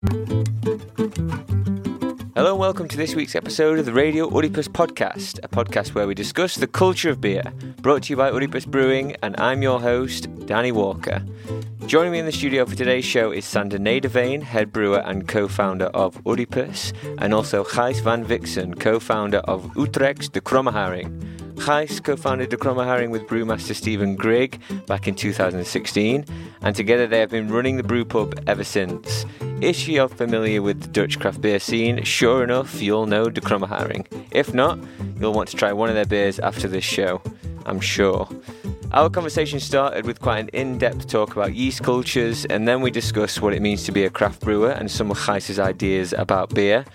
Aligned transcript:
Hello 0.00 0.52
and 2.52 2.58
welcome 2.60 2.86
to 2.86 2.96
this 2.96 3.16
week's 3.16 3.34
episode 3.34 3.80
of 3.80 3.84
the 3.84 3.92
Radio 3.92 4.28
Oedipus 4.28 4.68
podcast, 4.68 5.40
a 5.42 5.48
podcast 5.48 5.92
where 5.96 6.06
we 6.06 6.14
discuss 6.14 6.54
the 6.54 6.68
culture 6.68 7.10
of 7.10 7.20
beer, 7.20 7.42
brought 7.82 8.04
to 8.04 8.10
you 8.10 8.16
by 8.16 8.30
Oedipus 8.30 8.64
Brewing, 8.64 9.16
and 9.24 9.34
I'm 9.40 9.60
your 9.60 9.80
host, 9.80 10.28
Danny 10.46 10.70
Walker. 10.70 11.20
Joining 11.86 12.12
me 12.12 12.20
in 12.20 12.26
the 12.26 12.32
studio 12.32 12.64
for 12.64 12.76
today's 12.76 13.04
show 13.04 13.32
is 13.32 13.44
Sander 13.44 13.78
Nederveen, 13.78 14.40
head 14.42 14.72
brewer 14.72 15.00
and 15.00 15.26
co-founder 15.26 15.86
of 15.86 16.24
Oedipus, 16.24 16.92
and 17.18 17.34
also 17.34 17.64
Gijs 17.64 18.00
van 18.00 18.22
Vixen, 18.22 18.74
co-founder 18.74 19.38
of 19.38 19.76
Utrecht's 19.76 20.28
De 20.28 20.40
Kromme 20.40 20.70
Gijs 21.58 22.02
co-founded 22.02 22.50
De 22.50 22.56
Kromme 22.56 22.84
Haring 22.84 23.10
with 23.10 23.26
brewmaster 23.26 23.74
Stephen 23.74 24.16
Grigg 24.16 24.60
back 24.86 25.08
in 25.08 25.14
2016, 25.14 26.24
and 26.62 26.76
together 26.76 27.06
they 27.06 27.18
have 27.18 27.30
been 27.30 27.48
running 27.48 27.76
the 27.76 27.82
brew 27.82 28.04
pub 28.04 28.34
ever 28.46 28.64
since. 28.64 29.26
If 29.60 29.88
you're 29.88 30.08
familiar 30.08 30.62
with 30.62 30.80
the 30.80 30.88
Dutch 30.88 31.18
craft 31.18 31.40
beer 31.40 31.58
scene, 31.58 32.02
sure 32.04 32.44
enough, 32.44 32.80
you'll 32.80 33.06
know 33.06 33.28
De 33.28 33.40
Kromme. 33.40 34.06
If 34.30 34.54
not, 34.54 34.78
you'll 35.20 35.32
want 35.32 35.48
to 35.48 35.56
try 35.56 35.72
one 35.72 35.88
of 35.88 35.96
their 35.96 36.06
beers 36.06 36.38
after 36.38 36.68
this 36.68 36.84
show, 36.84 37.20
I'm 37.68 37.80
sure. 37.80 38.28
Our 38.92 39.10
conversation 39.10 39.60
started 39.60 40.06
with 40.06 40.20
quite 40.20 40.38
an 40.38 40.48
in 40.48 40.78
depth 40.78 41.08
talk 41.08 41.32
about 41.32 41.54
yeast 41.54 41.82
cultures, 41.82 42.46
and 42.46 42.66
then 42.66 42.80
we 42.80 42.90
discussed 42.90 43.42
what 43.42 43.52
it 43.52 43.60
means 43.60 43.84
to 43.84 43.92
be 43.92 44.04
a 44.04 44.10
craft 44.10 44.40
brewer 44.40 44.70
and 44.70 44.90
some 44.90 45.10
of 45.10 45.18
Gijs's 45.18 45.58
ideas 45.58 46.14
about 46.14 46.54
beer. 46.54 46.86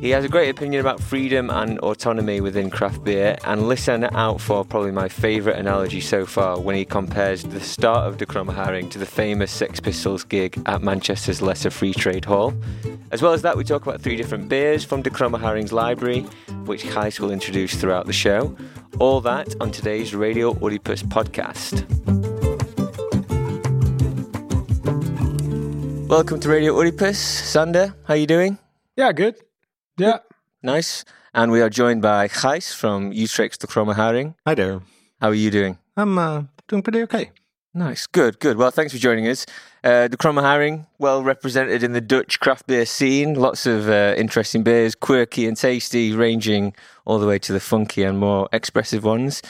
He 0.00 0.10
has 0.10 0.26
a 0.26 0.28
great 0.28 0.50
opinion 0.50 0.82
about 0.82 1.00
freedom 1.00 1.48
and 1.48 1.78
autonomy 1.80 2.42
within 2.42 2.70
craft 2.70 3.02
beer, 3.02 3.36
and 3.44 3.66
listen 3.66 4.04
out 4.14 4.40
for 4.40 4.64
probably 4.64 4.92
my 4.92 5.08
favourite 5.08 5.58
analogy 5.58 6.00
so 6.00 6.26
far 6.26 6.60
when 6.60 6.76
he 6.76 6.84
compares 6.84 7.42
the 7.42 7.60
start 7.60 8.06
of 8.06 8.18
De 8.18 8.26
Kromme 8.26 8.54
Haring 8.54 8.90
to 8.90 8.98
the 8.98 9.06
famous 9.06 9.50
Sex 9.50 9.80
Pistols 9.80 10.22
gig 10.22 10.62
at 10.66 10.82
Manchester's 10.82 11.40
Lesser 11.40 11.70
Free 11.70 11.94
Trade 11.94 12.26
Hall. 12.26 12.54
As 13.10 13.22
well 13.22 13.32
as 13.32 13.40
that, 13.42 13.56
we 13.56 13.64
talk 13.64 13.86
about 13.86 14.02
three 14.02 14.16
different 14.16 14.48
beers 14.48 14.84
from 14.84 15.00
De 15.00 15.10
Kromme 15.10 15.40
Haring's 15.40 15.72
library, 15.72 16.20
which 16.66 16.84
Gijs 16.84 17.18
will 17.18 17.30
introduce 17.30 17.74
throughout 17.74 18.06
the 18.06 18.12
show. 18.12 18.54
All 18.98 19.22
that 19.22 19.54
on 19.60 19.70
today's 19.70 19.95
Radio 19.96 20.54
Oedipus 20.60 21.02
podcast. 21.02 21.82
Welcome 26.08 26.38
to 26.40 26.48
Radio 26.50 26.78
Oedipus. 26.78 27.18
Sander, 27.18 27.94
how 28.04 28.12
are 28.12 28.16
you 28.18 28.26
doing? 28.26 28.58
Yeah, 28.94 29.12
good. 29.12 29.36
Yeah. 29.96 30.18
Nice. 30.62 31.04
And 31.32 31.50
we 31.50 31.62
are 31.62 31.70
joined 31.70 32.02
by 32.02 32.28
Gijs 32.28 32.74
from 32.74 33.10
Utrecht's 33.12 33.56
De 33.56 33.66
Kromme 33.66 33.94
Haring. 33.94 34.34
Hi 34.46 34.54
there. 34.54 34.82
How 35.20 35.28
are 35.28 35.34
you 35.34 35.50
doing? 35.50 35.78
I'm 35.96 36.18
uh, 36.18 36.42
doing 36.68 36.82
pretty 36.82 37.02
okay. 37.02 37.30
Nice. 37.76 38.06
Good, 38.06 38.40
good. 38.40 38.56
Well, 38.56 38.70
thanks 38.70 38.94
for 38.94 38.98
joining 38.98 39.28
us. 39.28 39.44
Uh, 39.84 40.08
De 40.08 40.16
Kromme 40.16 40.40
Haring, 40.40 40.86
well 40.98 41.22
represented 41.22 41.82
in 41.82 41.92
the 41.92 42.00
Dutch 42.00 42.40
craft 42.40 42.66
beer 42.66 42.86
scene. 42.86 43.34
Lots 43.34 43.66
of 43.66 43.90
uh, 43.90 44.14
interesting 44.16 44.62
beers, 44.62 44.94
quirky 44.94 45.46
and 45.46 45.58
tasty, 45.58 46.14
ranging 46.14 46.74
all 47.04 47.18
the 47.18 47.26
way 47.26 47.38
to 47.40 47.52
the 47.52 47.60
funky 47.60 48.02
and 48.02 48.18
more 48.18 48.48
expressive 48.50 49.04
ones. 49.04 49.42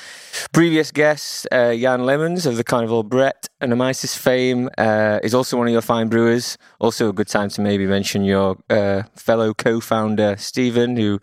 Previous 0.53 0.91
guest, 0.91 1.47
uh, 1.53 1.73
Jan 1.73 2.01
Lemmens 2.01 2.47
of 2.47 2.57
the 2.57 2.65
Carnival 2.65 3.05
Brett 3.05 3.47
and 3.61 3.73
Amisis 3.73 4.19
fame, 4.19 4.71
uh, 4.77 5.21
is 5.23 5.33
also 5.33 5.57
one 5.57 5.69
of 5.69 5.73
your 5.73 5.81
fine 5.81 6.09
brewers. 6.09 6.59
Also, 6.81 7.11
a 7.11 7.13
good 7.13 7.29
time 7.29 7.49
to 7.51 7.61
maybe 7.61 7.87
mention 7.87 8.25
your 8.25 8.57
uh, 8.69 9.05
fellow 9.15 9.55
co 9.55 9.79
founder, 9.79 10.35
Stephen, 10.37 10.97
who 10.97 11.21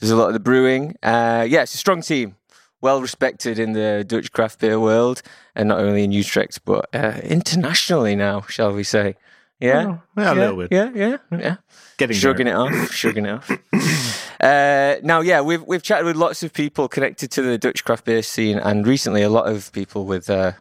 does 0.00 0.10
a 0.10 0.16
lot 0.16 0.26
of 0.26 0.32
the 0.32 0.40
brewing. 0.40 0.96
Uh, 1.00 1.46
yeah, 1.48 1.62
it's 1.62 1.76
a 1.76 1.78
strong 1.78 2.02
team 2.02 2.34
well 2.80 3.00
respected 3.00 3.58
in 3.58 3.72
the 3.72 4.04
Dutch 4.06 4.32
craft 4.32 4.60
beer 4.60 4.78
world, 4.80 5.22
and 5.54 5.68
not 5.68 5.78
only 5.80 6.04
in 6.04 6.12
Utrecht 6.12 6.60
but 6.64 6.88
uh, 6.94 7.20
internationally 7.22 8.16
now, 8.16 8.42
shall 8.42 8.72
we 8.72 8.84
say? 8.84 9.16
Yeah, 9.60 9.98
Oh, 10.16 10.22
yeah, 10.22 10.32
a 10.32 10.34
little 10.34 10.56
bit. 10.56 10.68
Yeah, 10.72 10.90
yeah, 10.94 11.16
yeah. 11.30 11.56
Getting 11.98 12.16
Shrugging 12.16 12.46
there. 12.46 12.54
it 12.54 12.58
off, 12.58 12.90
shrugging 12.92 13.26
it 13.26 13.30
off. 13.30 13.50
Uh, 14.40 14.96
now, 15.02 15.20
yeah, 15.20 15.42
we've 15.42 15.62
we've 15.64 15.82
chatted 15.82 16.06
with 16.06 16.16
lots 16.16 16.42
of 16.42 16.50
people 16.50 16.88
connected 16.88 17.30
to 17.30 17.42
the 17.42 17.58
Dutch 17.58 17.84
craft 17.84 18.06
beer 18.06 18.22
scene, 18.22 18.58
and 18.58 18.86
recently 18.86 19.20
a 19.20 19.28
lot 19.28 19.46
of 19.46 19.70
people 19.72 20.06
with 20.06 20.30
uh, 20.30 20.52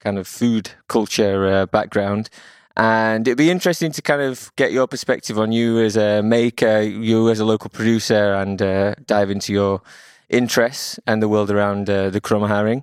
kind 0.00 0.16
of 0.16 0.26
food 0.26 0.70
culture 0.88 1.46
uh, 1.46 1.66
background. 1.66 2.30
And 2.78 3.28
it'd 3.28 3.36
be 3.36 3.50
interesting 3.50 3.92
to 3.92 4.00
kind 4.00 4.22
of 4.22 4.50
get 4.56 4.72
your 4.72 4.86
perspective 4.86 5.38
on 5.38 5.52
you 5.52 5.80
as 5.80 5.98
a 5.98 6.22
maker, 6.22 6.80
you 6.80 7.28
as 7.28 7.38
a 7.38 7.44
local 7.44 7.68
producer, 7.68 8.32
and 8.32 8.62
uh, 8.62 8.94
dive 9.06 9.28
into 9.30 9.52
your 9.52 9.82
interests 10.28 10.98
and 11.06 11.22
the 11.22 11.28
world 11.28 11.50
around 11.50 11.88
uh, 11.88 12.10
the 12.10 12.20
Kromme 12.20 12.48
Haring. 12.48 12.82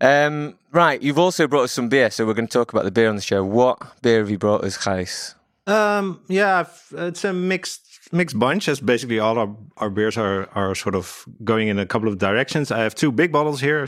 Um, 0.00 0.58
right, 0.72 1.00
you've 1.00 1.18
also 1.18 1.46
brought 1.46 1.62
us 1.62 1.72
some 1.72 1.88
beer, 1.88 2.10
so 2.10 2.26
we're 2.26 2.34
going 2.34 2.48
to 2.48 2.52
talk 2.52 2.72
about 2.72 2.84
the 2.84 2.90
beer 2.90 3.08
on 3.08 3.16
the 3.16 3.22
show. 3.22 3.44
What 3.44 4.02
beer 4.02 4.18
have 4.18 4.30
you 4.30 4.38
brought 4.38 4.64
us, 4.64 4.76
Gijs? 4.76 5.34
Um, 5.66 6.20
yeah, 6.28 6.66
it's 6.92 7.24
a 7.24 7.32
mixed 7.32 8.10
mixed 8.12 8.38
bunch. 8.38 8.68
As 8.68 8.80
basically 8.80 9.20
all 9.20 9.38
our, 9.38 9.56
our 9.76 9.90
beers 9.90 10.18
are 10.18 10.48
are 10.54 10.74
sort 10.74 10.94
of 10.94 11.24
going 11.44 11.68
in 11.68 11.78
a 11.78 11.86
couple 11.86 12.08
of 12.08 12.18
directions. 12.18 12.72
I 12.72 12.80
have 12.80 12.94
two 12.94 13.12
big 13.12 13.30
bottles 13.30 13.60
here. 13.60 13.86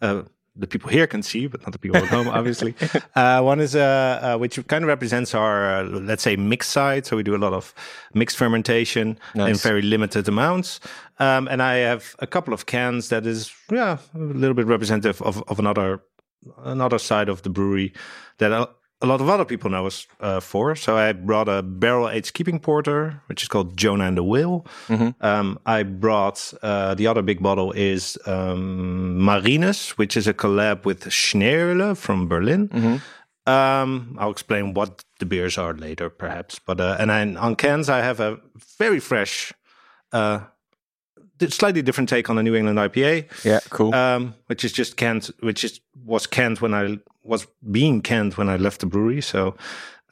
Uh, 0.00 0.22
the 0.58 0.66
people 0.66 0.90
here 0.90 1.06
can 1.06 1.22
see, 1.22 1.46
but 1.46 1.62
not 1.62 1.72
the 1.72 1.78
people 1.78 1.98
at 1.98 2.08
home, 2.08 2.28
obviously. 2.28 2.74
Uh, 3.14 3.40
one 3.40 3.60
is 3.60 3.74
uh, 3.74 4.20
uh, 4.22 4.38
which 4.38 4.54
kind 4.66 4.84
of 4.84 4.88
represents 4.88 5.34
our, 5.34 5.76
uh, 5.76 5.82
let's 5.84 6.22
say, 6.22 6.36
mixed 6.36 6.70
side. 6.70 7.06
So 7.06 7.16
we 7.16 7.22
do 7.22 7.34
a 7.34 7.38
lot 7.38 7.54
of 7.54 7.74
mixed 8.12 8.36
fermentation 8.36 9.18
in 9.34 9.54
very 9.54 9.80
limited 9.80 10.28
amounts. 10.28 10.80
Um, 11.18 11.48
and 11.48 11.62
I 11.62 11.76
have 11.76 12.14
a 12.18 12.26
couple 12.26 12.52
of 12.52 12.66
cans 12.66 13.08
that 13.08 13.26
is, 13.26 13.52
yeah, 13.70 13.98
a 14.14 14.18
little 14.18 14.54
bit 14.54 14.66
representative 14.66 15.22
of, 15.22 15.42
of 15.48 15.58
another 15.58 16.02
another 16.64 16.98
side 16.98 17.28
of 17.28 17.42
the 17.42 17.50
brewery 17.50 17.92
that 18.38 18.52
a, 19.02 19.06
lot 19.06 19.20
of 19.20 19.28
other 19.28 19.44
people 19.44 19.70
know 19.70 19.86
us 19.86 20.06
uh, 20.20 20.40
for. 20.40 20.74
So 20.76 20.96
I 20.96 21.12
brought 21.12 21.48
a 21.48 21.62
barrel 21.62 22.08
aged 22.08 22.34
keeping 22.34 22.58
porter, 22.60 23.22
which 23.26 23.42
is 23.42 23.48
called 23.48 23.76
Jonah 23.76 24.04
and 24.04 24.16
the 24.16 24.22
Whale. 24.22 24.66
Um, 25.20 25.58
I 25.66 25.82
brought 25.82 26.52
uh, 26.62 26.94
the 26.94 27.06
other 27.06 27.22
big 27.22 27.42
bottle 27.42 27.72
is 27.72 28.18
um, 28.26 29.18
Marinus, 29.18 29.98
which 29.98 30.16
is 30.16 30.26
a 30.26 30.34
collab 30.34 30.84
with 30.84 31.04
Schneeeule 31.04 31.96
from 31.96 32.28
Berlin. 32.28 32.68
Um, 33.46 34.16
I'll 34.18 34.32
explain 34.32 34.74
what 34.74 35.04
the 35.20 35.26
beers 35.26 35.56
are 35.56 35.72
later, 35.74 36.10
perhaps. 36.10 36.58
But 36.58 36.80
uh, 36.80 36.96
and 36.98 37.10
then 37.10 37.36
on 37.36 37.54
cans, 37.56 37.88
I 37.88 37.98
have 37.98 38.18
a 38.18 38.38
very 38.78 38.98
fresh, 38.98 39.52
uh, 40.12 40.40
slightly 41.48 41.82
different 41.82 42.08
take 42.08 42.30
on 42.30 42.36
the 42.36 42.42
New 42.42 42.54
England 42.54 42.78
IPA 42.78 43.26
Yeah, 43.44 43.60
cool. 43.70 43.94
um, 43.94 44.34
which 44.46 44.64
is 44.64 44.72
just 44.72 44.96
canned, 44.96 45.30
which 45.40 45.64
is 45.64 45.80
was 46.04 46.26
canned 46.26 46.58
when 46.60 46.74
I 46.74 46.98
was 47.22 47.46
being 47.70 48.02
canned 48.02 48.34
when 48.34 48.48
I 48.48 48.56
left 48.56 48.80
the 48.80 48.86
brewery. 48.86 49.20
So, 49.22 49.56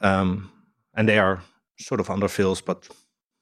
um, 0.01 0.51
and 0.93 1.07
they 1.07 1.17
are 1.19 1.41
sort 1.79 1.99
of 1.99 2.07
underfills, 2.07 2.61
but 2.65 2.87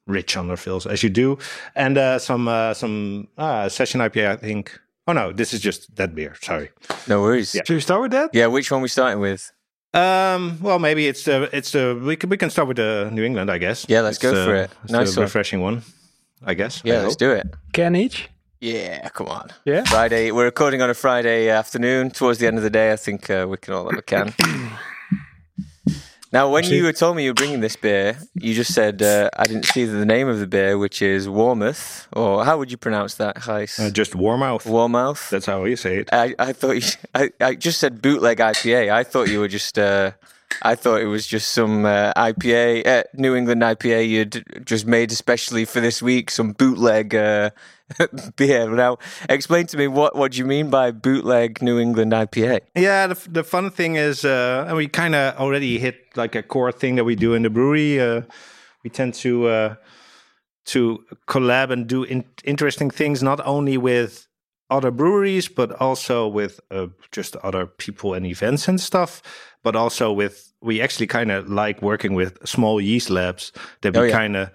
rich 0.08 0.36
underfills 0.36 0.86
as 0.92 1.02
you 1.04 1.10
do, 1.10 1.38
and 1.76 1.98
uh, 1.98 2.20
some 2.20 2.48
uh, 2.48 2.74
some 2.74 3.28
uh, 3.38 3.70
session 3.70 4.02
IPA, 4.02 4.28
I 4.28 4.36
think. 4.38 4.80
Oh 5.08 5.14
no, 5.14 5.34
this 5.34 5.54
is 5.54 5.60
just 5.60 5.94
that 5.98 6.16
beer. 6.16 6.34
Sorry. 6.42 6.70
no 7.08 7.22
worries. 7.22 7.54
yeah. 7.54 7.62
Should 7.66 7.76
we 7.76 7.82
start 7.82 8.02
with 8.02 8.12
that? 8.12 8.30
Yeah, 8.34 8.48
which 8.48 8.72
one 8.72 8.82
we 8.82 8.88
starting 8.88 9.20
with? 9.20 9.52
Um, 9.94 10.58
well, 10.62 10.80
maybe 10.80 11.08
it's 11.08 11.24
the 11.26 11.50
it's 11.56 11.72
the 11.72 12.00
we 12.04 12.16
can 12.16 12.30
we 12.30 12.38
can 12.38 12.50
start 12.50 12.68
with 12.68 12.78
the 12.78 13.10
New 13.12 13.24
England, 13.24 13.52
I 13.52 13.58
guess. 13.60 13.86
Yeah, 13.90 14.02
let's 14.02 14.18
It's, 14.18 14.24
go 14.24 14.34
for 14.46 14.56
uh, 14.56 14.64
it. 14.64 14.72
it's 14.84 14.92
Nice 14.92 15.14
the 15.14 15.20
one. 15.20 15.26
refreshing 15.26 15.62
one, 15.62 15.84
I 16.46 16.54
guess. 16.54 16.82
Yeah, 16.84 16.96
I 16.96 16.98
let's 17.04 17.14
hope. 17.14 17.20
do 17.20 17.32
it. 17.32 17.54
Can 17.72 17.96
each? 17.96 18.30
Yeah, 18.60 19.10
come 19.10 19.28
on. 19.28 19.50
Yeah. 19.66 19.84
Friday. 19.84 20.32
We're 20.32 20.46
recording 20.46 20.82
on 20.82 20.90
a 20.90 20.94
Friday 20.94 21.50
afternoon. 21.50 22.12
Towards 22.12 22.40
the 22.40 22.48
end 22.48 22.58
of 22.58 22.64
the 22.64 22.70
day, 22.70 22.92
I 22.94 22.96
think 22.96 23.30
uh, 23.30 23.46
we 23.50 23.58
can 23.58 23.74
all 23.74 23.90
have 23.90 24.00
a 24.00 24.02
can. 24.02 24.34
now, 26.32 26.50
when 26.50 26.64
you 26.64 26.90
told 26.94 27.18
me 27.18 27.24
you 27.26 27.32
were 27.32 27.34
bringing 27.34 27.60
this 27.60 27.76
beer, 27.76 28.18
you 28.36 28.54
just 28.54 28.74
said 28.74 29.02
uh, 29.02 29.30
I 29.38 29.44
didn't 29.44 29.66
see 29.66 29.84
the 29.84 30.06
name 30.06 30.30
of 30.30 30.40
the 30.40 30.48
beer, 30.48 30.78
which 30.78 31.02
is 31.02 31.28
Warmouth, 31.28 32.08
or 32.14 32.46
how 32.46 32.58
would 32.58 32.72
you 32.72 32.78
pronounce 32.78 33.16
that, 33.16 33.36
Gijs? 33.38 33.80
Uh, 33.86 33.90
just 33.90 34.16
Warmouth. 34.16 34.66
Warmouth. 34.66 35.30
That's 35.30 35.46
how 35.46 35.66
you 35.66 35.76
say 35.76 35.98
it. 35.98 36.10
I, 36.14 36.34
I 36.40 36.54
thought 36.54 36.72
you, 36.72 36.82
I, 37.16 37.32
I 37.42 37.56
just 37.56 37.80
said 37.80 38.02
bootleg 38.02 38.38
IPA. 38.38 38.94
I 38.94 39.04
thought 39.04 39.28
you 39.30 39.40
were 39.40 39.50
just. 39.50 39.78
I 40.62 40.76
thought 40.76 41.02
it 41.02 41.08
was 41.08 41.28
just 41.28 41.52
some 41.52 41.86
uh, 41.86 42.14
IPA, 42.14 42.88
uh, 42.88 43.04
New 43.14 43.36
England 43.36 43.62
IPA 43.62 44.08
you'd 44.08 44.66
just 44.66 44.86
made 44.86 45.12
especially 45.12 45.66
for 45.66 45.80
this 45.80 46.02
week, 46.02 46.30
some 46.32 46.52
bootleg 46.52 47.16
uh, 47.16 47.50
beer. 48.36 48.70
Now, 48.70 48.98
explain 49.30 49.68
to 49.68 49.78
me 49.78 49.88
what 49.88 50.16
what 50.16 50.34
do 50.34 50.38
you 50.38 50.46
mean 50.46 50.70
by 50.70 50.92
bootleg 50.92 51.62
New 51.62 51.80
England 51.80 52.12
IPA? 52.12 52.62
Yeah, 52.76 53.08
the, 53.08 53.30
the 53.30 53.44
fun 53.44 53.72
thing 53.72 53.96
is, 53.96 54.26
uh, 54.26 54.66
and 54.68 54.78
we 54.78 54.88
kind 54.88 55.16
of 55.16 55.36
already 55.38 55.80
hit 55.80 55.96
like 56.16 56.36
a 56.36 56.44
core 56.44 56.72
thing 56.72 56.96
that 56.96 57.04
we 57.04 57.16
do 57.16 57.34
in 57.34 57.44
the 57.44 57.50
brewery. 57.50 58.00
Uh, 58.00 58.22
we 58.84 58.90
tend 58.90 59.14
to 59.16 59.48
uh, 59.48 59.76
to 60.66 61.04
collab 61.28 61.72
and 61.72 61.88
do 61.88 62.04
in- 62.04 62.26
interesting 62.44 62.90
things, 62.90 63.22
not 63.24 63.40
only 63.46 63.78
with 63.78 64.28
other 64.70 64.92
breweries, 64.92 65.48
but 65.48 65.72
also 65.80 66.28
with 66.28 66.60
just 67.12 67.36
other 67.38 67.68
people 67.68 68.14
and 68.14 68.26
events 68.26 68.68
and 68.68 68.82
stuff. 68.82 69.22
But 69.64 69.76
also 69.76 70.12
with 70.12 70.54
we 70.62 70.82
actually 70.82 71.08
kind 71.08 71.32
of 71.32 71.48
like 71.50 71.82
working 71.82 72.16
with 72.18 72.38
small 72.48 72.82
yeast 72.82 73.10
labs 73.10 73.52
that 73.82 73.94
we 73.94 74.00
Oh, 74.00 74.04
yeah. 74.04 74.18
kind 74.20 74.36
of 74.36 74.50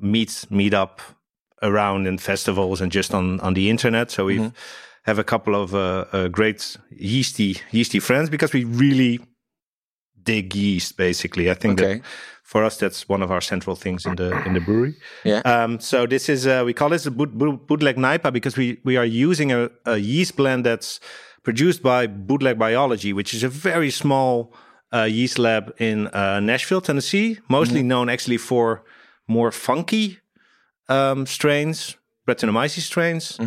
meet 0.00 0.46
meet 0.50 0.74
up 0.74 1.00
around 1.62 2.06
in 2.06 2.18
festivals 2.18 2.80
and 2.80 2.92
just 2.94 3.14
on 3.14 3.40
on 3.40 3.54
the 3.54 3.68
internet. 3.68 4.10
So 4.10 4.24
we 4.26 4.34
Mm-hmm. 4.34 4.44
have 4.44 4.54
have 5.06 5.18
a 5.20 5.24
couple 5.24 5.54
of 5.54 5.74
uh, 5.74 6.04
uh, 6.12 6.28
great 6.28 6.78
yeasty 6.90 7.56
yeasty 7.70 8.00
friends 8.00 8.30
because 8.30 8.52
we 8.58 8.64
really 8.64 9.20
dig 10.22 10.54
yeast. 10.54 10.96
Basically, 10.96 11.50
I 11.50 11.54
think 11.54 11.80
Okay. 11.80 11.94
that 11.98 12.04
for 12.42 12.64
us, 12.64 12.76
that's 12.78 13.08
one 13.08 13.24
of 13.24 13.30
our 13.30 13.40
central 13.40 13.76
things 13.76 14.06
in 14.06 14.16
the 14.16 14.40
in 14.46 14.54
the 14.54 14.60
brewery. 14.60 14.94
Yeah. 15.24 15.40
Um, 15.44 15.80
so 15.80 16.06
this 16.06 16.28
is 16.28 16.46
uh, 16.46 16.62
we 16.66 16.72
call 16.72 16.90
this 16.90 17.06
a 17.06 17.10
boot, 17.10 17.32
boot, 17.38 17.66
bootleg 17.66 17.96
NIPA 17.96 18.30
because 18.32 18.56
we 18.60 18.78
we 18.84 18.96
are 18.96 19.06
using 19.30 19.52
a, 19.52 19.68
a 19.84 19.96
yeast 19.96 20.36
blend 20.36 20.64
that's 20.64 21.00
produced 21.44 21.82
by 21.82 22.08
Bootleg 22.08 22.58
Biology, 22.58 23.12
which 23.12 23.34
is 23.34 23.44
a 23.44 23.48
very 23.48 23.90
small 23.90 24.52
uh, 24.92 25.04
yeast 25.04 25.38
lab 25.38 25.72
in 25.78 26.08
uh, 26.08 26.40
Nashville, 26.40 26.80
Tennessee, 26.80 27.38
mostly 27.48 27.82
known 27.82 28.08
actually 28.08 28.38
for 28.38 28.82
more 29.28 29.52
funky 29.52 30.18
um, 30.88 31.26
strains, 31.26 31.96
Brettanomyces 32.26 32.82
strains. 32.82 33.38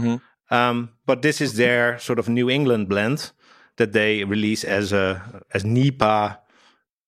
Um, 0.49 0.91
but 1.05 1.21
this 1.21 1.41
is 1.41 1.55
their 1.55 1.99
sort 1.99 2.19
of 2.19 2.29
New 2.29 2.49
England 2.49 2.87
blend 2.87 3.31
that 3.75 3.91
they 3.91 4.23
release 4.23 4.63
as 4.63 4.93
a 4.93 5.43
as 5.53 5.65
NEPA 5.65 6.39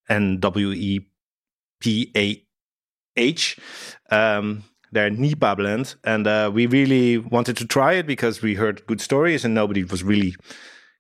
and 0.10 0.42
W 0.42 0.72
E 0.72 1.08
P 1.80 2.12
A 2.18 2.44
H. 3.16 3.58
Um, 4.12 4.64
their 4.92 5.10
NEPA 5.12 5.56
blend, 5.56 5.96
and 6.04 6.26
uh, 6.28 6.50
we 6.52 6.66
really 6.66 7.18
wanted 7.20 7.56
to 7.58 7.66
try 7.68 7.94
it 7.94 8.08
because 8.08 8.42
we 8.42 8.56
heard 8.56 8.86
good 8.88 9.00
stories, 9.02 9.46
and 9.46 9.54
nobody 9.54 9.84
was 9.84 10.04
really 10.04 10.36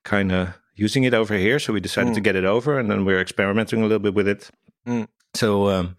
kind 0.03 0.31
of 0.31 0.57
using 0.75 1.03
it 1.03 1.13
over 1.13 1.35
here. 1.35 1.59
So 1.59 1.73
we 1.73 1.79
decided 1.79 2.13
to 2.13 2.21
get 2.21 2.35
it 2.35 2.45
over, 2.45 2.79
and 2.79 2.89
then 2.89 3.05
we're 3.05 3.19
experimenting 3.19 3.79
a 3.79 3.83
little 3.83 3.99
bit 3.99 4.13
with 4.13 4.27
it. 4.27 4.49
Mm. 4.87 5.07
So, 5.33 5.69
um, 5.69 5.97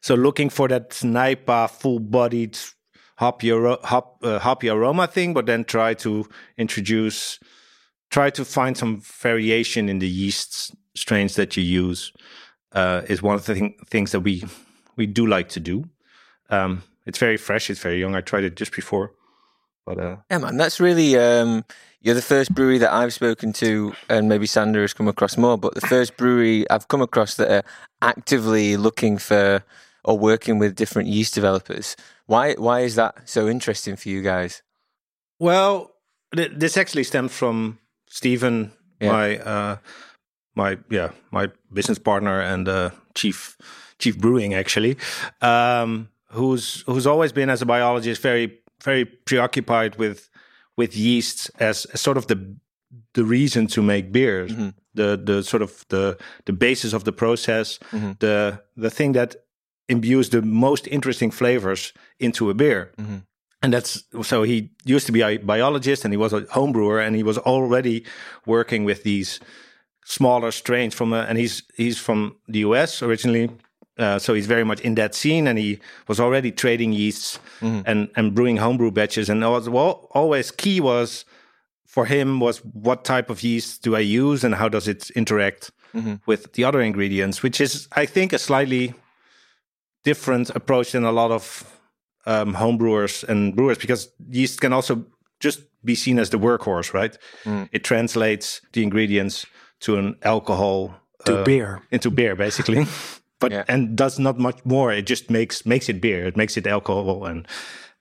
so 0.00 0.14
looking 0.14 0.50
for 0.50 0.68
that 0.68 0.90
NIPA 1.02 1.68
full-bodied 1.68 2.58
hoppy, 3.18 3.50
hop, 3.50 4.18
uh, 4.22 4.38
hoppy 4.38 4.68
aroma 4.68 5.06
thing, 5.06 5.34
but 5.34 5.46
then 5.46 5.64
try 5.64 5.94
to 5.94 6.28
introduce, 6.58 7.38
try 8.10 8.30
to 8.30 8.44
find 8.44 8.76
some 8.76 9.00
variation 9.00 9.88
in 9.88 9.98
the 9.98 10.08
yeast 10.08 10.74
strains 10.94 11.36
that 11.36 11.56
you 11.56 11.62
use. 11.62 12.12
Uh, 12.72 13.02
is 13.08 13.22
one 13.22 13.34
of 13.34 13.46
the 13.46 13.54
thing, 13.54 13.74
things 13.88 14.12
that 14.12 14.20
we 14.20 14.44
we 14.96 15.06
do 15.06 15.26
like 15.26 15.48
to 15.48 15.60
do. 15.60 15.84
Um, 16.50 16.82
it's 17.06 17.18
very 17.18 17.36
fresh. 17.36 17.70
It's 17.70 17.80
very 17.80 18.00
young. 18.00 18.14
I 18.14 18.20
tried 18.20 18.44
it 18.44 18.56
just 18.56 18.74
before, 18.74 19.12
but 19.86 19.98
uh, 19.98 20.16
Yeah, 20.30 20.38
man, 20.38 20.56
that's 20.56 20.80
really. 20.80 21.16
Um, 21.16 21.64
you're 22.02 22.14
the 22.14 22.22
first 22.22 22.54
brewery 22.54 22.78
that 22.78 22.92
I've 22.92 23.12
spoken 23.14 23.52
to, 23.54 23.92
and 24.08 24.28
maybe 24.28 24.46
Sander 24.46 24.82
has 24.82 24.92
come 24.92 25.08
across 25.08 25.36
more, 25.36 25.56
but 25.56 25.74
the 25.74 25.80
first 25.80 26.16
brewery 26.16 26.68
I've 26.70 26.86
come 26.88 27.02
across 27.02 27.34
that 27.36 27.50
are 27.50 27.64
actively 28.02 28.76
looking 28.76 29.18
for 29.18 29.64
or 30.04 30.16
working 30.18 30.58
with 30.58 30.76
different 30.76 31.08
yeast 31.08 31.34
developers. 31.34 31.96
Why? 32.26 32.54
Why 32.54 32.80
is 32.80 32.94
that 32.96 33.28
so 33.28 33.48
interesting 33.48 33.96
for 33.96 34.08
you 34.08 34.22
guys? 34.22 34.62
Well, 35.40 35.92
th- 36.34 36.52
this 36.54 36.76
actually 36.76 37.04
stems 37.04 37.32
from 37.32 37.78
Stephen, 38.08 38.72
Yeah. 39.00 39.12
my 39.12 39.38
uh, 39.38 39.76
my 40.54 40.78
yeah 40.90 41.10
my 41.30 41.50
business 41.72 41.98
partner 41.98 42.40
and 42.40 42.68
uh, 42.68 42.90
chief 43.14 43.56
chief 43.98 44.16
brewing 44.18 44.54
actually, 44.54 44.96
um, 45.42 46.08
who's 46.30 46.82
who's 46.86 47.06
always 47.06 47.32
been 47.32 47.50
as 47.50 47.62
a 47.62 47.66
biologist 47.66 48.22
very 48.22 48.60
very 48.82 49.04
preoccupied 49.04 49.96
with 49.96 50.28
with 50.76 50.96
yeasts 50.96 51.50
as, 51.58 51.86
as 51.86 52.00
sort 52.00 52.16
of 52.16 52.26
the 52.26 52.56
the 53.14 53.24
reason 53.24 53.66
to 53.66 53.82
make 53.82 54.12
beers, 54.12 54.52
mm-hmm. 54.52 54.68
the 54.94 55.20
the 55.22 55.42
sort 55.42 55.62
of 55.62 55.84
the 55.88 56.16
the 56.44 56.52
basis 56.52 56.92
of 56.92 57.04
the 57.04 57.12
process, 57.12 57.78
mm-hmm. 57.90 58.12
the 58.18 58.62
the 58.76 58.90
thing 58.90 59.12
that 59.12 59.36
imbues 59.88 60.30
the 60.30 60.42
most 60.42 60.86
interesting 60.88 61.30
flavors 61.30 61.92
into 62.18 62.50
a 62.50 62.54
beer. 62.54 62.92
Mm-hmm. 62.98 63.18
And 63.62 63.72
that's 63.72 64.04
so 64.22 64.42
he 64.42 64.70
used 64.84 65.06
to 65.06 65.12
be 65.12 65.22
a 65.22 65.38
biologist 65.38 66.04
and 66.04 66.12
he 66.12 66.18
was 66.18 66.32
a 66.32 66.42
homebrewer 66.42 67.04
and 67.04 67.16
he 67.16 67.22
was 67.22 67.38
already 67.38 68.04
working 68.44 68.84
with 68.84 69.02
these 69.02 69.40
smaller 70.04 70.52
strains 70.52 70.94
from 70.94 71.12
a, 71.12 71.22
and 71.22 71.38
he's 71.38 71.62
he's 71.74 71.98
from 71.98 72.36
the 72.48 72.60
US 72.60 73.02
originally 73.02 73.50
uh, 73.98 74.18
so 74.18 74.34
he's 74.34 74.46
very 74.46 74.64
much 74.64 74.80
in 74.80 74.94
that 74.94 75.14
scene 75.14 75.46
and 75.46 75.58
he 75.58 75.78
was 76.08 76.20
already 76.20 76.52
trading 76.52 76.92
yeasts 76.92 77.38
and 77.60 78.08
and 78.16 78.34
brewing 78.34 78.58
homebrew 78.58 78.90
batches 78.90 79.28
and 79.28 79.40
was 79.40 79.68
well, 79.68 80.08
always 80.12 80.50
key 80.50 80.80
was 80.80 81.24
for 81.86 82.04
him 82.06 82.40
was 82.40 82.58
what 82.58 83.04
type 83.04 83.30
of 83.30 83.42
yeast 83.42 83.82
do 83.82 83.96
I 83.96 84.00
use 84.00 84.44
and 84.44 84.54
how 84.54 84.68
does 84.68 84.86
it 84.88 85.10
interact 85.10 85.70
with 86.26 86.52
the 86.52 86.64
other 86.64 86.82
ingredients 86.82 87.42
which 87.42 87.60
is 87.60 87.88
I 87.92 88.06
think 88.06 88.32
a 88.34 88.38
slightly 88.38 88.92
different 90.04 90.50
approach 90.50 90.92
than 90.92 91.04
a 91.04 91.12
lot 91.12 91.30
of 91.30 91.64
um, 92.26 92.54
home 92.54 92.76
brewers 92.76 93.24
and 93.24 93.56
brewers 93.56 93.78
because 93.78 94.08
yeast 94.30 94.60
can 94.60 94.72
also 94.72 95.04
just 95.40 95.60
be 95.84 95.94
seen 95.94 96.18
as 96.18 96.30
the 96.30 96.38
workhorse, 96.38 96.92
right? 96.92 97.16
It 97.72 97.84
translates 97.84 98.60
the 98.72 98.82
ingredients 98.82 99.46
to 99.80 99.96
an 99.96 100.16
alcohol 100.22 100.94
To 101.26 101.40
uh, 101.40 101.44
beer. 101.44 101.82
into 101.90 102.10
beer, 102.10 102.34
basically. 102.36 102.86
but 103.40 103.52
Yeah. 103.52 103.64
and 103.68 103.96
does 103.96 104.18
not 104.18 104.38
much 104.38 104.64
more. 104.64 104.92
It 104.92 105.06
just 105.06 105.30
makes 105.30 105.64
makes 105.66 105.88
it 105.88 106.00
beer. 106.00 106.26
It 106.26 106.36
makes 106.36 106.56
it 106.56 106.66
alcohol 106.66 107.26
and 107.26 107.46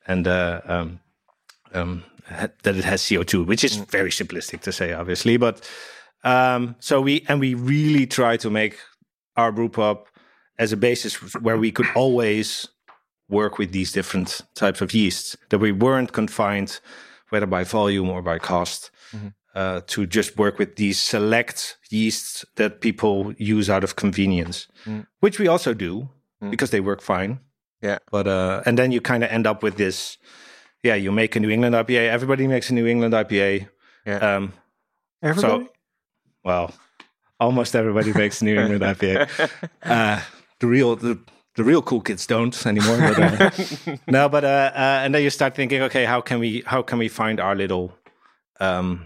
and 0.07 0.27
uh, 0.27 0.61
um, 0.65 0.99
um, 1.73 2.03
ha- 2.29 2.49
that 2.63 2.75
it 2.75 2.83
has 2.83 3.07
CO 3.07 3.23
two, 3.23 3.43
which 3.43 3.63
is 3.63 3.75
very 3.91 4.11
simplistic 4.11 4.61
to 4.61 4.71
say, 4.71 4.93
obviously. 4.93 5.37
But 5.37 5.67
um, 6.23 6.75
so 6.79 7.01
we 7.01 7.25
and 7.27 7.39
we 7.39 7.53
really 7.53 8.05
try 8.07 8.37
to 8.37 8.49
make 8.49 8.77
our 9.35 9.51
brew 9.51 9.69
pub 9.69 10.07
as 10.57 10.71
a 10.71 10.77
basis 10.77 11.15
where 11.41 11.57
we 11.57 11.71
could 11.71 11.87
always 11.95 12.67
work 13.29 13.57
with 13.57 13.71
these 13.71 13.91
different 13.91 14.41
types 14.53 14.81
of 14.81 14.93
yeasts 14.93 15.35
that 15.49 15.57
we 15.59 15.71
weren't 15.71 16.11
confined 16.13 16.79
whether 17.29 17.47
by 17.47 17.63
volume 17.63 18.09
or 18.09 18.21
by 18.21 18.37
cost 18.39 18.91
uh, 19.55 19.79
to 19.87 20.05
just 20.05 20.37
work 20.37 20.59
with 20.59 20.75
these 20.75 20.99
select 20.99 21.77
yeasts 21.89 22.45
that 22.55 22.81
people 22.81 23.33
use 23.37 23.69
out 23.69 23.83
of 23.83 23.95
convenience 23.95 24.67
which 25.21 25.39
we 25.39 25.47
also 25.47 25.73
do 25.73 26.09
because 26.51 26.69
they 26.71 26.81
work 26.81 27.01
fine 27.01 27.39
Yeah. 27.81 27.97
but 28.11 28.27
uh 28.27 28.61
and 28.65 28.77
then 28.77 28.91
you 28.91 29.01
kind 29.01 29.23
of 29.23 29.29
end 29.31 29.47
up 29.47 29.63
with 29.63 29.75
this 29.77 30.17
yeah 30.83 30.95
you 31.03 31.11
make 31.11 31.35
a 31.37 31.39
new 31.39 31.49
england 31.49 31.75
ipa 31.75 32.09
everybody 32.09 32.47
makes 32.47 32.69
a 32.69 32.73
new 32.73 32.85
england 32.87 33.13
ipa 33.13 33.67
Yeah. 34.05 34.35
um 34.35 34.53
Everybody? 35.23 35.65
so 35.65 35.71
well 36.43 36.73
almost 37.39 37.75
everybody 37.75 38.13
makes 38.13 38.41
a 38.41 38.45
new 38.45 38.59
england 38.59 38.83
ipa 38.93 39.27
uh 39.83 40.19
the 40.59 40.67
real 40.67 40.95
the 40.95 41.17
the 41.55 41.63
real 41.63 41.81
cool 41.81 42.01
kids 42.01 42.27
don't 42.27 42.65
anymore. 42.67 42.97
But, 42.99 43.17
uh, 43.19 43.49
no, 44.11 44.27
but 44.27 44.43
uh, 44.43 44.71
uh, 44.75 45.03
and 45.05 45.15
then 45.15 45.23
you 45.23 45.29
start 45.29 45.55
thinking, 45.55 45.81
okay, 45.83 46.03
how 46.03 46.19
can 46.21 46.39
we 46.39 46.63
how 46.65 46.81
can 46.83 46.99
we 46.99 47.07
find 47.07 47.39
our 47.39 47.55
little 47.55 47.93
um 48.59 49.05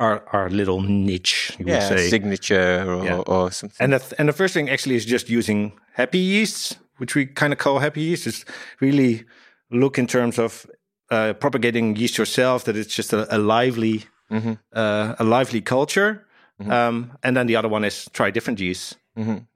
our 0.00 0.22
our 0.32 0.50
little 0.50 0.80
niche? 0.82 1.52
You 1.58 1.66
Yeah, 1.68 1.74
would 1.90 1.98
say. 1.98 2.08
signature 2.10 2.84
or, 2.92 3.04
Yeah. 3.04 3.22
or 3.26 3.50
something. 3.52 3.84
And 3.84 3.92
the 3.92 3.98
th- 3.98 4.14
and 4.18 4.28
the 4.28 4.32
first 4.32 4.54
thing 4.54 4.70
actually 4.70 4.96
is 4.96 5.04
just 5.12 5.28
using 5.30 5.72
happy 5.94 6.18
yeasts, 6.18 6.76
which 6.98 7.14
we 7.14 7.26
kind 7.26 7.52
of 7.52 7.58
call 7.58 7.78
happy 7.80 8.00
yeast. 8.00 8.26
Is 8.26 8.44
really 8.80 9.24
look 9.70 9.98
in 9.98 10.06
terms 10.06 10.38
of 10.38 10.66
uh, 11.12 11.32
propagating 11.34 11.96
yeast 11.96 12.16
yourself. 12.18 12.64
That 12.64 12.76
it's 12.76 12.96
just 12.96 13.12
a, 13.12 13.26
a 13.34 13.38
lively 13.38 14.04
uh, 14.76 15.14
a 15.18 15.24
lively 15.24 15.60
culture. 15.62 16.26
Um, 16.68 17.10
and 17.22 17.34
then 17.36 17.46
the 17.46 17.56
other 17.58 17.68
one 17.72 17.86
is 17.86 18.08
try 18.12 18.30
different 18.30 18.60
yeasts. 18.60 18.96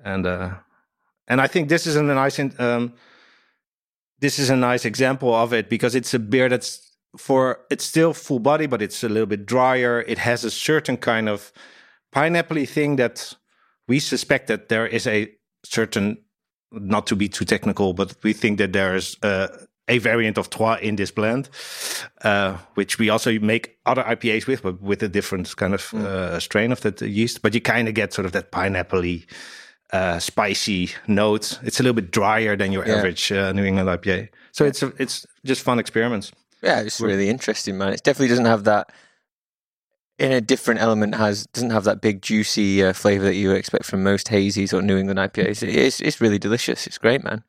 And 0.05 0.27
uh, 0.27 0.49
and 1.29 1.41
I 1.41 1.49
think 1.49 1.69
this 1.69 1.87
is 1.87 1.97
a 1.97 2.03
nice 2.03 2.43
in- 2.43 2.55
um, 2.59 2.93
this 4.21 4.39
is 4.39 4.51
a 4.51 4.57
nice 4.57 4.89
example 4.89 5.29
of 5.35 5.53
it 5.53 5.69
because 5.69 5.95
it's 5.99 6.15
a 6.15 6.19
beer 6.19 6.49
that's 6.49 6.94
for 7.16 7.61
it's 7.71 7.85
still 7.85 8.12
full 8.12 8.38
body, 8.40 8.66
but 8.66 8.83
it's 8.83 9.02
a 9.04 9.09
little 9.09 9.26
bit 9.26 9.47
drier. 9.47 10.00
It 10.06 10.18
has 10.18 10.44
a 10.44 10.50
certain 10.50 10.97
kind 10.97 11.28
of 11.28 11.52
pineapple 12.12 12.64
thing 12.66 12.97
that 12.97 13.35
we 13.88 13.99
suspect 14.00 14.47
that 14.49 14.68
there 14.68 14.87
is 14.87 15.06
a 15.06 15.30
certain 15.64 16.18
not 16.73 17.06
to 17.06 17.16
be 17.16 17.28
too 17.28 17.44
technical, 17.44 17.92
but 17.94 18.14
we 18.23 18.33
think 18.33 18.59
that 18.59 18.73
there 18.73 18.97
is 18.97 19.16
uh, 19.23 19.47
a 19.87 19.99
variant 19.99 20.38
of 20.38 20.50
Trois 20.50 20.78
in 20.83 20.97
this 20.97 21.11
blend, 21.12 21.49
uh, 22.23 22.56
which 22.75 22.99
we 22.99 23.11
also 23.11 23.38
make 23.38 23.76
other 23.87 24.02
IPAs 24.02 24.47
with, 24.47 24.62
but 24.62 24.80
with 24.83 25.02
a 25.02 25.09
different 25.09 25.54
kind 25.56 25.75
of 25.75 25.94
uh, 25.94 26.40
strain 26.40 26.73
of 26.73 26.80
that 26.80 27.00
yeast. 27.00 27.42
But 27.42 27.54
you 27.54 27.61
kind 27.61 27.87
of 27.88 27.94
get 27.94 28.12
sort 28.12 28.26
of 28.26 28.33
that 28.33 28.50
pineapple 28.50 29.04
uh, 29.92 30.18
spicy 30.18 30.90
note. 31.06 31.61
It's 31.62 31.78
a 31.78 31.83
little 31.83 31.94
bit 31.94 32.11
drier 32.11 32.56
than 32.56 32.73
your 32.73 32.85
Yeah. 32.87 32.97
average 32.97 33.30
uh, 33.30 33.52
New 33.52 33.64
England 33.64 33.88
IPA. 33.88 34.28
So 34.52 34.64
it's 34.64 34.83
a, 34.83 34.92
it's 34.99 35.26
just 35.44 35.62
fun 35.62 35.78
experiments. 35.78 36.33
Yeah, 36.64 36.80
it's 36.80 37.00
really 37.00 37.28
interesting, 37.28 37.76
man. 37.78 37.92
It 37.92 38.02
definitely 38.02 38.28
doesn't 38.28 38.47
have 38.47 38.64
that. 38.64 38.90
In 40.16 40.30
a 40.30 40.40
different 40.40 40.80
element, 40.80 41.16
has 41.16 41.47
doesn't 41.49 41.71
have 41.71 41.85
that 41.85 42.00
big 42.00 42.23
juicy 42.23 42.85
uh, 42.85 42.92
flavor 42.92 43.25
that 43.25 43.35
you 43.35 43.50
expect 43.50 43.85
from 43.85 44.02
most 44.04 44.28
hazies 44.28 44.73
or 44.73 44.80
New 44.80 44.97
England 44.97 45.18
IPAs. 45.18 45.62
It- 45.62 45.75
It's 45.75 46.00
it's 46.00 46.21
really 46.21 46.38
delicious. 46.38 46.87
It's 46.87 46.99
great, 46.99 47.25
man. 47.25 47.42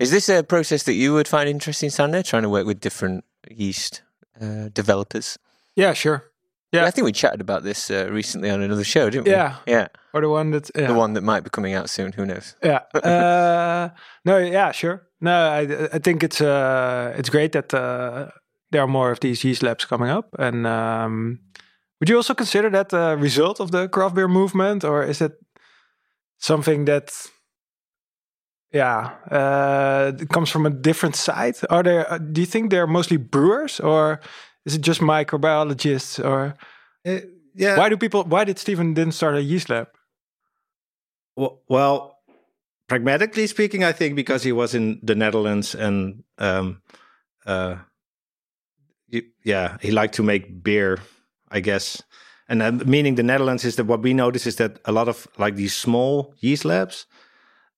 Is 0.00 0.10
this 0.10 0.28
a 0.28 0.42
process 0.42 0.82
that 0.82 0.94
you 0.94 1.12
would 1.14 1.28
find 1.28 1.48
interesting, 1.48 1.90
Sander? 1.90 2.22
Trying 2.24 2.42
to 2.42 2.48
work 2.48 2.66
with 2.66 2.80
different 2.80 3.24
yeast 3.48 4.02
uh, 4.40 4.68
developers. 4.74 5.38
Yeah, 5.76 5.94
sure. 5.94 6.24
Yeah. 6.72 6.86
I 6.86 6.90
think 6.90 7.04
we 7.04 7.12
chatted 7.12 7.40
about 7.40 7.62
this 7.62 7.90
uh, 7.90 8.08
recently 8.10 8.50
on 8.50 8.62
another 8.62 8.82
show, 8.84 9.10
didn't 9.10 9.26
we? 9.26 9.30
Yeah. 9.32 9.56
yeah. 9.66 9.88
Or 10.12 10.22
the 10.22 10.28
one 10.28 10.50
that 10.52 10.70
yeah. 10.74 10.88
The 10.88 10.94
one 10.98 11.12
that 11.14 11.22
might 11.22 11.44
be 11.44 11.50
coming 11.50 11.74
out 11.74 11.88
soon. 11.90 12.12
Who 12.12 12.24
knows? 12.26 12.56
Yeah. 12.64 12.80
Uh, 12.94 13.90
no. 14.24 14.38
Yeah. 14.38 14.72
Sure. 14.72 15.06
No. 15.20 15.30
I 15.30 15.60
I 15.96 15.98
think 16.00 16.22
it's 16.24 16.40
uh 16.40 17.14
it's 17.18 17.30
great 17.30 17.52
that 17.52 17.72
uh, 17.74 18.30
there 18.72 18.82
are 18.82 18.88
more 18.88 19.12
of 19.12 19.20
these 19.20 19.44
yeast 19.44 19.62
labs 19.62 19.84
coming 19.84 20.10
up. 20.10 20.34
And 20.38 20.66
um, 20.66 21.38
would 22.00 22.08
you 22.08 22.16
also 22.16 22.34
consider 22.34 22.70
that 22.70 22.92
a 22.92 23.16
result 23.16 23.60
of 23.60 23.70
the 23.70 23.88
craft 23.88 24.14
beer 24.14 24.28
movement, 24.28 24.84
or 24.84 25.04
is 25.04 25.20
it 25.20 25.32
something 26.38 26.86
that 26.86 27.12
yeah, 28.72 29.10
uh, 29.30 30.12
comes 30.30 30.48
from 30.50 30.64
a 30.64 30.70
different 30.70 31.14
side. 31.14 31.56
Are 31.68 31.82
there? 31.82 32.10
Uh, 32.10 32.18
do 32.18 32.40
you 32.40 32.46
think 32.46 32.70
they're 32.70 32.86
mostly 32.86 33.18
brewers, 33.18 33.78
or 33.80 34.20
is 34.64 34.74
it 34.74 34.80
just 34.80 35.00
microbiologists? 35.00 36.24
Or 36.24 36.54
Uh, 37.04 37.20
yeah. 37.54 37.76
why 37.76 37.88
do 37.90 37.96
people? 37.96 38.24
Why 38.24 38.44
did 38.44 38.58
Stephen 38.58 38.94
didn't 38.94 39.12
start 39.14 39.36
a 39.36 39.42
yeast 39.42 39.68
lab? 39.68 39.88
Well, 41.36 41.60
well, 41.68 42.18
pragmatically 42.88 43.46
speaking, 43.46 43.84
I 43.84 43.92
think 43.92 44.16
because 44.16 44.42
he 44.42 44.52
was 44.52 44.74
in 44.74 45.00
the 45.02 45.14
Netherlands 45.14 45.74
and 45.74 46.24
um, 46.38 46.80
uh, 47.44 47.76
yeah, 49.44 49.76
he 49.80 49.90
liked 49.90 50.14
to 50.14 50.22
make 50.22 50.62
beer, 50.62 50.98
I 51.50 51.60
guess. 51.60 52.02
And 52.48 52.60
then 52.60 52.82
meaning 52.86 53.14
the 53.14 53.22
Netherlands 53.22 53.64
is 53.64 53.76
that 53.76 53.86
what 53.86 54.02
we 54.02 54.14
notice 54.14 54.46
is 54.46 54.56
that 54.56 54.78
a 54.84 54.92
lot 54.92 55.08
of 55.08 55.28
like 55.38 55.56
these 55.56 55.74
small 55.74 56.34
yeast 56.40 56.64
labs, 56.64 57.06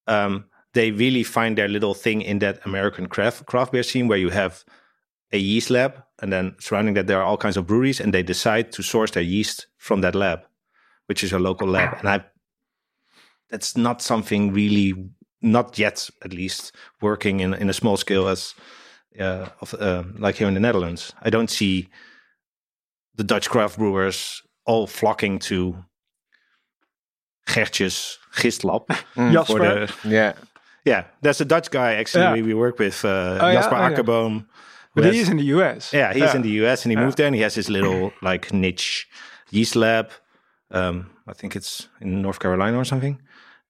um, 0.06 0.46
they 0.72 0.90
really 0.90 1.22
find 1.22 1.56
their 1.56 1.68
little 1.68 1.94
thing 1.94 2.22
in 2.22 2.38
that 2.40 2.64
American 2.64 3.06
craft 3.06 3.46
craft 3.46 3.72
beer 3.72 3.82
scene 3.82 4.08
where 4.08 4.18
you 4.18 4.30
have 4.30 4.64
a 5.32 5.38
yeast 5.38 5.70
lab 5.70 6.02
and 6.20 6.32
then 6.32 6.54
surrounding 6.58 6.94
that 6.94 7.06
there 7.06 7.20
are 7.20 7.24
all 7.24 7.36
kinds 7.36 7.56
of 7.56 7.66
breweries 7.66 8.00
and 8.00 8.12
they 8.12 8.22
decide 8.22 8.72
to 8.72 8.82
source 8.82 9.10
their 9.10 9.22
yeast 9.22 9.66
from 9.76 10.00
that 10.00 10.14
lab, 10.14 10.40
which 11.06 11.22
is 11.22 11.32
a 11.32 11.38
local 11.38 11.68
lab. 11.68 11.96
And 11.98 12.08
I 12.08 12.24
that's 13.50 13.76
not 13.76 14.02
something 14.02 14.52
really 14.52 14.94
not 15.42 15.78
yet 15.78 16.08
at 16.24 16.32
least 16.32 16.74
working 17.00 17.40
in 17.40 17.54
in 17.54 17.68
a 17.68 17.74
small 17.74 17.96
scale 17.96 18.28
as 18.28 18.54
uh, 19.21 19.49
of 19.61 19.75
uh, 19.75 20.04
like 20.18 20.37
here 20.37 20.49
in 20.49 20.54
the 20.54 20.61
Netherlands. 20.61 21.12
I 21.23 21.30
don't 21.30 21.50
see 21.50 21.88
the 23.14 23.25
Dutch 23.25 23.49
craft 23.49 23.78
brewers 23.78 24.42
all 24.66 24.87
flocking 24.87 25.38
to 25.38 25.76
Gertjes 27.47 28.16
Gistlab 28.35 28.87
for 29.14 29.33
Jasper. 29.33 29.59
the 29.59 30.09
Yeah. 30.09 30.33
yeah. 30.85 31.04
There's 31.23 31.40
a 31.40 31.44
Dutch 31.44 31.71
guy 31.71 31.94
actually 31.94 32.25
Yeah. 32.25 32.33
we, 32.33 32.42
we 32.42 32.54
work 32.54 32.78
with 32.78 33.04
uh, 33.04 33.38
Oh, 33.40 33.49
yeah? 33.49 33.52
Jasper 33.54 33.75
Oh, 33.76 33.78
yeah. 33.88 33.90
Akkerboom. 33.90 34.38
who 34.40 34.47
But 34.94 35.04
has- 35.04 35.14
he 35.14 35.21
is 35.21 35.28
in 35.28 35.37
the 35.37 35.44
U.S. 35.56 35.92
yeah, 35.92 36.12
he's 36.12 36.35
in 36.35 36.42
the 36.42 36.50
US 36.64 36.85
and 36.85 36.92
he 36.92 36.97
Yeah. 36.97 37.04
moved 37.04 37.16
there 37.18 37.26
and 37.26 37.35
he 37.37 37.42
has 37.42 37.54
his 37.54 37.68
little 37.68 38.12
like 38.23 38.52
niche 38.52 39.06
yeast 39.50 39.76
lab. 39.76 40.11
Um, 40.71 41.11
I 41.28 41.33
think 41.35 41.54
it's 41.56 41.88
in 42.00 42.23
North 42.23 42.38
Carolina 42.40 42.78
or 42.78 42.85
something. 42.85 43.21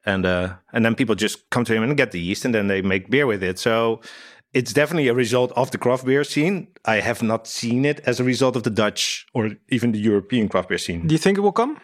And 0.06 0.26
uh, 0.26 0.54
and 0.72 0.84
then 0.84 0.94
people 0.94 1.14
just 1.14 1.48
come 1.50 1.64
to 1.64 1.74
him 1.74 1.82
and 1.82 1.96
get 1.96 2.10
the 2.12 2.20
yeast 2.20 2.44
and 2.44 2.54
then 2.54 2.66
they 2.68 2.82
make 2.82 3.08
beer 3.10 3.26
with 3.26 3.42
it. 3.42 3.58
So 3.58 4.00
it's 4.54 4.72
definitely 4.72 5.08
a 5.08 5.14
result 5.14 5.52
of 5.56 5.70
the 5.70 5.78
craft 5.78 6.04
beer 6.06 6.24
scene. 6.24 6.68
I 6.84 6.96
have 7.00 7.22
not 7.22 7.46
seen 7.46 7.84
it 7.84 8.00
as 8.06 8.20
a 8.20 8.24
result 8.24 8.56
of 8.56 8.62
the 8.62 8.70
Dutch 8.70 9.26
or 9.34 9.50
even 9.68 9.92
the 9.92 9.98
European 9.98 10.48
craft 10.48 10.68
beer 10.68 10.78
scene. 10.78 11.06
Do 11.06 11.12
you 11.14 11.18
think 11.18 11.38
it 11.38 11.42
will 11.42 11.52
come? 11.52 11.78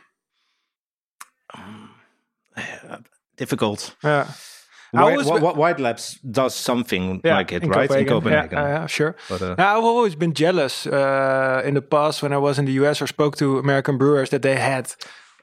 Difficult. 3.37 3.95
Yeah. 4.05 4.27
White, 4.93 5.03
always 5.03 5.31
been- 5.31 5.57
White 5.57 5.79
Labs 5.81 6.19
does 6.31 6.55
something 6.55 7.21
Yeah, 7.25 7.37
like 7.37 7.53
it, 7.53 7.63
in 7.63 7.71
right? 7.71 7.91
In 7.91 8.07
Copenhagen. 8.07 8.09
Copenhagen. 8.09 8.59
Yeah, 8.59 8.87
sure. 8.87 9.15
But, 9.29 9.43
uh, 9.43 9.55
Yeah, 9.59 9.77
I've 9.77 9.85
always 9.85 10.17
been 10.17 10.35
jealous 10.35 10.85
uh, 10.87 11.63
in 11.65 11.75
the 11.75 11.83
past 11.83 12.23
when 12.23 12.33
I 12.33 12.39
was 12.39 12.59
in 12.59 12.65
the 12.65 12.73
US 12.85 13.01
or 13.01 13.07
spoke 13.07 13.37
to 13.37 13.59
American 13.59 13.99
brewers 13.99 14.31
that 14.31 14.43
they 14.43 14.57
had, 14.57 14.93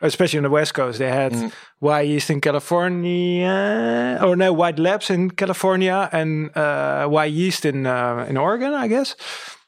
especially 0.02 0.40
on 0.40 0.44
the 0.44 0.50
West 0.50 0.74
Coast, 0.74 1.00
they 1.00 1.10
had 1.10 1.34
Wyeast 1.82 2.30
in 2.30 2.42
California, 2.42 4.20
or 4.22 4.36
no, 4.36 4.54
White 4.54 4.80
Labs 4.80 5.10
in 5.10 5.32
California 5.32 6.10
and 6.12 6.50
uh, 6.56 7.08
Wyeast 7.10 7.66
in 7.66 7.86
uh, 7.86 8.26
in 8.30 8.38
Oregon, 8.38 8.74
I 8.74 8.88
guess. 8.88 9.16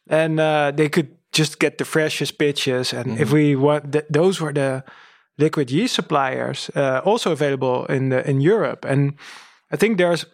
And 0.07 0.39
uh, 0.39 0.71
they 0.75 0.89
could 0.89 1.09
just 1.31 1.59
get 1.59 1.77
the 1.77 1.85
freshest 1.85 2.37
pitches. 2.37 2.93
And 2.93 3.19
if 3.19 3.31
we 3.31 3.55
want, 3.55 3.91
th- 3.91 4.05
those 4.09 4.41
were 4.41 4.53
the 4.53 4.83
liquid 5.37 5.71
yeast 5.71 5.95
suppliers, 5.95 6.69
uh, 6.75 7.01
also 7.05 7.31
available 7.31 7.85
in 7.85 8.09
the, 8.09 8.27
in 8.29 8.41
Europe. 8.41 8.85
And 8.85 9.13
I 9.71 9.77
think 9.77 9.97
there's 9.97 10.25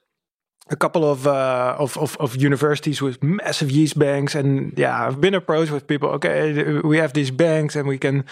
a 0.70 0.76
couple 0.76 1.04
of, 1.04 1.28
uh, 1.28 1.76
of 1.78 1.98
of 1.98 2.18
of 2.18 2.36
universities 2.36 3.02
with 3.02 3.22
massive 3.22 3.70
yeast 3.70 4.00
banks, 4.00 4.36
and 4.36 4.74
yeah, 4.78 5.08
I've 5.08 5.22
been 5.22 5.36
approached 5.36 5.72
with 5.72 5.86
people. 5.86 6.10
Okay, 6.10 6.80
we 6.82 6.98
have 6.98 7.14
these 7.14 7.32
banks, 7.32 7.76
and 7.76 7.88
we 7.88 7.98
can. 7.98 8.24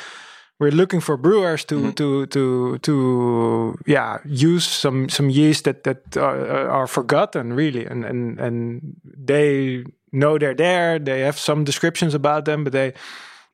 We're 0.63 0.71
looking 0.71 1.01
for 1.01 1.17
brewers 1.17 1.65
to 1.65 1.91
to 1.91 2.25
to 2.27 2.77
to 2.77 3.75
yeah 3.85 4.19
use 4.25 4.63
some 4.63 5.09
some 5.09 5.29
yeast 5.29 5.63
that 5.65 5.83
that 5.83 6.15
are, 6.15 6.69
are 6.69 6.87
forgotten 6.87 7.51
really, 7.51 7.85
and 7.85 8.05
and 8.05 8.39
and 8.39 8.95
they 9.03 9.83
know 10.11 10.37
they're 10.37 10.55
there. 10.55 10.99
They 10.99 11.19
have 11.25 11.37
some 11.37 11.63
descriptions 11.65 12.13
about 12.15 12.45
them, 12.45 12.63
but 12.63 12.71
they 12.71 12.93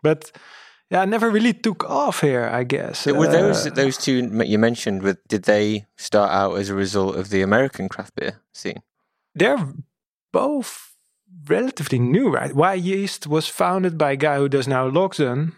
but 0.03 0.31
yeah, 0.91 1.05
never 1.05 1.31
really 1.31 1.53
took 1.53 1.83
off 1.89 2.21
here. 2.21 2.45
I 2.45 2.63
guess 2.63 3.05
Were 3.05 3.27
Uh, 3.27 3.31
those 3.31 3.63
those 3.73 3.97
two 3.97 4.29
you 4.45 4.59
mentioned? 4.59 5.01
With 5.01 5.17
did 5.27 5.43
they 5.43 5.85
start 5.97 6.31
out 6.31 6.59
as 6.59 6.69
a 6.69 6.75
result 6.75 7.15
of 7.15 7.29
the 7.29 7.41
American 7.41 7.89
craft 7.89 8.13
beer 8.15 8.41
scene? 8.53 8.81
they're 9.35 9.73
both 10.31 10.93
relatively 11.47 11.99
new, 11.99 12.29
right? 12.29 12.51
Wyeast 12.51 13.27
was 13.27 13.47
founded 13.47 13.97
by 13.97 14.11
a 14.11 14.15
guy 14.17 14.37
who 14.37 14.49
does 14.49 14.67
now 14.67 14.89
Logsdon 14.89 15.53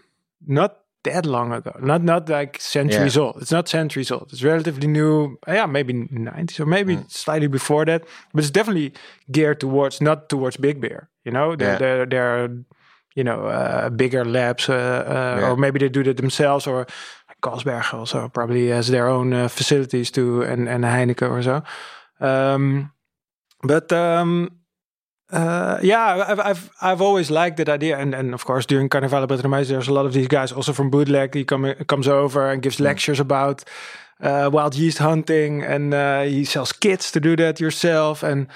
not 0.47 0.80
that 1.03 1.25
long 1.25 1.51
ago. 1.53 1.71
Not 1.81 2.03
not 2.03 2.29
like 2.29 2.59
centuries 2.61 3.17
old. 3.17 3.41
It's 3.41 3.51
not 3.51 3.67
centuries 3.67 4.11
old. 4.11 4.29
It's 4.31 4.43
relatively 4.43 4.87
new. 4.87 5.37
Yeah, 5.47 5.65
maybe 5.67 5.93
90s 5.93 6.59
or 6.59 6.65
maybe 6.65 6.97
slightly 7.07 7.47
before 7.47 7.85
that. 7.85 8.03
But 8.33 8.43
it's 8.43 8.51
definitely 8.51 8.93
geared 9.31 9.59
towards 9.59 9.99
not 10.01 10.29
towards 10.29 10.57
big 10.57 10.79
beer. 10.79 11.09
You 11.25 11.31
know, 11.31 11.55
they're 11.55 11.71
Yeah. 11.71 11.77
they're, 11.79 12.05
they're 12.05 12.49
you 13.15 13.23
know 13.23 13.45
uh, 13.47 13.89
bigger 13.89 14.23
labs, 14.25 14.69
uh, 14.69 14.73
uh, 14.73 15.39
Yeah. 15.41 15.49
or 15.51 15.57
maybe 15.57 15.79
they 15.79 15.89
do 15.89 16.01
it 16.09 16.17
themselves, 16.17 16.67
or 16.67 16.85
Carlsberg 17.41 17.93
also 17.93 18.29
probably 18.29 18.69
has 18.69 18.87
their 18.87 19.07
own 19.07 19.33
uh, 19.33 19.47
facilities 19.47 20.11
too, 20.11 20.43
and 20.43 20.69
and 20.69 20.83
Heineken 20.83 21.29
or 21.31 21.41
so. 21.43 21.61
Um, 22.19 22.91
but 23.63 23.91
um, 23.91 24.49
uh, 25.31 25.79
yeah, 25.81 26.25
I've, 26.27 26.39
I've 26.39 26.69
I've 26.81 27.01
always 27.01 27.29
liked 27.29 27.57
that 27.57 27.69
idea, 27.69 27.97
and 27.97 28.13
and 28.13 28.33
of 28.33 28.43
course 28.45 28.65
during 28.65 28.89
Carnaval 28.89 29.25
Brettanomyces, 29.27 29.67
there's 29.67 29.87
a 29.87 29.93
lot 29.93 30.05
of 30.05 30.13
these 30.13 30.27
guys 30.27 30.51
also 30.51 30.73
from 30.73 30.89
Bootleg. 30.89 31.33
He 31.33 31.43
come, 31.45 31.73
comes 31.87 32.07
over 32.07 32.49
and 32.51 32.61
gives 32.61 32.79
lectures 32.79 33.19
about 33.19 33.63
uh, 34.21 34.49
wild 34.51 34.75
yeast 34.75 34.97
hunting, 34.99 35.63
and 35.63 35.93
uh, 35.93 36.23
he 36.23 36.45
sells 36.45 36.71
kits 36.73 37.11
to 37.11 37.19
do 37.19 37.35
that 37.37 37.59
yourself. 37.59 38.23
And 38.23 38.47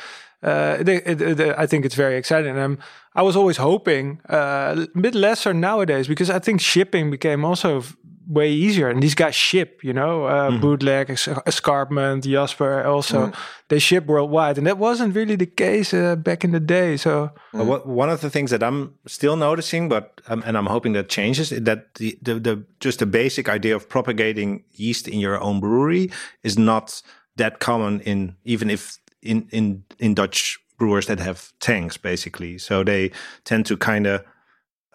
uh, 0.43 0.77
it- 0.85 1.57
I 1.57 1.65
think 1.67 1.85
it's 1.85 1.95
very 1.95 2.17
exciting. 2.17 2.57
And 2.57 2.77
I 3.15 3.21
was 3.21 3.35
always 3.35 3.57
hoping 3.57 4.19
uh, 4.29 4.85
a 4.95 4.99
bit 4.99 5.15
lesser 5.15 5.53
nowadays 5.53 6.07
because 6.07 6.29
I 6.29 6.39
think 6.39 6.61
shipping 6.61 7.09
became 7.11 7.45
also 7.45 7.83
way 8.27 8.51
easier. 8.51 8.89
And 8.89 9.01
these 9.01 9.15
guys 9.15 9.35
ship, 9.35 9.83
you 9.83 9.93
know, 9.93 10.25
uh, 10.25 10.51
Bootleg, 10.59 11.09
Es- 11.09 11.27
Escarpment, 11.45 12.23
Jasper, 12.23 12.83
also 12.83 13.31
they 13.69 13.79
ship 13.79 14.05
worldwide, 14.05 14.57
and 14.57 14.67
that 14.67 14.77
wasn't 14.77 15.15
really 15.15 15.35
the 15.35 15.45
case 15.45 15.93
uh, 15.93 16.15
back 16.15 16.43
in 16.43 16.51
the 16.51 16.59
day. 16.59 16.97
So 16.97 17.31
But 17.53 17.65
what, 17.65 17.87
one 17.87 18.09
of 18.09 18.21
the 18.21 18.29
things 18.29 18.51
that 18.51 18.63
I'm 18.63 18.93
still 19.07 19.35
noticing, 19.35 19.89
but 19.89 20.21
um, 20.27 20.43
and 20.45 20.57
I'm 20.57 20.67
hoping 20.67 20.93
that 20.93 21.09
changes, 21.09 21.49
that 21.49 21.95
the, 21.95 22.17
the 22.21 22.39
the 22.39 22.65
just 22.79 22.99
the 22.99 23.05
basic 23.05 23.47
idea 23.49 23.75
of 23.75 23.87
propagating 23.87 24.63
yeast 24.71 25.07
in 25.07 25.19
your 25.19 25.39
own 25.41 25.59
brewery 25.59 26.11
is 26.43 26.57
not 26.57 27.01
that 27.37 27.59
common 27.59 28.01
in 28.01 28.35
even 28.43 28.69
if 28.69 28.99
in 29.21 29.47
in 29.51 29.83
in 29.99 30.13
Dutch 30.13 30.59
brewers 30.77 31.05
that 31.05 31.19
have 31.19 31.53
tanks 31.59 31.97
basically. 31.97 32.57
So 32.57 32.83
they 32.83 33.11
tend 33.43 33.65
to 33.65 33.77
kind 33.77 34.07
of 34.07 34.21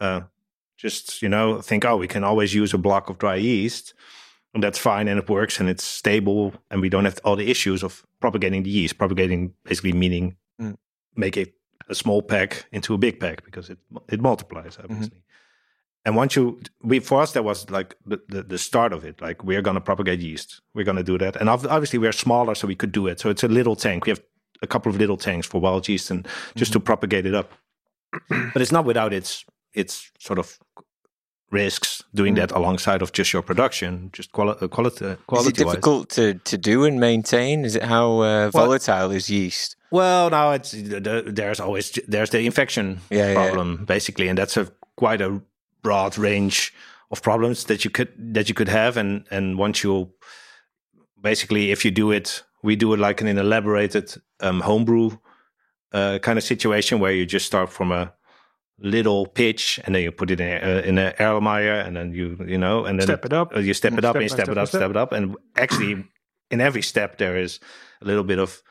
uh, 0.01 0.21
just 0.81 1.23
you 1.23 1.29
know 1.29 1.61
think, 1.61 1.85
oh, 1.85 1.97
we 1.97 2.09
can 2.09 2.25
always 2.25 2.55
use 2.55 2.75
a 2.75 2.79
block 2.79 3.11
of 3.11 3.19
dry 3.19 3.37
yeast. 3.37 3.95
And 4.53 4.65
that's 4.65 4.79
fine, 4.79 5.07
and 5.07 5.17
it 5.21 5.29
works, 5.29 5.61
and 5.61 5.69
it's 5.69 5.85
stable, 5.85 6.53
and 6.73 6.81
we 6.81 6.89
don't 6.89 7.05
have 7.05 7.21
all 7.23 7.37
the 7.37 7.49
issues 7.49 7.85
of 7.85 8.05
propagating 8.21 8.65
the 8.65 8.71
yeast. 8.71 8.99
Propagating 8.99 9.55
basically 9.65 9.93
meaning 9.93 10.37
mm. 10.61 10.77
make 11.15 11.37
it 11.37 11.55
a 11.89 11.95
small 11.95 12.21
pack 12.21 12.67
into 12.73 12.95
a 12.95 12.99
big 12.99 13.21
pack 13.21 13.45
because 13.45 13.71
it 13.71 13.79
it 14.09 14.21
multiplies 14.21 14.77
mm-hmm. 14.77 14.93
obviously. 14.93 15.23
And 16.07 16.17
once 16.17 16.35
you, 16.35 16.59
we 16.83 16.99
for 16.99 17.21
us 17.21 17.33
that 17.33 17.45
was 17.45 17.69
like 17.69 17.95
the, 18.07 18.19
the, 18.29 18.43
the 18.43 18.59
start 18.59 18.93
of 18.93 19.05
it. 19.05 19.21
Like 19.21 19.45
we're 19.45 19.63
gonna 19.63 19.83
propagate 19.83 20.21
yeast, 20.21 20.63
we're 20.75 20.85
gonna 20.85 21.03
do 21.03 21.19
that, 21.19 21.37
and 21.37 21.49
obviously 21.49 21.99
we're 21.99 22.13
smaller, 22.13 22.55
so 22.55 22.67
we 22.67 22.75
could 22.75 22.93
do 22.93 23.07
it. 23.07 23.21
So 23.21 23.29
it's 23.29 23.45
a 23.45 23.49
little 23.49 23.77
tank. 23.77 24.07
We 24.07 24.11
have 24.11 24.23
a 24.63 24.67
couple 24.67 24.91
of 24.91 24.99
little 24.99 25.17
tanks 25.17 25.47
for 25.47 25.61
wild 25.61 25.89
yeast 25.89 26.11
and 26.11 26.27
just 26.55 26.73
to 26.73 26.79
mm-hmm. 26.79 26.87
propagate 26.87 27.27
it 27.27 27.35
up. 27.35 27.53
but 28.29 28.63
it's 28.63 28.73
not 28.73 28.85
without 28.85 29.13
its 29.13 29.45
its 29.75 30.11
sort 30.19 30.39
of 30.39 30.59
risks 31.51 32.03
doing 32.15 32.35
that 32.35 32.53
alongside 32.53 33.03
of 33.03 33.13
just 33.13 33.33
your 33.33 33.43
production, 33.43 34.11
just 34.13 34.33
quality 34.33 34.69
quality 34.69 35.17
Is 35.33 35.47
it 35.49 35.57
difficult 35.57 36.09
to, 36.11 36.35
to 36.35 36.59
do 36.59 36.85
and 36.85 37.01
maintain? 37.01 37.65
Is 37.65 37.77
it 37.77 37.83
how 37.83 38.21
uh, 38.21 38.51
volatile 38.51 39.11
is 39.11 39.29
yeast? 39.29 39.77
Well, 39.91 40.31
now 40.31 40.53
it's 40.53 40.75
there's 40.77 41.61
always 41.61 41.99
there's 42.07 42.31
the 42.31 42.41
infection 42.41 43.01
Yeah, 43.11 43.29
yeah. 43.29 43.35
problem 43.35 43.85
basically, 43.85 44.29
and 44.29 44.39
that's 44.39 44.57
a 44.57 44.69
quite 44.97 45.21
a 45.21 45.41
broad 45.83 46.17
range 46.19 46.73
of 47.11 47.23
problems 47.23 47.65
that 47.65 47.85
you 47.85 47.91
could 47.91 48.35
that 48.35 48.49
you 48.49 48.55
could 48.55 48.69
have, 48.69 48.97
and 48.97 49.25
and 49.31 49.59
once 49.59 49.83
you 49.83 50.13
basically 51.21 51.73
if 51.73 51.85
you 51.85 51.91
do 51.91 52.13
it, 52.13 52.45
we 52.63 52.77
do 52.77 52.93
it 52.95 53.01
like 53.01 53.21
in 53.21 53.27
an 53.27 53.39
elaborated 53.39 54.15
um, 54.41 54.61
homebrew 54.61 55.11
uh, 55.93 56.19
kind 56.21 56.39
of 56.39 56.45
situation 56.45 57.01
where 57.01 57.13
you 57.13 57.27
just 57.27 57.47
start 57.47 57.71
from 57.71 57.91
a 57.91 58.13
little 58.81 59.27
pitch 59.27 59.79
and 59.85 59.95
then 59.95 60.03
you 60.03 60.11
put 60.11 60.31
it 60.31 60.41
in 60.41 60.49
a, 60.63 60.81
in 60.81 60.99
an 60.99 61.13
Erlenmeyer 61.19 61.87
and 61.87 61.97
then 61.97 62.13
you 62.15 62.37
you 62.47 62.57
know 62.59 62.85
and 62.87 62.99
then 62.99 63.07
you 63.09 63.15
Step 63.15 63.25
it 63.27 63.33
up. 63.33 63.55
uh, 63.55 63.59
you 63.61 63.75
step 63.75 63.93
it 63.99 64.05
up 64.05 64.13
Step 64.13 64.17
and 64.17 64.23
you 64.25 64.29
step 64.29 64.45
step 64.47 64.57
it 64.57 64.59
up 64.59 64.69
step. 64.69 64.79
step 64.81 64.91
it 64.91 64.97
up 64.97 65.13
and 65.13 65.37
actually 65.57 66.05
in 66.51 66.61
every 66.61 66.83
step 66.83 67.19
there 67.19 67.37
is 67.37 67.61
a 68.03 68.05
little 68.07 68.25
bit 68.25 68.39
of 68.39 68.63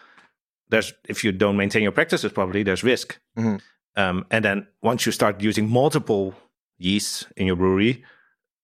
there's 0.70 0.94
if 1.08 1.24
you 1.24 1.32
don't 1.32 1.58
maintain 1.58 1.82
your 1.84 1.92
practices 1.92 2.32
properly, 2.32 2.64
there's 2.64 2.84
risk. 2.84 3.20
Mhm. 3.38 3.60
Um, 3.96 4.26
and 4.30 4.46
then 4.46 4.68
once 4.84 5.06
you 5.06 5.12
start 5.12 5.42
using 5.42 5.68
multiple 5.70 6.34
yeasts 6.78 7.26
in 7.36 7.48
your 7.48 7.56
brewery, 7.56 8.04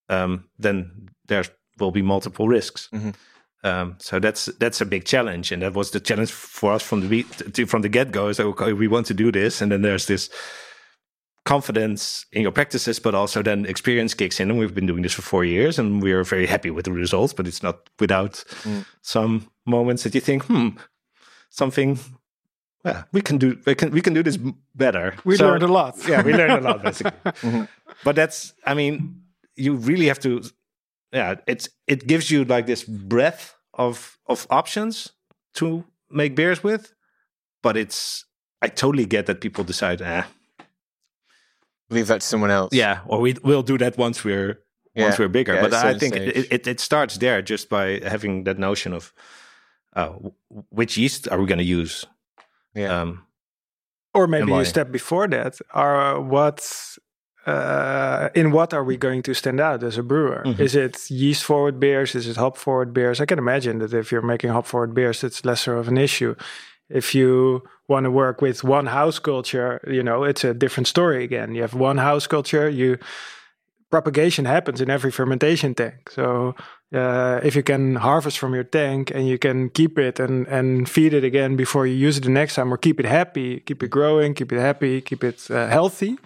um, 0.10 0.46
then 0.60 1.10
there 1.28 1.44
will 1.80 1.92
be 1.92 2.02
multiple 2.04 2.48
risks. 2.48 2.90
Mhm. 2.94 3.14
Um, 3.64 3.96
so 4.00 4.20
that's 4.20 4.46
that's 4.60 4.82
a 4.82 4.86
big 4.86 5.06
challenge, 5.06 5.52
and 5.52 5.62
that 5.64 5.74
was 5.74 5.90
the 5.92 6.00
challenge 6.00 6.32
for 6.32 6.74
us 6.74 6.84
from 6.84 7.10
the 7.10 7.24
from 7.68 7.82
the 7.82 7.90
get 7.90 8.12
go. 8.12 8.32
So 8.34 8.50
okay, 8.50 8.74
we 8.74 8.88
want 8.88 9.08
to 9.08 9.14
do 9.16 9.32
this, 9.32 9.62
and 9.62 9.72
then 9.72 9.82
there's 9.82 10.06
this 10.06 10.30
confidence 11.46 12.26
in 12.32 12.42
your 12.42 12.52
practices, 12.52 13.00
but 13.00 13.16
also 13.16 13.42
then 13.42 13.66
experience 13.66 14.14
kicks 14.16 14.40
in. 14.40 14.50
And 14.50 14.60
we've 14.60 14.74
been 14.76 14.88
doing 14.88 15.04
this 15.04 15.14
for 15.14 15.22
four 15.22 15.46
years, 15.46 15.80
and 15.80 16.02
we 16.04 16.12
are 16.12 16.24
very 16.24 16.46
happy 16.48 16.70
with 16.72 16.86
the 16.86 16.92
results. 16.92 17.34
But 17.34 17.48
it's 17.48 17.64
not 17.64 17.90
without 18.00 18.44
Mm. 18.64 18.86
some 19.02 19.48
moments 19.66 20.04
that 20.04 20.14
you 20.16 20.22
think, 20.22 20.44
hmm, 20.46 20.70
something. 21.50 22.00
Well, 22.84 23.04
we 23.14 23.22
can 23.22 23.38
do 23.38 23.58
we 23.66 23.76
can 23.76 23.92
we 23.92 24.02
can 24.02 24.14
do 24.14 24.24
this 24.24 24.38
better. 24.76 25.14
We 25.24 25.38
So- 25.38 25.48
learned 25.48 25.64
a 25.64 25.68
lot. 25.74 25.96
yeah, 26.08 26.22
we 26.24 26.34
learned 26.34 26.66
a 26.66 26.70
lot 26.70 26.84
basically. 26.84 27.20
Mhm. 27.42 27.68
But 28.04 28.16
that's, 28.16 28.54
I 28.66 28.74
mean, 28.74 29.22
you 29.56 29.74
really 29.76 30.08
have 30.08 30.20
to, 30.20 30.42
yeah, 31.14 31.36
it's 31.48 31.70
it 31.88 32.08
gives 32.08 32.30
you 32.32 32.44
like 32.46 32.66
this 32.66 32.84
breadth 32.84 33.56
of 33.74 34.18
of 34.28 34.46
options 34.50 35.14
to 35.54 35.84
make 36.10 36.36
beers 36.36 36.64
with, 36.64 36.94
but 37.64 37.76
it's 37.78 38.26
I 38.66 38.68
totally 38.70 39.06
get 39.06 39.26
that 39.26 39.40
people 39.42 39.64
decide, 39.64 40.02
ah, 40.02 40.26
Leave 41.90 42.08
that 42.08 42.22
to 42.22 42.28
someone 42.28 42.52
else. 42.52 42.74
yeah, 42.74 43.00
or 43.08 43.20
we 43.22 43.36
we'll 43.44 43.64
do 43.64 43.78
that 43.78 43.98
once 43.98 44.24
we're 44.24 44.60
Yeah. 44.96 45.06
once 45.06 45.20
we're 45.20 45.30
bigger. 45.32 45.54
Yeah, 45.54 45.62
but 45.62 45.74
at 45.74 45.84
a 45.84 45.88
I 45.88 45.94
certain 45.94 46.00
think 46.00 46.16
it, 46.16 46.52
it, 46.52 46.68
it 46.68 46.80
starts 46.80 47.18
there 47.18 47.42
just 47.42 47.70
by 47.70 48.00
having 48.04 48.46
that 48.46 48.58
notion 48.58 48.94
of 48.94 49.14
uh, 49.96 50.10
which 50.70 50.98
yeast 50.98 51.28
are 51.32 51.40
we 51.40 51.46
going 51.46 51.60
to 51.60 51.64
use? 51.82 52.06
Yeah. 52.74 53.02
Um, 53.02 53.26
Or 54.14 54.28
maybe 54.28 54.52
why? 54.52 54.62
a 54.62 54.66
step 54.66 54.92
before 54.92 55.28
that, 55.30 55.60
are 55.74 56.20
what 56.22 56.60
uh, 57.46 58.30
in 58.34 58.52
what 58.52 58.74
are 58.74 58.84
we 58.84 58.98
going 58.98 59.22
to 59.24 59.34
stand 59.34 59.60
out 59.60 59.84
as 59.84 59.98
a 59.98 60.04
brewer? 60.04 60.42
Mhm. 60.46 60.60
Is 60.60 60.76
it 60.76 61.10
yeast 61.12 61.44
forward 61.44 61.80
beers? 61.80 62.16
Is 62.16 62.28
it 62.28 62.38
hop 62.38 62.58
forward 62.58 62.92
beers? 62.94 63.22
I 63.22 63.26
can 63.26 63.38
imagine 63.38 63.80
that 63.80 63.94
if 63.94 64.12
you're 64.12 64.26
making 64.26 64.50
hop 64.52 64.66
forward 64.66 64.94
beers, 64.94 65.24
it's 65.24 65.44
lesser 65.46 65.78
of 65.78 65.88
an 65.88 65.98
issue. 65.98 66.36
If 66.90 67.16
you 67.16 67.64
want 67.88 68.04
to 68.06 68.12
work 68.12 68.42
with 68.42 68.64
one 68.64 68.88
house 68.88 69.20
culture, 69.20 69.82
you 69.88 70.04
know, 70.04 70.24
it's 70.24 70.44
a 70.44 70.54
different 70.54 70.88
story 70.88 71.24
again. 71.24 71.56
You 71.56 71.62
have 71.62 71.74
one 71.74 71.98
house 71.98 72.28
culture, 72.28 72.70
you 72.70 72.98
propagation 73.92 74.46
happens 74.46 74.82
in 74.82 74.90
every 74.90 75.12
fermentation 75.12 75.74
tank. 75.74 76.10
So 76.10 76.56
uh, 76.94 77.40
if 77.44 77.56
you 77.56 77.64
can 77.64 77.96
harvest 77.96 78.38
from 78.38 78.54
your 78.54 78.64
tank 78.64 79.12
and 79.16 79.28
you 79.28 79.38
can 79.38 79.70
keep 79.70 79.98
it 79.98 80.20
and, 80.20 80.48
and 80.48 80.90
feed 80.90 81.14
it 81.14 81.24
again 81.24 81.56
before 81.56 81.88
you 81.88 81.96
use 81.96 82.18
it 82.18 82.24
the 82.24 82.30
next 82.30 82.56
time, 82.56 82.74
or 82.74 82.78
keep 82.78 83.00
it 83.00 83.06
happy, 83.06 83.60
keep 83.62 83.84
it 83.84 83.90
growing, 83.90 84.34
keep 84.34 84.52
it 84.52 84.60
happy, 84.60 85.02
keep 85.02 85.24
it 85.24 85.50
uh, 85.50 85.68
healthy, 85.68 86.18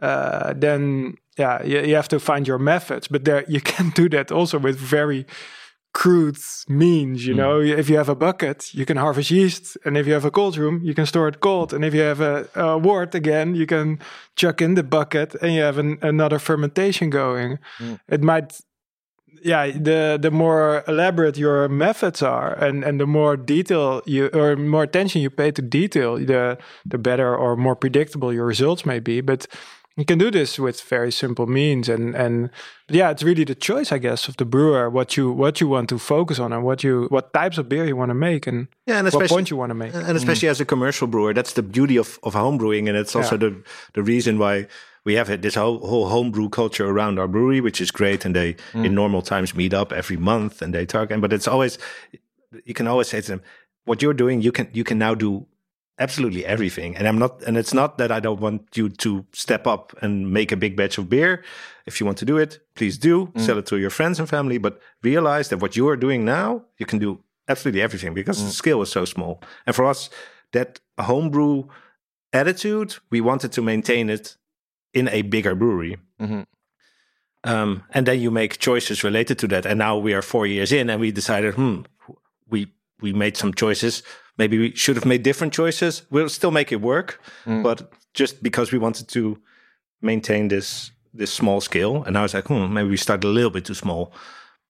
uh, 0.00 0.52
then 0.56 1.16
yeah, 1.36 1.62
you, 1.62 1.80
you 1.80 1.94
have 1.94 2.08
to 2.08 2.20
find 2.20 2.46
your 2.46 2.58
methods. 2.58 3.08
But 3.08 3.24
there 3.24 3.44
you 3.48 3.60
can 3.72 3.90
do 3.90 4.08
that 4.10 4.30
also 4.30 4.58
with 4.58 4.78
very 4.78 5.26
crude 5.92 6.38
means. 6.68 7.26
You 7.26 7.34
hmm. 7.34 7.40
know, 7.40 7.60
if 7.60 7.88
you 7.88 7.96
have 7.96 8.08
a 8.08 8.14
bucket, 8.14 8.74
you 8.74 8.84
can 8.84 8.96
harvest 8.96 9.30
yeast, 9.30 9.76
and 9.84 9.96
if 9.96 10.06
you 10.06 10.12
have 10.12 10.24
a 10.24 10.30
cold 10.30 10.56
room, 10.56 10.80
you 10.82 10.94
can 10.94 11.06
store 11.06 11.28
it 11.28 11.40
cold, 11.40 11.72
and 11.72 11.84
if 11.84 11.94
you 11.94 12.00
have 12.00 12.20
a, 12.20 12.48
a 12.54 12.78
wort 12.78 13.14
again, 13.14 13.54
you 13.54 13.66
can 13.66 13.98
chuck 14.36 14.60
in 14.60 14.74
the 14.74 14.82
bucket, 14.82 15.34
and 15.42 15.52
you 15.54 15.62
have 15.62 15.78
an, 15.78 15.98
another 16.02 16.38
fermentation 16.38 17.10
going. 17.10 17.58
Hmm. 17.78 17.94
It 18.08 18.22
might 18.22 18.60
yeah 19.42 19.70
the 19.70 20.18
the 20.20 20.30
more 20.30 20.84
elaborate 20.88 21.36
your 21.36 21.68
methods 21.68 22.22
are 22.22 22.52
and 22.54 22.84
and 22.84 23.00
the 23.00 23.06
more 23.06 23.36
detail 23.36 24.02
you 24.04 24.28
or 24.32 24.56
more 24.56 24.82
attention 24.82 25.22
you 25.22 25.30
pay 25.30 25.50
to 25.50 25.62
detail 25.62 26.16
the 26.16 26.58
the 26.84 26.98
better 26.98 27.36
or 27.36 27.56
more 27.56 27.76
predictable 27.76 28.32
your 28.32 28.46
results 28.46 28.84
may 28.84 28.98
be 28.98 29.20
but 29.20 29.46
you 29.98 30.04
can 30.04 30.18
do 30.18 30.30
this 30.30 30.58
with 30.58 30.80
very 30.80 31.12
simple 31.12 31.46
means 31.46 31.88
and 31.88 32.14
and 32.14 32.50
yeah 32.88 33.10
it's 33.10 33.22
really 33.22 33.44
the 33.44 33.54
choice 33.54 33.92
i 33.92 33.98
guess 33.98 34.28
of 34.28 34.36
the 34.36 34.44
brewer 34.44 34.88
what 34.88 35.16
you 35.16 35.30
what 35.30 35.60
you 35.60 35.68
want 35.68 35.88
to 35.88 35.98
focus 35.98 36.38
on 36.38 36.52
and 36.52 36.62
what 36.64 36.82
you 36.84 37.06
what 37.10 37.32
types 37.34 37.58
of 37.58 37.68
beer 37.68 37.84
you 37.84 37.96
want 37.96 38.10
to 38.10 38.14
make 38.14 38.46
and 38.46 38.68
yeah, 38.86 38.98
and 38.98 39.04
what 39.04 39.14
especially 39.14 39.34
point 39.36 39.50
you 39.50 39.56
want 39.56 39.70
to 39.70 39.74
make 39.74 39.92
and 39.94 40.16
especially 40.16 40.48
as 40.48 40.60
a 40.60 40.64
commercial 40.64 41.06
brewer, 41.06 41.34
that's 41.34 41.54
the 41.54 41.62
beauty 41.62 41.96
of, 41.96 42.18
of 42.22 42.34
home 42.34 42.56
brewing, 42.58 42.88
and 42.88 42.96
it's 42.96 43.14
also 43.14 43.34
Yeah. 43.34 43.50
the 43.50 43.62
the 43.94 44.02
reason 44.02 44.38
why 44.38 44.66
we 45.04 45.14
have 45.14 45.40
this 45.40 45.54
whole 45.54 45.78
whole 45.86 46.08
homebrew 46.08 46.48
culture 46.48 46.86
around 46.86 47.18
our 47.18 47.28
brewery, 47.28 47.60
which 47.60 47.80
is 47.80 47.90
great. 47.90 48.24
And 48.24 48.34
they 48.34 48.54
mm. 48.72 48.84
in 48.86 48.94
normal 48.94 49.22
times 49.22 49.54
meet 49.54 49.74
up 49.74 49.92
every 49.92 50.16
month 50.16 50.62
and 50.62 50.74
they 50.74 50.86
talk. 50.86 51.10
And 51.10 51.20
but 51.22 51.32
it's 51.32 51.48
always 51.48 51.78
you 52.64 52.74
can 52.74 52.86
always 52.86 53.08
say 53.08 53.20
to 53.20 53.28
them, 53.28 53.42
"What 53.84 54.02
you're 54.02 54.14
doing, 54.14 54.42
you 54.42 54.52
can 54.52 54.68
you 54.72 54.84
can 54.84 54.98
now 54.98 55.14
do 55.14 55.46
absolutely 55.98 56.44
everything." 56.44 56.96
And 56.96 57.06
I'm 57.08 57.18
not, 57.18 57.42
and 57.46 57.56
it's 57.56 57.74
not 57.74 57.98
that 57.98 58.10
I 58.10 58.20
don't 58.20 58.40
want 58.40 58.76
you 58.76 58.88
to 58.88 59.24
step 59.32 59.66
up 59.66 59.94
and 60.02 60.32
make 60.32 60.52
a 60.52 60.56
big 60.56 60.76
batch 60.76 60.98
of 60.98 61.08
beer. 61.08 61.42
If 61.86 62.00
you 62.00 62.06
want 62.06 62.18
to 62.18 62.24
do 62.24 62.36
it, 62.38 62.60
please 62.74 62.98
do. 62.98 63.32
Sell 63.36 63.58
it 63.58 63.66
to 63.66 63.78
your 63.78 63.90
friends 63.90 64.18
and 64.18 64.28
family, 64.28 64.58
but 64.58 64.80
realize 65.02 65.48
that 65.48 65.60
what 65.60 65.76
you 65.76 65.88
are 65.88 65.96
doing 65.96 66.24
now, 66.24 66.62
you 66.78 66.86
can 66.86 66.98
do 66.98 67.18
absolutely 67.48 67.82
everything 67.82 68.14
because 68.14 68.44
the 68.44 68.50
scale 68.52 68.82
is 68.82 68.90
so 68.90 69.04
small. 69.04 69.40
And 69.66 69.74
for 69.74 69.86
us, 69.86 70.10
that 70.52 70.80
homebrew 71.00 71.64
attitude, 72.32 72.96
we 73.10 73.20
wanted 73.20 73.52
to 73.52 73.62
maintain 73.62 74.10
it 74.10 74.36
in 74.92 75.08
a 75.08 75.22
bigger 75.22 75.54
brewery. 75.54 75.96
Mhm. 76.20 76.44
Um, 77.44 77.84
and 77.90 78.06
then 78.06 78.20
you 78.20 78.30
make 78.30 78.58
choices 78.58 79.04
related 79.04 79.38
to 79.38 79.48
that. 79.48 79.64
And 79.64 79.78
now 79.78 79.96
we 79.96 80.12
are 80.12 80.22
four 80.22 80.46
years 80.46 80.72
in, 80.72 80.90
and 80.90 81.00
we 81.00 81.10
decided, 81.12 81.54
hmm, 81.54 81.82
we 82.48 82.66
we 83.00 83.12
made 83.12 83.36
some 83.36 83.54
choices. 83.54 84.02
Maybe 84.38 84.58
we 84.58 84.74
should 84.74 84.96
have 84.96 85.04
made 85.08 85.22
different 85.22 85.52
choices. 85.52 86.02
We'll 86.10 86.28
still 86.28 86.50
make 86.52 86.72
it 86.72 86.80
work, 86.80 87.20
but 87.44 87.92
just 88.14 88.42
because 88.42 88.72
we 88.72 88.78
wanted 88.78 89.08
to 89.08 89.38
maintain 90.00 90.48
this 90.48 90.92
this 91.14 91.32
small 91.32 91.60
scale, 91.60 92.04
and 92.04 92.16
I 92.16 92.22
was 92.22 92.34
like, 92.34 92.46
hmm, 92.48 92.72
maybe 92.72 92.88
we 92.88 92.96
start 92.96 93.24
a 93.24 93.28
little 93.28 93.50
bit 93.50 93.64
too 93.64 93.74
small. 93.74 94.12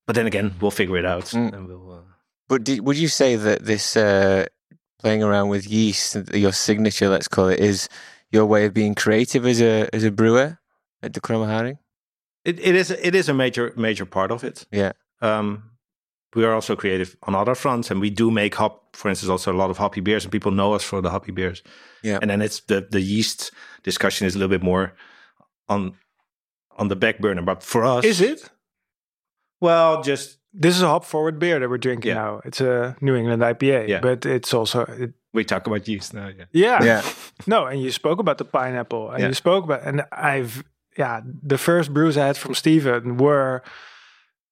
But 0.06 0.14
then 0.14 0.26
again, 0.26 0.54
we'll 0.60 0.70
figure 0.70 0.96
it 0.98 1.04
out, 1.04 1.32
and 1.34 1.68
we'll. 1.68 1.92
Uh, 1.92 2.02
But 2.48 2.64
did, 2.64 2.80
would 2.80 2.96
you 2.96 3.08
say 3.08 3.36
that 3.36 3.64
this 3.64 3.96
uh, 3.96 4.46
playing 4.98 5.22
around 5.22 5.50
with 5.50 5.66
yeast, 5.66 6.16
your 6.32 6.52
signature, 6.52 7.10
let's 7.10 7.28
call 7.28 7.48
it, 7.48 7.60
is 7.60 7.88
your 8.30 8.46
way 8.46 8.66
of 8.66 8.72
being 8.72 8.94
creative 8.94 9.46
as 9.46 9.60
a 9.60 9.88
as 9.92 10.04
a 10.04 10.10
brewer 10.10 10.58
at 11.02 11.12
the 11.12 11.20
Haring? 11.20 11.78
it, 12.44 12.58
it 12.60 12.74
is 12.74 12.90
it 12.90 13.14
is 13.14 13.28
a 13.28 13.34
major 13.34 13.72
major 13.76 14.06
part 14.06 14.30
of 14.30 14.44
it. 14.44 14.66
Yeah. 14.72 14.92
Um, 15.20 15.62
we 16.34 16.44
are 16.44 16.54
also 16.54 16.76
creative 16.76 17.16
on 17.22 17.34
other 17.34 17.54
fronts, 17.54 17.90
and 17.90 18.00
we 18.00 18.10
do 18.10 18.30
make 18.30 18.54
hop, 18.54 18.87
for 18.98 19.08
instance, 19.08 19.30
also 19.30 19.52
a 19.52 19.58
lot 19.62 19.70
of 19.70 19.78
hoppy 19.78 20.00
beers, 20.02 20.24
and 20.24 20.32
people 20.32 20.50
know 20.52 20.74
us 20.74 20.82
for 20.84 21.00
the 21.00 21.10
hoppy 21.10 21.32
beers. 21.32 21.62
Yeah. 22.02 22.18
And 22.20 22.28
then 22.30 22.42
it's 22.42 22.60
the 22.66 22.86
the 22.90 23.00
yeast 23.00 23.52
discussion 23.84 24.26
is 24.26 24.34
a 24.34 24.38
little 24.38 24.50
bit 24.58 24.62
more 24.64 24.92
on 25.68 25.94
on 26.78 26.88
the 26.88 26.96
back 26.96 27.18
burner. 27.20 27.42
But 27.42 27.62
for 27.62 27.84
us, 27.84 28.04
is 28.04 28.20
it 28.20 28.50
well, 29.60 30.02
just 30.02 30.38
this 30.52 30.76
is 30.76 30.82
a 30.82 30.86
hop 30.88 31.04
forward 31.04 31.38
beer 31.38 31.58
that 31.60 31.68
we're 31.68 31.78
drinking 31.78 32.08
Yeah. 32.10 32.22
now 32.22 32.40
it's 32.44 32.60
a 32.60 32.96
new 33.00 33.14
england 33.16 33.42
ipa 33.42 33.86
Yeah. 33.88 34.00
but 34.00 34.24
it's 34.24 34.54
also 34.54 34.80
it, 34.82 35.12
we 35.34 35.44
talk 35.44 35.66
about 35.66 35.86
yeast 35.88 36.14
now. 36.14 36.28
Yeah. 36.28 36.44
yeah 36.52 36.84
Yeah. 36.84 37.02
No, 37.46 37.66
and 37.66 37.80
you 37.82 37.90
spoke 37.92 38.18
about 38.20 38.38
the 38.38 38.44
pineapple, 38.44 39.10
and 39.10 39.20
Yeah. 39.20 39.28
you 39.28 39.34
spoke 39.34 39.64
about, 39.64 39.82
and 39.86 40.02
I've, 40.10 40.64
yeah, 40.96 41.20
the 41.46 41.58
first 41.58 41.92
brews 41.92 42.16
I 42.16 42.26
had 42.26 42.36
from 42.36 42.54
Stephen 42.54 43.16
were, 43.18 43.62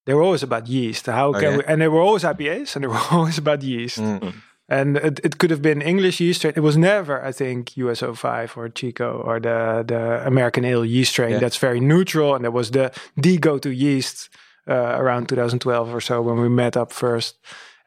they 0.06 0.14
were 0.14 0.22
always 0.22 0.42
about 0.42 0.68
yeast. 0.68 1.06
How 1.06 1.32
can 1.32 1.42
yeah? 1.42 1.56
we, 1.58 1.64
and 1.64 1.80
they 1.80 1.88
were 1.88 2.00
always 2.00 2.22
IPAs, 2.22 2.74
and 2.74 2.84
they 2.84 2.88
were 2.88 3.02
always 3.10 3.38
about 3.38 3.62
yeast. 3.62 3.98
Mm. 3.98 4.34
And 4.68 4.96
it, 4.96 5.20
it 5.22 5.38
could 5.38 5.50
have 5.50 5.62
been 5.62 5.80
English 5.80 6.18
yeast 6.20 6.40
strain. 6.40 6.54
It 6.56 6.60
was 6.60 6.76
never, 6.76 7.24
I 7.24 7.30
think, 7.30 7.76
US-05 7.76 8.56
or 8.56 8.68
Chico 8.68 9.22
or 9.24 9.38
the 9.38 9.84
the 9.86 10.26
American 10.26 10.64
Ale 10.64 10.84
yeast 10.84 11.12
strain. 11.12 11.32
Yeah. 11.32 11.38
That's 11.38 11.56
very 11.56 11.80
neutral, 11.80 12.34
and 12.34 12.44
that 12.44 12.52
was 12.52 12.70
the 12.70 12.90
the 13.16 13.38
go 13.38 13.58
to 13.58 13.70
yeast 13.70 14.28
uh, 14.68 14.96
around 14.98 15.28
2012 15.28 15.94
or 15.94 16.00
so 16.00 16.22
when 16.22 16.40
we 16.40 16.48
met 16.48 16.76
up 16.76 16.92
first. 16.92 17.38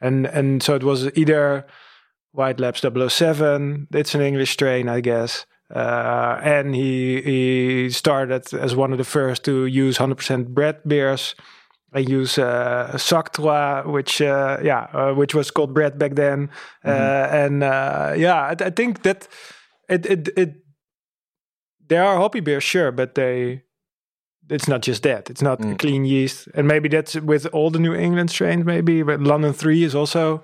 And 0.02 0.26
and 0.28 0.64
so 0.64 0.76
it 0.76 0.84
was 0.84 1.10
either 1.18 1.66
White 2.32 2.60
Labs 2.60 2.82
007. 2.82 3.88
It's 3.92 4.16
an 4.16 4.22
English 4.22 4.52
strain, 4.52 4.88
I 4.88 5.02
guess. 5.02 5.46
Uh, 5.74 6.40
and 6.42 6.76
he 6.76 7.22
he 7.22 7.90
started 7.90 8.54
as 8.54 8.76
one 8.76 8.92
of 8.92 8.98
the 8.98 9.04
first 9.04 9.44
to 9.46 9.66
use 9.66 9.98
100% 9.98 10.48
Brett 10.48 10.88
beers. 10.88 11.36
I 11.93 11.99
use 11.99 12.38
uh, 12.38 12.91
Sactrois, 12.97 13.84
which 13.86 14.21
uh, 14.21 14.58
yeah, 14.63 14.88
uh, 14.93 15.13
which 15.13 15.34
was 15.34 15.52
called 15.52 15.73
Brett 15.73 15.97
back 15.97 16.15
then. 16.15 16.49
Uh, 16.86 17.28
and 17.32 17.63
uh, 17.63 18.13
yeah, 18.17 18.36
I, 18.36 18.56
I 18.65 18.69
think 18.69 19.02
that 19.04 19.28
it 19.88 20.06
it 20.06 20.30
it 20.38 20.54
there 21.88 22.04
are 22.04 22.17
hoppy 22.17 22.39
beers, 22.41 22.63
sure, 22.63 22.91
but 22.91 23.15
they 23.15 23.63
it's 24.49 24.67
not 24.67 24.82
just 24.82 25.04
that. 25.04 25.30
It's 25.30 25.41
not 25.41 25.60
Mm. 25.60 25.78
clean 25.78 26.06
yeast, 26.06 26.47
and 26.56 26.67
maybe 26.67 26.89
that's 26.89 27.15
with 27.15 27.45
all 27.54 27.69
the 27.71 27.80
New 27.80 27.93
England 27.95 28.30
strains. 28.32 28.65
Maybe, 28.65 29.04
but 29.04 29.19
London 29.21 29.54
Three 29.54 29.84
is 29.84 29.95
also 29.95 30.43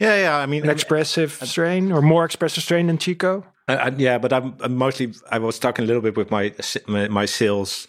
Yeah, 0.00 0.16
yeah. 0.16 0.36
I 0.42 0.46
mean, 0.46 0.64
an 0.64 0.70
expressive 0.70 1.30
strain 1.44 1.92
or 1.92 2.02
more 2.02 2.24
expressive 2.24 2.62
strain 2.64 2.86
than 2.88 2.98
Chico. 2.98 3.44
I, 3.68 3.74
I, 3.76 3.88
yeah, 3.96 4.18
but 4.18 4.32
I'm, 4.32 4.54
I'm 4.60 4.76
mostly. 4.76 5.14
I 5.30 5.38
was 5.38 5.58
talking 5.58 5.84
a 5.84 5.86
little 5.86 6.02
bit 6.02 6.16
with 6.16 6.30
my 6.30 6.52
my, 6.86 7.08
my 7.08 7.26
sales 7.26 7.86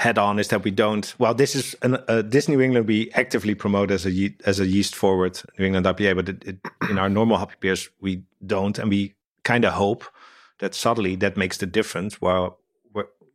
head 0.00 0.18
on 0.18 0.38
is 0.38 0.48
that 0.48 0.64
we 0.64 0.70
don't. 0.70 1.14
Well, 1.18 1.34
this 1.34 1.54
is 1.54 1.76
an, 1.82 1.94
uh, 2.08 2.22
this 2.30 2.48
New 2.48 2.60
England 2.60 2.86
we 2.88 3.10
actively 3.14 3.54
promote 3.54 3.90
as 3.94 4.06
a 4.06 4.10
ye- 4.10 4.36
as 4.46 4.60
a 4.60 4.64
yeast 4.66 4.94
forward 4.94 5.40
New 5.58 5.66
England 5.66 5.86
IPA, 5.86 6.14
but 6.14 6.28
it, 6.28 6.44
it, 6.46 6.56
in 6.90 6.98
our 6.98 7.08
normal 7.10 7.36
hoppy 7.36 7.56
beers 7.60 7.90
we 8.00 8.22
don't, 8.46 8.78
and 8.78 8.90
we 8.90 9.12
kind 9.44 9.64
of 9.64 9.72
hope 9.74 10.04
that 10.58 10.74
subtly 10.74 11.16
that 11.16 11.36
makes 11.36 11.56
the 11.58 11.66
difference. 11.66 12.20
While 12.20 12.56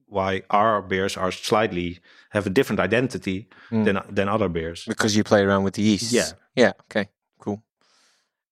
why 0.08 0.42
our 0.50 0.82
beers 0.82 1.18
are 1.18 1.32
slightly 1.32 2.00
have 2.30 2.46
a 2.48 2.54
different 2.54 2.80
identity 2.80 3.48
Mm. 3.72 3.86
than 3.86 4.00
than 4.16 4.28
other 4.30 4.50
beers. 4.50 4.86
because 4.88 5.18
you 5.18 5.24
play 5.24 5.42
around 5.42 5.64
with 5.66 5.74
the 5.74 5.82
yeast. 5.82 6.12
Yeah. 6.14 6.30
Yeah. 6.56 6.72
Okay. 6.92 7.10
Cool. 7.40 7.64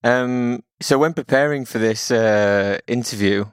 Um, 0.03 0.63
so 0.81 0.97
when 0.97 1.13
preparing 1.13 1.65
for 1.65 1.79
this 1.79 2.11
uh, 2.11 2.77
interview, 2.87 3.45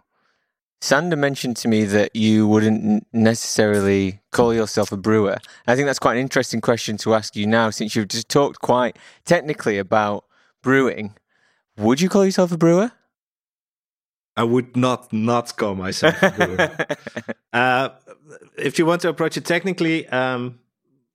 Sander 0.81 1.17
mentioned 1.17 1.57
to 1.59 1.69
me 1.69 1.85
that 1.85 2.17
you 2.17 2.49
wouldn't 2.49 3.07
necessarily 3.13 4.21
call 4.33 4.55
yourself 4.55 4.93
a 4.93 4.97
brewer. 4.97 5.37
I 5.67 5.77
think 5.77 5.87
that's 5.87 5.99
quite 5.99 6.15
an 6.15 6.23
interesting 6.23 6.63
question 6.63 6.97
to 6.99 7.15
ask 7.15 7.37
you 7.37 7.47
now, 7.47 7.69
since 7.69 7.95
you've 7.95 8.09
just 8.09 8.31
talked 8.31 8.61
quite 8.61 8.99
technically 9.27 9.77
about 9.77 10.25
brewing. 10.63 11.15
Would 11.77 12.01
you 12.01 12.09
call 12.09 12.25
yourself 12.25 12.51
a 12.53 12.57
brewer? 12.57 12.93
I 14.37 14.45
would 14.45 14.75
not 14.75 15.13
not 15.13 15.55
call 15.57 15.75
myself 15.75 16.23
a 16.23 16.31
brewer. 16.31 16.87
uh, 17.53 17.91
if 18.57 18.79
you 18.79 18.87
want 18.87 19.03
to 19.03 19.09
approach 19.09 19.37
it 19.37 19.45
technically, 19.45 20.09
um, 20.09 20.61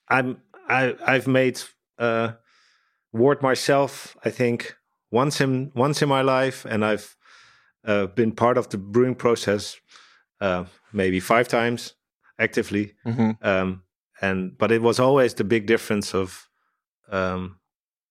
I'm 0.08 0.42
I 0.70 0.96
I've 1.04 1.28
made 1.28 1.60
uh, 1.98 2.34
wort 3.14 3.42
myself. 3.42 4.16
I 4.24 4.30
think 4.30 4.76
once 5.12 5.42
in 5.42 5.72
once 5.74 6.04
in 6.04 6.10
my 6.10 6.22
life, 6.22 6.66
and 6.66 6.86
I've 6.86 7.16
uh, 7.88 8.08
been 8.16 8.32
part 8.32 8.58
of 8.58 8.68
the 8.70 8.78
brewing 8.78 9.16
process 9.16 9.80
uh, 10.42 10.66
maybe 10.94 11.20
five 11.20 11.48
times 11.48 11.96
actively. 12.40 12.94
hmm 13.04 13.32
Um, 13.42 13.84
and 14.22 14.58
but 14.58 14.72
it 14.72 14.82
was 14.82 15.00
always 15.00 15.34
the 15.34 15.44
big 15.44 15.66
difference 15.68 16.14
of 16.18 16.50
um, 17.12 17.60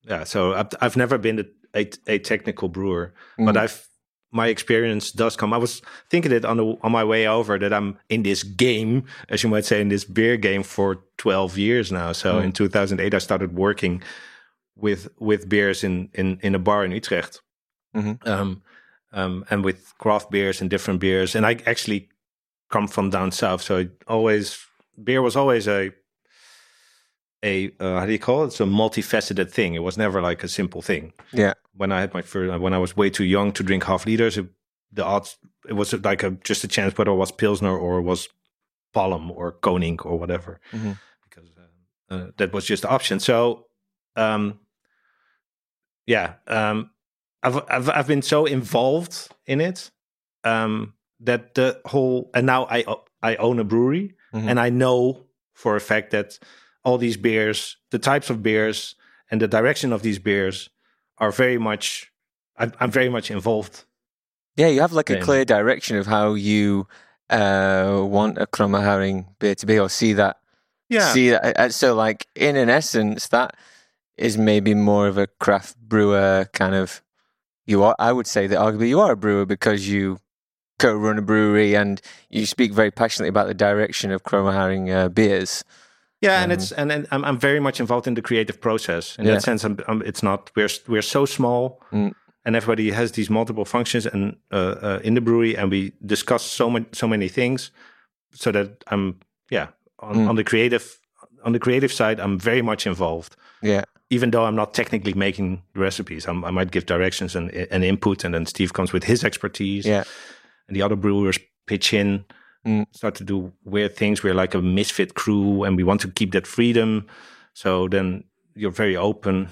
yeah. 0.09 0.25
So 0.25 0.53
I've, 0.55 0.69
I've 0.81 0.97
never 0.97 1.19
been 1.19 1.39
a, 1.41 1.45
a, 1.81 1.91
a 2.07 2.19
technical 2.19 2.69
brewer, 2.69 3.13
but 3.37 3.55
Mm. 3.55 3.61
I've 3.63 3.89
my 4.33 4.49
experience 4.49 5.13
does 5.13 5.37
come. 5.37 5.53
I 5.55 5.59
was 5.59 5.81
thinking 6.11 6.33
it 6.33 6.45
on 6.45 6.57
the 6.57 6.65
on 6.83 6.93
my 6.93 7.05
way 7.05 7.29
over 7.29 7.59
that 7.59 7.73
I'm 7.73 7.97
in 8.09 8.23
this 8.23 8.43
game, 8.43 9.05
as 9.29 9.43
you 9.43 9.49
might 9.51 9.65
say, 9.65 9.81
in 9.81 9.89
this 9.89 10.05
beer 10.05 10.37
game 10.37 10.63
for 10.65 10.97
12 11.19 11.57
years 11.59 11.91
now. 11.93 12.13
So 12.13 12.35
Mm. 12.41 12.45
in 12.45 12.53
2008, 12.53 13.15
I 13.15 13.19
started 13.21 13.55
working 13.55 14.03
with 14.77 15.09
with 15.21 15.49
beers 15.49 15.85
in 15.85 16.09
in 16.15 16.39
in 16.43 16.55
a 16.55 16.59
bar 16.59 16.85
in 16.85 16.91
Utrecht, 16.93 17.43
Mhm. 17.95 18.19
um, 18.27 18.63
um, 19.15 19.45
and 19.51 19.65
with 19.65 19.93
craft 19.99 20.31
beers 20.31 20.61
and 20.61 20.71
different 20.71 21.01
beers. 21.01 21.35
And 21.35 21.47
I 21.47 21.57
actually 21.67 22.09
come 22.71 22.89
from 22.89 23.11
down 23.11 23.31
south, 23.33 23.63
so 23.63 23.77
it 23.79 23.91
always 24.07 24.59
beer 25.03 25.23
was 25.23 25.37
always 25.37 25.67
a 25.69 25.91
a 27.45 27.71
uh, 27.81 28.01
how 28.01 28.07
do 28.07 28.13
you 28.13 28.19
call 28.19 28.43
it? 28.43 28.47
It's 28.47 28.61
a 28.61 28.65
multifaceted 28.65 29.51
thing. 29.51 29.75
It 29.75 29.83
was 29.83 29.97
never 29.99 30.23
like 30.23 30.43
a 30.45 30.49
simple 30.49 30.83
thing 30.83 31.13
Yeah. 31.33 31.53
when 31.77 31.93
I 31.93 32.01
had 32.01 32.15
my 32.15 32.23
first, 32.23 32.61
when 32.61 32.73
I 32.75 32.79
was 32.79 32.97
way 32.97 33.11
too 33.11 33.25
young 33.25 33.53
to 33.53 33.63
drink 33.63 33.85
half 33.85 34.07
liters, 34.07 34.39
it, 34.39 34.47
the 34.93 35.05
odds 35.05 35.37
it 35.69 35.75
was 35.75 35.93
like 36.05 36.23
a 36.23 36.31
just 36.45 36.65
a 36.65 36.69
chance 36.69 36.97
whether 36.97 37.11
it 37.11 37.17
was 37.17 37.33
pilsner 37.33 37.77
or 37.77 37.99
it 37.99 38.03
was 38.03 38.29
Palm 38.93 39.31
or 39.31 39.53
Koning 39.53 39.99
or 40.05 40.19
whatever, 40.19 40.61
Mhm. 40.73 40.97
because 41.29 41.51
uh, 41.59 42.15
uh, 42.15 42.27
that 42.37 42.53
was 42.53 42.65
just 42.65 42.83
the 42.83 42.89
option. 42.91 43.21
So, 43.21 43.67
um, 44.17 44.59
yeah, 46.07 46.35
um, 46.47 46.91
I've, 47.45 47.57
I've 47.69 47.89
I've 47.91 48.07
been 48.07 48.23
so 48.23 48.47
involved 48.47 49.29
in 49.47 49.61
it 49.61 49.91
um, 50.45 50.95
that 51.21 51.55
the 51.55 51.81
whole 51.85 52.31
and 52.35 52.47
now 52.47 52.67
I 52.71 52.85
I 53.23 53.37
own 53.37 53.59
a 53.59 53.65
brewery 53.65 54.15
Mhm. 54.35 54.49
and 54.51 54.59
I 54.59 54.71
know 54.71 55.27
for 55.53 55.77
a 55.77 55.81
fact 55.81 56.11
that 56.11 56.39
all 56.85 56.99
these 56.99 57.17
beers, 57.17 57.77
the 57.91 57.99
types 58.01 58.31
of 58.31 58.43
beers, 58.43 58.97
and 59.31 59.41
the 59.41 59.47
direction 59.49 59.93
of 59.93 60.03
these 60.03 60.19
beers 60.19 60.69
are 61.19 61.31
very 61.31 61.59
much. 61.59 62.11
I'm, 62.57 62.73
I'm 62.81 62.91
very 62.91 63.09
much 63.09 63.31
involved. 63.31 63.85
Yeah, 64.57 64.69
you 64.69 64.81
have 64.81 64.93
like 64.93 65.11
a 65.11 65.21
clear 65.21 65.45
direction 65.45 65.97
of 65.99 66.07
how 66.07 66.35
you 66.35 66.87
uh, 67.31 68.03
want 68.05 68.39
a 68.39 68.47
Kromme 68.47 68.81
Haring 68.83 69.27
beer 69.39 69.55
to 69.55 69.67
be, 69.67 69.79
or 69.79 69.89
see 69.89 70.13
that. 70.15 70.37
Yeah. 70.89 71.13
See 71.13 71.31
that. 71.31 71.59
uh, 71.59 71.69
So, 71.71 71.95
like 71.95 72.27
in 72.35 72.57
an 72.57 72.69
essence, 72.69 73.29
that 73.29 73.55
is 74.17 74.37
maybe 74.37 74.75
more 74.75 75.09
of 75.09 75.19
a 75.19 75.27
craft 75.41 75.77
brewer 75.79 76.47
kind 76.53 76.75
of. 76.75 77.03
You 77.67 77.83
are. 77.83 77.97
I 77.99 78.13
would 78.13 78.27
say 78.27 78.47
that 78.47 78.59
arguably 78.59 78.89
you 78.89 79.01
are 79.01 79.13
a 79.13 79.17
brewer 79.17 79.47
because 79.47 79.89
you 79.89 80.19
co-run 80.79 81.19
a 81.19 81.23
brewery 81.23 81.75
and 81.77 82.01
you 82.31 82.47
speak 82.47 82.73
very 82.73 82.91
passionately 82.91 83.29
about 83.29 83.47
the 83.47 83.55
direction 83.55 84.11
of 84.11 84.23
Kromme 84.23 84.53
Haring 84.53 84.91
uh, 84.95 85.09
beers. 85.09 85.65
Yeah, 86.21 86.43
and 86.43 86.53
Um, 86.53 86.59
it's 86.59 86.73
and, 86.73 86.93
and 86.93 87.07
I'm 87.11 87.25
I'm 87.25 87.39
very 87.39 87.61
much 87.61 87.81
involved 87.81 88.07
in 88.07 88.15
the 88.15 88.23
creative 88.23 88.61
process. 88.61 89.17
In 89.19 89.25
Yeah. 89.25 89.33
that 89.35 89.43
sense, 89.43 89.65
I'm, 89.65 89.79
I'm, 89.89 90.03
it's 90.03 90.23
not 90.23 90.51
we're 90.57 90.69
we're 90.89 91.03
so 91.03 91.27
small, 91.27 91.81
Mm. 91.93 92.13
and 92.45 92.57
everybody 92.57 92.91
has 92.91 93.13
these 93.13 93.31
multiple 93.33 93.65
functions 93.65 94.07
and 94.07 94.37
uh, 94.53 94.75
uh, 94.83 95.01
in 95.05 95.15
the 95.15 95.21
brewery, 95.21 95.57
and 95.57 95.71
we 95.71 95.93
discuss 96.05 96.43
so 96.43 96.69
many 96.71 96.87
so 96.93 97.07
many 97.09 97.29
things, 97.29 97.71
so 98.33 98.51
that 98.53 98.85
I'm 98.91 99.21
yeah 99.51 99.69
on, 99.99 100.17
Mm. 100.17 100.29
on 100.29 100.37
the 100.37 100.45
creative 100.45 100.99
on 101.45 101.53
the 101.53 101.59
creative 101.59 101.93
side, 101.93 102.21
I'm 102.21 102.39
very 102.39 102.63
much 102.63 102.87
involved. 102.87 103.37
Yeah. 103.63 103.85
Even 104.11 104.31
though 104.31 104.45
I'm 104.45 104.57
not 104.57 104.75
technically 104.75 105.15
making 105.15 105.63
the 105.75 105.81
recipes, 105.81 106.27
I'm, 106.27 106.45
I 106.45 106.51
might 106.51 106.71
give 106.71 106.87
directions 106.87 107.35
and, 107.37 107.51
and 107.51 107.85
input, 107.85 108.25
and 108.25 108.35
then 108.35 108.47
Steve 108.47 108.73
comes 108.73 108.93
with 108.93 109.05
his 109.05 109.25
expertise, 109.25 109.87
Yeah. 109.87 110.05
and 110.69 110.77
the 110.77 110.83
other 110.83 110.97
brewers 110.97 111.39
pitch 111.67 111.93
in, 111.95 112.25
Mm. 112.67 112.87
start 112.93 113.15
to 113.17 113.25
do 113.25 113.53
weird 113.65 113.95
things. 113.95 114.23
We're 114.23 114.33
like 114.33 114.55
a 114.55 114.63
misfit 114.63 115.13
crew, 115.15 115.65
and 115.65 115.77
we 115.77 115.85
want 115.85 116.01
to 116.01 116.09
keep 116.09 116.33
that 116.33 116.47
freedom. 116.47 117.07
So 117.53 117.89
then 117.89 118.25
you're 118.55 118.71
very 118.71 118.97
open. 118.97 119.49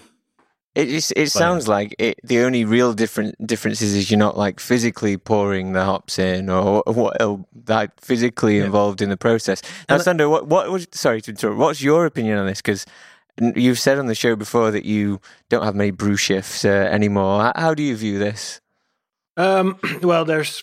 It 0.75 0.87
just, 0.87 1.13
it 1.17 1.31
sounds 1.31 1.69
like 1.69 1.95
it, 1.99 2.19
the 2.25 2.39
only 2.41 2.65
real 2.65 2.95
different 2.95 3.35
difference 3.47 3.83
is, 3.83 3.95
is 3.95 4.11
you're 4.11 4.19
not 4.19 4.39
like 4.39 4.59
physically 4.59 5.19
pouring 5.19 5.75
the 5.75 5.85
hops 5.85 6.19
in 6.19 6.49
or 6.49 6.83
what 6.87 7.21
like 7.69 7.91
physically 8.01 8.57
Yeah. 8.59 8.65
involved 8.65 9.03
in 9.03 9.11
the 9.11 9.19
process. 9.19 9.61
Now, 9.89 9.97
And- 9.97 10.05
Sander, 10.05 10.29
what 10.31 10.47
what 10.49 10.71
was 10.71 10.87
sorry 10.93 11.21
to 11.23 11.31
interrupt. 11.33 11.59
What's 11.59 11.83
your 11.83 12.07
opinion 12.07 12.39
on 12.39 12.47
this? 12.47 12.63
Because 12.63 12.87
you've 13.55 13.79
said 13.79 13.99
on 13.99 14.07
the 14.07 14.15
show 14.15 14.35
before 14.35 14.71
that 14.71 14.87
you 14.87 15.21
don't 15.51 15.63
have 15.65 15.75
many 15.75 15.91
brew 15.91 16.17
shifts 16.17 16.65
uh, 16.65 16.69
anymore. 16.69 17.43
How, 17.43 17.53
how 17.55 17.75
do 17.75 17.83
you 17.83 17.95
view 17.97 18.19
this? 18.19 18.61
Um, 19.37 19.79
well, 20.03 20.25
there's 20.25 20.63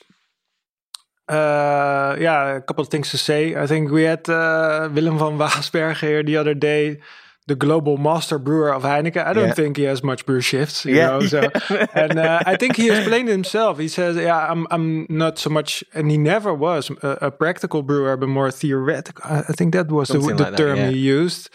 uh, 1.27 2.15
yeah, 2.19 2.55
a 2.57 2.61
couple 2.61 2.81
of 2.81 2.89
things 2.89 3.11
to 3.11 3.17
say. 3.17 3.55
I 3.55 3.67
think 3.67 3.91
we 3.91 4.03
had 4.03 4.27
uh, 4.29 4.89
Willem 4.91 5.19
van 5.19 5.37
Waesberghe 5.37 5.99
here 5.99 6.23
the 6.23 6.37
other 6.37 6.55
day, 6.55 6.99
the 7.49 7.55
global 7.55 7.97
master 7.97 8.39
brewer 8.39 8.73
of 8.73 8.83
Heineken. 8.83 9.25
I 9.27 9.33
don't 9.33 9.47
Yeah. 9.47 9.53
think 9.55 9.77
he 9.77 9.83
has 9.87 10.01
much 10.03 10.25
brew 10.25 10.41
shifts, 10.41 10.85
you 10.85 10.95
Yeah. 10.95 11.07
know. 11.09 11.27
So, 11.27 11.39
and 11.93 12.17
uh, 12.19 12.51
I 12.51 12.55
think 12.57 12.77
he 12.77 12.89
explained 12.89 13.29
himself. 13.29 13.79
He 13.79 13.87
says, 13.89 14.15
"Yeah, 14.15 14.51
I'm 14.51 14.65
I'm 14.71 15.05
not 15.09 15.37
so 15.39 15.49
much," 15.49 15.83
and 15.93 16.09
he 16.11 16.17
never 16.17 16.53
was 16.53 16.91
a, 17.01 17.17
a 17.27 17.31
practical 17.31 17.81
brewer, 17.83 18.17
but 18.17 18.29
more 18.29 18.51
theoretical. 18.51 19.23
I, 19.25 19.53
think 19.57 19.73
that 19.73 19.87
was 19.91 20.07
the, 20.07 20.13
Something 20.13 20.37
the 20.37 20.43
like 20.43 20.51
that, 20.53 20.57
term 20.63 20.77
yeah. 20.77 20.89
he 20.91 20.97
used. 21.23 21.49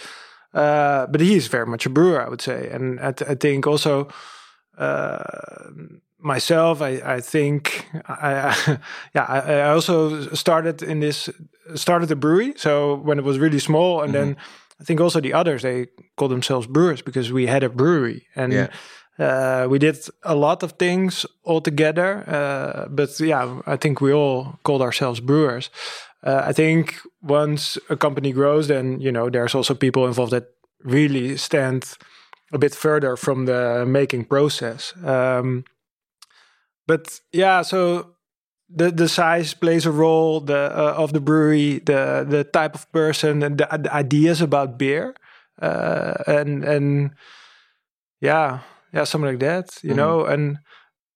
Uh, 0.54 1.06
but 1.10 1.20
he 1.20 1.34
is 1.36 1.48
very 1.48 1.66
much 1.66 1.86
a 1.86 1.90
brewer, 1.90 2.20
I 2.26 2.28
would 2.28 2.40
say, 2.42 2.70
and 2.74 3.00
I, 3.00 3.12
I 3.32 3.34
think 3.36 3.66
also 3.66 4.06
uh, 4.78 5.18
myself, 6.18 6.80
I, 6.80 7.16
I 7.16 7.20
think 7.20 7.86
I, 8.08 8.30
I 8.48 8.78
yeah, 9.14 9.26
I, 9.28 9.38
I 9.38 9.70
also 9.70 10.20
started 10.34 10.82
in 10.82 11.00
this 11.00 11.28
started 11.74 12.10
a 12.10 12.16
brewery. 12.16 12.54
So 12.56 12.96
when 13.04 13.18
it 13.18 13.24
was 13.24 13.38
really 13.38 13.58
small, 13.58 14.02
and 14.02 14.14
then 14.14 14.36
I 14.84 14.86
think 14.86 15.00
also 15.00 15.18
the 15.18 15.32
others 15.32 15.62
they 15.62 15.86
call 16.18 16.28
themselves 16.28 16.66
brewers 16.66 17.00
because 17.00 17.32
we 17.32 17.46
had 17.46 17.62
a 17.62 17.68
brewery 17.68 18.26
and. 18.36 18.52
Yeah. 18.52 18.68
Uh, 19.16 19.68
we 19.70 19.78
did 19.78 19.96
a 20.24 20.34
lot 20.34 20.64
of 20.64 20.72
things 20.72 21.24
all 21.44 21.60
together, 21.60 22.24
uh, 22.28 22.88
but 22.88 23.20
yeah, 23.20 23.60
I 23.64 23.76
think 23.76 24.00
we 24.00 24.12
all 24.12 24.58
called 24.64 24.82
ourselves 24.82 25.20
brewers. 25.20 25.70
Uh, 26.24 26.42
I 26.44 26.52
think 26.52 26.96
once 27.22 27.78
a 27.88 27.96
company 27.96 28.32
grows, 28.32 28.66
then 28.66 29.00
you 29.00 29.12
know 29.12 29.30
there's 29.30 29.54
also 29.54 29.72
people 29.72 30.08
involved 30.08 30.32
that 30.32 30.48
really 30.82 31.36
stand 31.36 31.96
a 32.52 32.58
bit 32.58 32.74
further 32.74 33.16
from 33.16 33.46
the 33.46 33.84
making 33.86 34.24
process. 34.24 34.92
Um, 35.04 35.64
but 36.88 37.20
yeah, 37.32 37.62
so 37.62 38.13
the 38.74 38.90
the 38.90 39.08
size 39.08 39.54
plays 39.54 39.86
a 39.86 39.92
role. 39.92 40.40
The 40.40 40.70
uh, 40.72 40.94
of 40.96 41.12
the 41.12 41.20
brewery, 41.20 41.80
the 41.80 42.26
the 42.28 42.44
type 42.44 42.74
of 42.74 42.90
person, 42.92 43.42
and 43.42 43.58
the, 43.58 43.66
the 43.80 43.92
ideas 43.94 44.40
about 44.42 44.78
beer, 44.78 45.14
uh, 45.62 46.14
and 46.26 46.64
and 46.64 47.10
yeah, 48.20 48.60
yeah, 48.92 49.04
something 49.04 49.30
like 49.30 49.40
that. 49.40 49.78
You 49.82 49.94
Mhm. 49.94 49.96
know, 49.96 50.24
and 50.24 50.58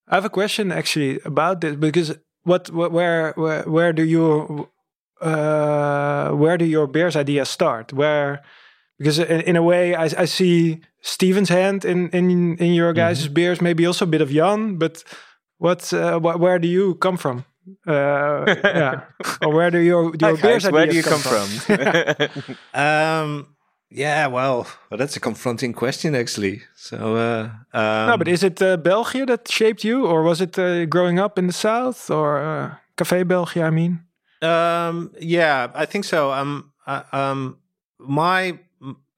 I 0.08 0.16
have 0.16 0.24
a 0.24 0.30
question 0.30 0.72
actually 0.72 1.20
about 1.24 1.60
this 1.60 1.76
because 1.76 2.16
what, 2.44 2.70
what 2.70 2.92
where 2.92 3.32
where 3.36 3.62
where 3.64 3.92
do 3.92 4.02
you 4.04 4.68
uh 5.20 6.30
where 6.30 6.56
do 6.58 6.64
your 6.64 6.86
beers 6.86 7.16
ideas 7.16 7.48
start? 7.48 7.92
Where 7.92 8.42
because 8.98 9.18
in, 9.18 9.40
in 9.42 9.56
a 9.56 9.62
way 9.62 9.94
I, 9.94 10.04
I 10.04 10.24
see 10.26 10.80
Stephen's 11.02 11.48
hand 11.50 11.84
in 11.84 12.08
in 12.10 12.56
in 12.56 12.72
your 12.74 12.92
guys' 12.92 13.28
beers, 13.28 13.60
maybe 13.60 13.86
also 13.86 14.04
a 14.04 14.08
bit 14.08 14.20
of 14.22 14.30
Jan, 14.30 14.76
but 14.78 15.02
what 15.58 15.92
uh, 15.92 16.18
wh- 16.18 16.40
where 16.40 16.58
do 16.58 16.68
you 16.68 16.94
come 16.96 17.16
from 17.16 17.44
Uh, 17.86 18.44
yeah. 18.64 19.00
Or 19.42 19.52
where 19.52 19.70
do 19.70 19.78
your, 19.78 20.14
your 20.20 20.36
Hi, 20.36 20.42
beers 20.42 20.64
guys, 20.64 20.72
where 20.72 20.86
do 20.86 20.94
you 20.96 21.02
ideas 21.02 21.12
come 21.12 21.22
from? 21.22 21.48
Um, 22.74 23.46
yeah, 23.90 24.26
well, 24.26 24.66
well, 24.90 24.98
that's 24.98 25.16
a 25.16 25.20
confronting 25.20 25.72
question, 25.74 26.14
actually. 26.14 26.62
So, 26.76 26.96
uh, 27.16 27.50
um, 27.78 28.06
no, 28.08 28.16
but 28.18 28.28
is 28.28 28.42
it 28.42 28.60
uh, 28.62 28.76
Belgium 28.76 29.26
that 29.26 29.48
shaped 29.50 29.82
you, 29.84 30.06
or 30.06 30.22
was 30.22 30.40
it 30.40 30.58
uh, 30.58 30.84
growing 30.86 31.18
up 31.18 31.38
in 31.38 31.46
the 31.46 31.52
south, 31.52 32.10
or 32.10 32.38
uh, 32.38 32.74
Café 32.96 33.24
Belgium? 33.26 33.64
I 33.64 33.70
mean, 33.70 34.00
Um, 34.42 35.10
yeah, 35.20 35.68
I 35.74 35.86
think 35.86 36.04
so. 36.04 36.30
Um, 36.32 36.72
uh, 36.86 37.02
um, 37.12 37.56
my 37.98 38.58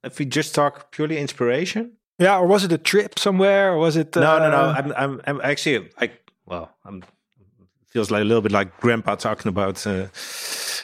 if 0.05 0.19
we 0.19 0.25
just 0.25 0.55
talk 0.55 0.91
purely 0.93 1.19
inspiration. 1.19 1.93
yeah, 2.19 2.39
or 2.41 2.47
was 2.47 2.65
it 2.65 2.73
a 2.73 2.79
trip 2.79 3.19
somewhere, 3.19 3.73
or 3.73 3.79
was 3.79 3.97
it? 3.97 4.15
no, 4.17 4.39
no, 4.39 4.51
no. 4.51 4.57
uh, 4.57 4.75
I'm, 4.79 4.93
I'm, 4.97 5.21
I'm 5.27 5.41
actually, 5.43 5.89
I 5.99 6.07
well, 6.51 6.71
I'm 6.85 7.03
feels 7.91 8.11
like 8.11 8.23
a 8.23 8.25
little 8.25 8.43
bit 8.43 8.53
like 8.53 8.79
grandpa 8.81 9.15
talking 9.17 9.49
about 9.49 9.87
uh, 9.87 10.07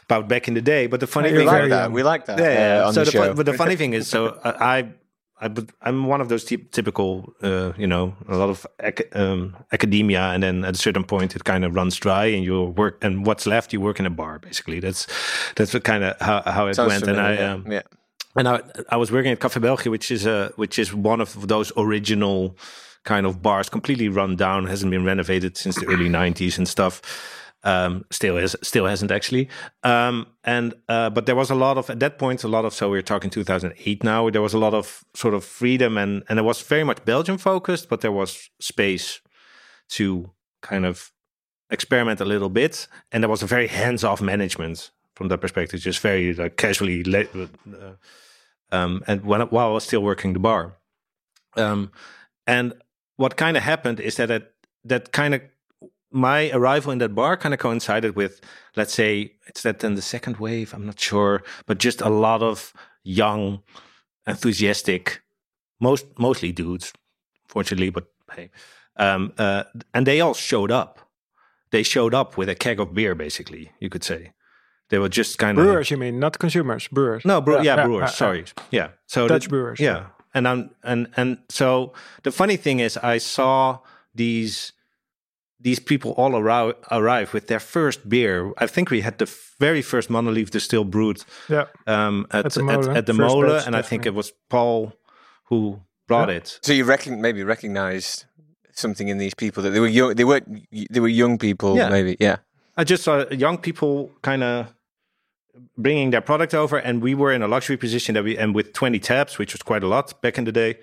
about 0.04 0.28
back 0.28 0.48
in 0.48 0.54
the 0.54 0.62
day. 0.62 0.86
But 0.86 1.00
the 1.00 1.06
funny 1.06 1.32
we 1.32 1.38
thing, 1.38 1.46
like 1.46 1.68
that. 1.70 1.92
We 1.92 2.02
like 2.02 2.26
that. 2.26 2.38
yeah, 2.38 2.52
yeah. 2.52 2.84
uh, 2.84 2.88
on 2.88 2.94
so 2.94 3.04
the 3.04 3.10
the, 3.10 3.18
fun- 3.18 3.36
but 3.36 3.46
the 3.46 3.52
funny 3.52 3.76
thing 3.76 3.92
is, 3.92 4.08
so 4.08 4.26
uh, 4.44 4.56
I. 4.60 4.92
I, 5.38 5.50
I'm 5.82 6.06
one 6.06 6.22
of 6.22 6.30
those 6.30 6.46
typ- 6.46 6.70
typical, 6.70 7.34
uh, 7.42 7.74
you 7.76 7.86
know, 7.86 8.16
a 8.26 8.38
lot 8.38 8.48
of 8.48 8.66
ac- 8.80 9.10
um, 9.12 9.54
academia, 9.70 10.22
and 10.32 10.42
then 10.42 10.64
at 10.64 10.76
a 10.76 10.78
certain 10.78 11.04
point 11.04 11.36
it 11.36 11.44
kind 11.44 11.62
of 11.62 11.74
runs 11.74 11.94
dry, 11.96 12.24
and 12.24 12.42
you 12.42 12.64
work, 12.64 13.04
and 13.04 13.26
what's 13.26 13.44
left, 13.46 13.70
you 13.74 13.78
work 13.78 14.00
in 14.00 14.06
a 14.06 14.10
bar, 14.10 14.38
basically. 14.38 14.80
That's 14.80 15.06
that's 15.54 15.78
kind 15.80 16.04
of 16.04 16.18
how, 16.22 16.40
how 16.50 16.68
it 16.68 16.76
Sounds 16.76 16.88
went. 16.88 17.06
And 17.08 17.20
I, 17.20 17.36
um, 17.36 17.70
yeah. 17.70 17.82
and 18.34 18.48
I, 18.48 18.62
I 18.88 18.96
was 18.96 19.12
working 19.12 19.30
at 19.30 19.38
Café 19.38 19.60
België, 19.60 19.90
which 19.90 20.10
is 20.10 20.24
a 20.24 20.54
which 20.56 20.78
is 20.78 20.94
one 20.94 21.20
of 21.20 21.48
those 21.48 21.70
original 21.76 22.56
kind 23.06 23.24
of 23.24 23.40
bars, 23.40 23.70
completely 23.70 24.08
run 24.10 24.36
down, 24.36 24.66
hasn't 24.66 24.90
been 24.90 25.04
renovated 25.04 25.56
since 25.56 25.76
the 25.76 25.86
early 25.86 26.10
'90s 26.10 26.58
and 26.58 26.68
stuff. 26.68 27.00
Um, 27.62 28.04
still 28.12 28.36
is, 28.36 28.54
still 28.62 28.86
hasn't 28.86 29.10
actually. 29.10 29.48
Um, 29.82 30.26
and 30.44 30.74
uh, 30.88 31.10
but 31.10 31.26
there 31.26 31.34
was 31.34 31.50
a 31.50 31.54
lot 31.54 31.78
of 31.78 31.88
at 31.88 32.00
that 32.00 32.18
point, 32.18 32.44
a 32.44 32.48
lot 32.48 32.64
of. 32.64 32.74
So 32.74 32.90
we're 32.90 33.02
talking 33.02 33.30
2008 33.30 34.04
now. 34.04 34.28
There 34.30 34.42
was 34.42 34.54
a 34.54 34.58
lot 34.58 34.74
of 34.74 35.04
sort 35.14 35.34
of 35.34 35.44
freedom, 35.44 35.96
and 35.96 36.22
and 36.28 36.38
it 36.38 36.42
was 36.42 36.60
very 36.60 36.84
much 36.84 37.04
Belgium 37.04 37.38
focused, 37.38 37.88
but 37.88 38.02
there 38.02 38.12
was 38.12 38.50
space 38.60 39.20
to 39.88 40.30
kind 40.60 40.84
of 40.84 41.12
experiment 41.70 42.20
a 42.20 42.24
little 42.24 42.50
bit, 42.50 42.86
and 43.10 43.22
there 43.22 43.30
was 43.30 43.42
a 43.42 43.46
very 43.46 43.66
hands-off 43.66 44.20
management 44.20 44.90
from 45.14 45.28
that 45.28 45.38
perspective, 45.38 45.80
just 45.80 46.00
very 46.00 46.34
like 46.34 46.56
casually. 46.56 47.02
Uh, 47.12 47.94
um, 48.70 49.02
and 49.06 49.24
when 49.24 49.40
while 49.42 49.68
I 49.68 49.72
was 49.72 49.84
still 49.84 50.02
working 50.02 50.34
the 50.34 50.40
bar, 50.40 50.76
um, 51.56 51.90
and 52.46 52.74
what 53.16 53.36
kind 53.36 53.56
of 53.56 53.62
happened 53.62 54.00
is 54.00 54.16
that 54.16 54.30
it, 54.30 54.52
that 54.84 55.12
kind 55.12 55.34
of 55.34 55.42
my 56.12 56.50
arrival 56.52 56.92
in 56.92 56.98
that 56.98 57.14
bar 57.14 57.36
kind 57.36 57.52
of 57.52 57.60
coincided 57.60 58.16
with, 58.16 58.40
let's 58.76 58.94
say, 58.94 59.32
it's 59.46 59.62
that 59.62 59.80
then 59.80 59.94
the 59.94 60.02
second 60.02 60.36
wave. 60.38 60.72
I'm 60.72 60.86
not 60.86 60.98
sure, 61.00 61.42
but 61.66 61.78
just 61.78 62.00
a 62.00 62.08
lot 62.08 62.42
of 62.42 62.72
young, 63.02 63.62
enthusiastic, 64.26 65.22
most 65.80 66.06
mostly 66.18 66.52
dudes, 66.52 66.92
fortunately, 67.48 67.90
but 67.90 68.06
hey, 68.34 68.50
um, 68.96 69.32
uh, 69.38 69.64
and 69.94 70.06
they 70.06 70.20
all 70.20 70.34
showed 70.34 70.70
up. 70.70 71.00
They 71.70 71.82
showed 71.82 72.14
up 72.14 72.36
with 72.36 72.48
a 72.48 72.54
keg 72.54 72.80
of 72.80 72.94
beer, 72.94 73.14
basically. 73.14 73.72
You 73.80 73.90
could 73.90 74.04
say 74.04 74.32
they 74.88 74.98
were 74.98 75.08
just 75.08 75.38
kind 75.38 75.58
of 75.58 75.64
brewers, 75.64 75.90
you 75.90 75.96
mean, 75.96 76.18
not 76.20 76.38
consumers, 76.38 76.88
brewers. 76.88 77.24
no, 77.24 77.40
brew, 77.40 77.56
yeah, 77.56 77.62
yeah, 77.76 77.84
brewers. 77.84 78.02
yeah, 78.02 78.06
sorry, 78.14 78.44
yeah. 78.70 78.88
So 79.06 79.26
Dutch 79.28 79.44
the- 79.44 79.48
brewers, 79.50 79.80
Yeah. 79.80 80.06
Yeah. 80.36 80.38
and 80.38 80.48
I'm 80.48 80.70
and 80.82 81.08
and 81.16 81.38
so 81.48 81.92
the 82.22 82.30
funny 82.30 82.56
thing 82.56 82.80
is, 82.80 82.96
I 82.96 83.18
saw 83.18 83.78
these 84.14 84.72
these 85.58 85.80
people 85.80 86.10
all 86.12 86.36
arrive, 86.36 86.74
arrive 86.90 87.32
with 87.32 87.46
their 87.46 87.60
first 87.60 88.08
beer. 88.08 88.52
I 88.58 88.66
think 88.66 88.90
we 88.90 89.00
had 89.00 89.18
the 89.18 89.26
very 89.58 89.82
first 89.82 90.10
monolith 90.10 90.50
distill 90.50 90.84
brewed 90.84 91.24
Yeah. 91.48 91.64
um, 91.86 92.26
at, 92.30 92.46
At 92.46 92.52
the 92.52 92.64
at, 92.64 92.96
at 92.96 93.06
the 93.06 93.14
First 93.14 93.34
Molen, 93.34 93.50
batch, 93.50 93.66
and 93.66 93.74
I 93.74 93.82
think 93.82 94.06
it 94.06 94.14
was 94.14 94.32
Paul 94.50 94.92
who 95.44 95.80
brought 96.06 96.30
it. 96.30 96.58
So 96.62 96.72
you 96.72 96.84
reckon 96.84 97.20
maybe 97.20 97.42
recognized 97.42 98.26
something 98.72 99.08
in 99.08 99.18
these 99.18 99.34
people 99.34 99.62
that 99.62 99.70
they 99.70 99.80
were 99.80 99.88
young. 99.88 100.14
They 100.14 100.24
were 100.24 100.40
they 100.90 101.00
were 101.00 101.08
young 101.08 101.38
people. 101.38 101.76
Yeah. 101.76 101.88
Maybe 101.88 102.16
yeah. 102.20 102.36
I 102.76 102.84
just 102.84 103.02
saw 103.02 103.24
young 103.30 103.58
people 103.58 104.10
kind 104.22 104.42
of 104.42 104.66
bringing 105.76 106.10
their 106.10 106.20
product 106.20 106.54
over, 106.54 106.76
and 106.76 107.02
we 107.02 107.14
were 107.14 107.32
in 107.32 107.42
a 107.42 107.48
luxury 107.48 107.76
position 107.76 108.14
that 108.14 108.24
we 108.24 108.36
and 108.36 108.54
with 108.54 108.72
twenty 108.72 108.98
taps, 108.98 109.38
which 109.38 109.52
was 109.52 109.62
quite 109.62 109.82
a 109.82 109.88
lot 109.88 110.20
back 110.22 110.38
in 110.38 110.44
the 110.44 110.52
day. 110.52 110.78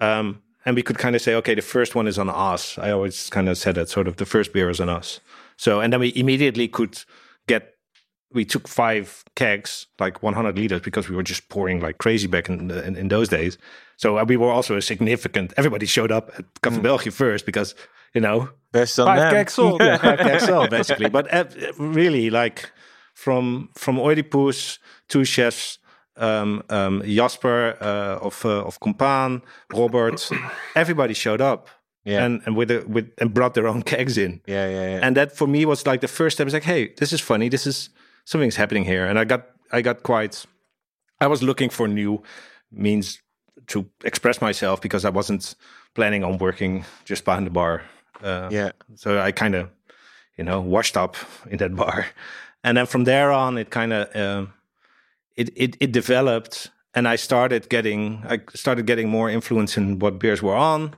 Um, 0.00 0.42
and 0.64 0.74
we 0.74 0.82
could 0.82 0.98
kind 0.98 1.14
of 1.14 1.22
say, 1.22 1.34
okay, 1.36 1.54
the 1.54 1.62
first 1.62 1.94
one 1.94 2.08
is 2.08 2.18
on 2.18 2.28
us. 2.28 2.76
I 2.78 2.90
always 2.90 3.30
kind 3.30 3.48
of 3.48 3.56
said 3.56 3.76
that 3.76 3.88
sort 3.88 4.08
of 4.08 4.16
the 4.16 4.26
first 4.26 4.52
beer 4.52 4.68
is 4.68 4.80
on 4.80 4.88
us. 4.88 5.20
So, 5.56 5.80
and 5.80 5.92
then 5.92 6.00
we 6.00 6.12
immediately 6.16 6.68
could 6.68 6.98
get. 7.46 7.72
We 8.32 8.44
took 8.44 8.66
five 8.68 9.24
kegs, 9.36 9.86
like 10.00 10.22
100 10.22 10.58
liters, 10.58 10.80
because 10.80 11.08
we 11.08 11.14
were 11.14 11.22
just 11.22 11.48
pouring 11.48 11.80
like 11.80 11.98
crazy 11.98 12.26
back 12.26 12.48
in 12.48 12.66
the, 12.68 12.84
in, 12.84 12.96
in 12.96 13.08
those 13.08 13.28
days. 13.28 13.56
So 13.96 14.22
we 14.24 14.36
were 14.36 14.50
also 14.50 14.76
a 14.76 14.82
significant. 14.82 15.54
Everybody 15.56 15.86
showed 15.86 16.10
up 16.12 16.30
at 16.36 16.44
Café 16.60 16.80
België 16.82 17.12
first 17.12 17.46
because 17.46 17.74
you 18.12 18.20
know 18.20 18.50
Best 18.72 18.98
on 18.98 19.06
Five 19.06 19.18
them. 19.20 19.32
kegs 19.32 19.52
sold. 19.54 19.80
yeah, 19.80 19.96
five 19.96 20.18
kegs 20.18 20.44
sold 20.50 20.70
basically. 20.70 21.08
But 21.08 21.32
uh, 21.32 21.44
really, 21.78 22.28
like 22.28 22.70
from 23.16 23.70
from 23.74 23.98
Oedipus, 23.98 24.78
two 25.08 25.24
chefs, 25.24 25.78
um, 26.16 26.62
um, 26.68 27.02
Jasper 27.04 27.76
uh, 27.80 28.26
of 28.26 28.44
uh, 28.44 28.62
of 28.64 28.78
Kompaan, 28.80 29.40
Robert, 29.72 30.30
everybody 30.76 31.14
showed 31.14 31.40
up. 31.40 31.68
Yeah. 32.04 32.24
And 32.24 32.42
and 32.46 32.56
with 32.56 32.70
a, 32.70 32.84
with 32.86 33.10
and 33.18 33.34
brought 33.34 33.54
their 33.54 33.66
own 33.66 33.82
kegs 33.90 34.16
in. 34.16 34.40
Yeah, 34.46 34.68
yeah, 34.68 34.88
yeah. 34.90 35.00
And 35.02 35.16
that 35.16 35.36
for 35.36 35.48
me 35.48 35.64
was 35.64 35.86
like 35.86 36.00
the 36.02 36.08
first 36.08 36.36
step. 36.36 36.46
It's 36.46 36.54
like, 36.54 36.62
hey, 36.62 36.92
this 36.98 37.12
is 37.12 37.20
funny. 37.20 37.48
This 37.48 37.66
is 37.66 37.90
something's 38.24 38.56
happening 38.56 38.84
here. 38.84 39.06
And 39.06 39.18
I 39.18 39.24
got 39.24 39.46
I 39.72 39.82
got 39.82 40.02
quite. 40.02 40.46
I 41.20 41.26
was 41.26 41.42
looking 41.42 41.70
for 41.70 41.88
new 41.88 42.22
means 42.70 43.22
to 43.68 43.86
express 44.04 44.40
myself 44.40 44.80
because 44.80 45.04
I 45.04 45.10
wasn't 45.10 45.56
planning 45.94 46.22
on 46.22 46.38
working 46.38 46.84
just 47.04 47.24
behind 47.24 47.46
the 47.46 47.50
bar. 47.50 47.82
Uh, 48.22 48.48
yeah. 48.52 48.70
so 48.94 49.18
I 49.18 49.32
kind 49.32 49.54
of, 49.54 49.70
you 50.36 50.44
know, 50.44 50.60
washed 50.60 50.96
up 50.96 51.16
in 51.50 51.56
that 51.58 51.74
bar, 51.82 52.06
and 52.66 52.76
then 52.76 52.86
from 52.86 53.04
there 53.04 53.30
on, 53.30 53.58
it 53.58 53.70
kind 53.70 53.92
of 53.92 54.14
um, 54.16 54.52
it, 55.36 55.50
it 55.54 55.76
it 55.78 55.92
developed, 55.92 56.70
and 56.94 57.06
I 57.06 57.14
started 57.16 57.68
getting 57.68 58.24
I 58.28 58.40
started 58.54 58.86
getting 58.86 59.08
more 59.08 59.30
influence 59.30 59.76
in 59.76 60.00
what 60.00 60.18
beers 60.18 60.42
were 60.42 60.56
on, 60.56 60.94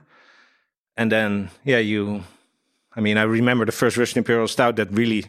and 0.97 1.11
then 1.11 1.51
yeah, 1.63 1.77
you, 1.77 2.23
I 2.95 3.01
mean, 3.01 3.17
I 3.17 3.23
remember 3.23 3.65
the 3.65 3.71
first 3.71 3.97
Russian 3.97 4.17
Imperial 4.17 4.47
Stout 4.47 4.77
that 4.77 4.91
really 4.91 5.25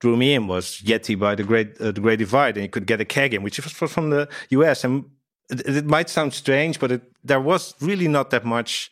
drew 0.00 0.16
me 0.16 0.34
in 0.34 0.46
was 0.46 0.80
Yeti 0.82 1.16
by 1.18 1.34
the 1.34 1.44
Great 1.44 1.78
uh, 1.78 1.92
the 1.92 2.00
Great 2.00 2.18
Divide, 2.18 2.56
and 2.56 2.64
you 2.64 2.70
could 2.70 2.86
get 2.86 3.02
a 3.02 3.04
keg 3.04 3.34
in, 3.34 3.42
which 3.42 3.62
was 3.62 3.92
from 3.92 4.08
the 4.08 4.28
U.S. 4.48 4.84
and 4.84 5.04
it, 5.50 5.76
it 5.76 5.84
might 5.84 6.08
sound 6.08 6.32
strange, 6.32 6.80
but 6.80 6.90
it, 6.90 7.02
there 7.22 7.40
was 7.40 7.74
really 7.82 8.08
not 8.08 8.30
that 8.30 8.46
much 8.46 8.90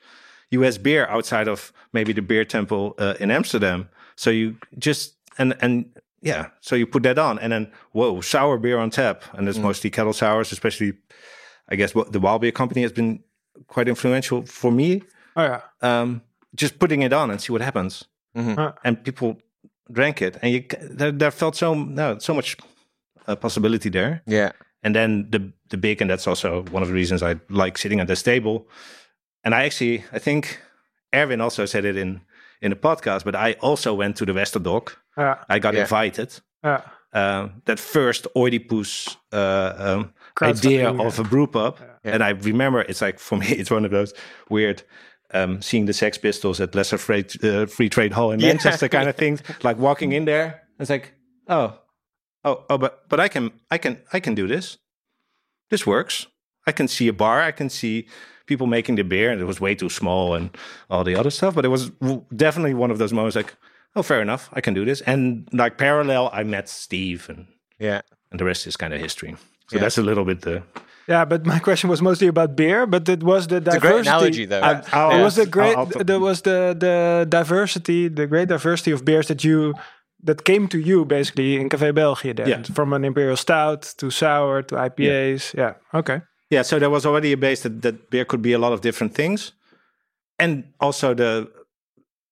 U.S. 0.50 0.76
beer 0.76 1.06
outside 1.06 1.48
of 1.48 1.72
maybe 1.94 2.12
the 2.12 2.22
beer 2.22 2.44
temple 2.44 2.94
uh, 2.98 3.14
in 3.18 3.30
Amsterdam. 3.30 3.88
So 4.16 4.28
you 4.28 4.56
just 4.78 5.14
and 5.38 5.56
and 5.62 5.86
yeah, 6.22 6.48
so 6.60 6.76
you 6.76 6.86
put 6.86 7.02
that 7.02 7.18
on, 7.18 7.38
and 7.38 7.52
then 7.52 7.72
whoa, 7.92 8.20
sour 8.20 8.58
beer 8.58 8.78
on 8.78 8.90
tap, 8.90 9.24
and 9.32 9.48
it's 9.48 9.58
mostly 9.58 9.90
kettle 9.90 10.12
sours, 10.12 10.52
especially. 10.52 10.92
I 11.72 11.76
guess 11.76 11.94
what 11.94 12.12
the 12.12 12.18
Wild 12.18 12.40
Beer 12.40 12.52
Company 12.52 12.82
has 12.82 12.92
been 12.92 13.22
quite 13.68 13.88
influential 13.88 14.44
for 14.44 14.72
me. 14.72 15.02
Oh 15.36 15.42
yeah. 15.42 15.60
Um, 15.82 16.22
just 16.54 16.78
putting 16.78 17.02
it 17.02 17.12
on 17.12 17.30
and 17.30 17.40
see 17.40 17.52
what 17.52 17.62
happens, 17.62 18.04
Uh, 18.34 18.72
and 18.84 19.04
people 19.04 19.36
drank 19.92 20.20
it, 20.20 20.36
and 20.42 20.52
you 20.52 20.64
there, 20.98 21.12
there 21.12 21.30
felt 21.30 21.56
so 21.56 21.74
no 21.74 22.18
so 22.18 22.34
much 22.34 22.56
uh, 23.28 23.36
possibility 23.36 23.90
there. 23.90 24.22
Yeah. 24.26 24.50
And 24.82 24.94
then 24.94 25.30
the 25.30 25.52
the 25.68 25.76
big, 25.76 26.00
and 26.02 26.10
that's 26.10 26.26
also 26.26 26.64
one 26.72 26.82
of 26.82 26.88
the 26.88 26.94
reasons 26.94 27.22
I 27.22 27.36
like 27.48 27.78
sitting 27.78 28.00
at 28.00 28.06
this 28.06 28.22
table. 28.22 28.66
And 29.44 29.54
I 29.54 29.64
actually, 29.64 30.04
I 30.12 30.18
think 30.18 30.58
Erwin 31.14 31.40
also 31.40 31.66
said 31.66 31.84
it 31.84 31.96
in 31.96 32.20
in 32.60 32.70
the 32.70 32.76
podcast, 32.76 33.24
but 33.24 33.34
I 33.34 33.56
also 33.60 33.94
went 33.94 34.16
to 34.16 34.24
the 34.24 34.32
Westerdok. 34.32 34.96
Yeah. 35.20 35.36
I 35.48 35.58
got 35.58 35.74
Yeah. 35.74 35.82
invited. 35.82 36.40
Yeah. 36.64 36.80
Uh, 37.12 37.48
that 37.64 37.78
first 37.80 38.26
Oedipus 38.36 39.16
uh, 39.32 39.72
um, 39.78 40.12
idea 40.42 40.90
of 40.90 41.18
a 41.18 41.24
brew 41.24 41.46
pub, 41.46 41.76
Yeah. 41.80 42.12
and 42.14 42.22
I 42.22 42.30
remember 42.30 42.80
it's 42.82 43.00
like 43.02 43.18
for 43.18 43.36
me, 43.38 43.46
it's 43.60 43.70
one 43.70 43.84
of 43.84 43.90
those 43.90 44.12
weird. 44.48 44.82
Um, 45.32 45.62
seeing 45.62 45.86
the 45.86 45.92
Sex 45.92 46.18
Pistols 46.18 46.60
at 46.60 46.74
Lesser 46.74 46.98
Free, 46.98 47.24
uh, 47.44 47.66
Free 47.66 47.88
Trade 47.88 48.12
Hall 48.12 48.32
in 48.32 48.40
Yeah. 48.40 48.48
Manchester, 48.48 48.88
kind 48.88 49.08
of 49.08 49.14
things. 49.24 49.42
Like 49.62 49.78
walking 49.78 50.12
in 50.12 50.24
there, 50.24 50.62
it's 50.80 50.90
like, 50.90 51.12
oh, 51.46 51.78
oh, 52.44 52.64
oh, 52.68 52.78
but 52.78 53.08
but 53.08 53.20
I 53.20 53.28
can, 53.28 53.50
I 53.70 53.78
can, 53.78 53.98
I 54.12 54.18
can 54.20 54.34
do 54.34 54.48
this. 54.48 54.78
This 55.70 55.86
works. 55.86 56.26
I 56.66 56.72
can 56.72 56.88
see 56.88 57.08
a 57.08 57.12
bar. 57.12 57.42
I 57.42 57.52
can 57.52 57.70
see 57.70 58.06
people 58.46 58.66
making 58.66 58.96
the 58.96 59.04
beer, 59.04 59.30
and 59.30 59.40
it 59.40 59.44
was 59.46 59.60
way 59.60 59.74
too 59.76 59.88
small 59.88 60.34
and 60.34 60.50
all 60.88 61.04
the 61.04 61.14
other 61.14 61.30
stuff. 61.30 61.54
But 61.54 61.64
it 61.64 61.68
was 61.70 61.90
w- 62.00 62.24
definitely 62.34 62.74
one 62.74 62.90
of 62.92 62.98
those 62.98 63.12
moments 63.12 63.36
like, 63.36 63.54
oh, 63.96 64.02
fair 64.02 64.20
enough. 64.22 64.48
I 64.52 64.60
can 64.60 64.74
do 64.74 64.84
this. 64.84 65.00
And 65.02 65.48
like 65.52 65.76
parallel, 65.78 66.30
I 66.32 66.42
met 66.44 66.68
Steve, 66.68 67.26
and 67.28 67.46
Yeah. 67.78 68.00
and 68.30 68.40
the 68.40 68.44
rest 68.44 68.66
is 68.66 68.76
kind 68.76 68.92
of 68.94 69.00
history. 69.00 69.34
So 69.68 69.76
Yeah. 69.76 69.82
that's 69.82 69.98
a 69.98 70.02
little 70.02 70.24
bit 70.24 70.40
the. 70.40 70.62
Yeah, 71.08 71.24
but 71.24 71.44
my 71.46 71.58
question 71.58 71.90
was 71.90 72.00
mostly 72.00 72.28
about 72.28 72.54
beer, 72.56 72.86
but 72.86 73.08
it 73.08 73.22
was 73.22 73.46
the 73.46 73.56
It's 73.56 73.66
a 73.68 73.70
diversity. 73.80 73.88
great 73.92 74.06
analogy, 74.06 74.44
though. 74.46 74.60
I- 74.60 74.82
I'll- 74.92 75.18
It 75.18 75.22
was 75.22 75.34
the 75.34 75.42
I'll- 75.42 75.50
great. 75.50 75.76
I'll 75.76 76.04
there 76.04 76.20
was 76.20 76.42
the 76.42 76.74
the 76.78 77.26
diversity, 77.28 78.08
the 78.08 78.26
great 78.26 78.48
diversity 78.48 78.92
of 78.92 79.04
beers 79.04 79.26
that 79.26 79.42
you 79.44 79.74
that 80.26 80.44
came 80.44 80.68
to 80.68 80.78
you 80.78 81.04
basically 81.06 81.56
in 81.56 81.68
Café 81.68 81.92
België 81.92 82.34
then, 82.36 82.48
Yeah. 82.48 82.62
from 82.74 82.92
an 82.92 83.04
imperial 83.04 83.36
stout 83.36 83.94
to 83.96 84.10
sour 84.10 84.62
to 84.62 84.76
IPAs. 84.76 85.54
Yeah. 85.56 85.72
Okay. 85.94 86.20
Yeah, 86.50 86.62
so 86.64 86.78
there 86.78 86.90
was 86.90 87.06
already 87.06 87.32
a 87.32 87.36
base 87.36 87.62
that, 87.62 87.80
that 87.82 88.10
beer 88.10 88.24
could 88.26 88.42
be 88.42 88.52
a 88.52 88.58
lot 88.58 88.72
of 88.72 88.80
different 88.80 89.14
things. 89.14 89.52
And 90.38 90.64
also 90.78 91.14
the 91.14 91.48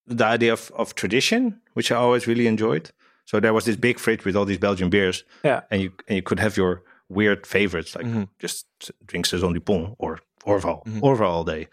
the 0.08 0.24
idea 0.24 0.52
of, 0.52 0.70
of 0.76 0.94
tradition, 0.94 1.60
which 1.74 1.90
I 1.92 1.96
always 1.96 2.26
really 2.26 2.46
enjoyed. 2.46 2.90
So 3.24 3.40
there 3.40 3.52
was 3.52 3.64
this 3.64 3.76
big 3.76 3.98
fridge 3.98 4.24
with 4.24 4.36
all 4.36 4.44
these 4.46 4.58
Belgian 4.58 4.90
beers. 4.90 5.24
Yeah. 5.44 5.60
And 5.70 5.82
you 5.82 5.92
and 6.08 6.16
you 6.16 6.22
could 6.22 6.40
have 6.40 6.56
your 6.56 6.82
weird 7.08 7.46
favorites, 7.46 7.94
like 7.96 8.06
Mhm. 8.06 8.28
just 8.38 8.66
drink 9.06 9.26
Saison 9.26 9.52
Dupont 9.54 9.94
or 9.98 10.20
Orval, 10.46 10.82
Orval 11.00 11.28
all 11.28 11.44
day. 11.44 11.68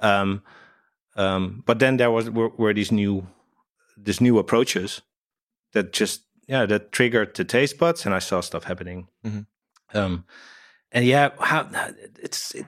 Um, 0.00 0.42
um, 1.16 1.62
but 1.66 1.78
then 1.78 1.96
there 1.96 2.10
was 2.10 2.28
were, 2.30 2.50
were 2.58 2.74
these 2.74 2.92
new 2.92 3.26
these 3.96 4.20
new 4.20 4.38
approaches 4.38 5.02
that 5.72 5.92
just 5.92 6.24
yeah 6.46 6.66
that 6.66 6.92
triggered 6.92 7.34
the 7.34 7.44
taste 7.44 7.78
buds, 7.78 8.06
and 8.06 8.14
I 8.14 8.20
saw 8.20 8.40
stuff 8.42 8.64
happening. 8.64 9.08
Mhm. 9.24 9.46
Um, 9.94 10.24
and 10.92 11.04
yeah, 11.06 11.30
how 11.40 11.68
it's 12.22 12.54
it, 12.54 12.66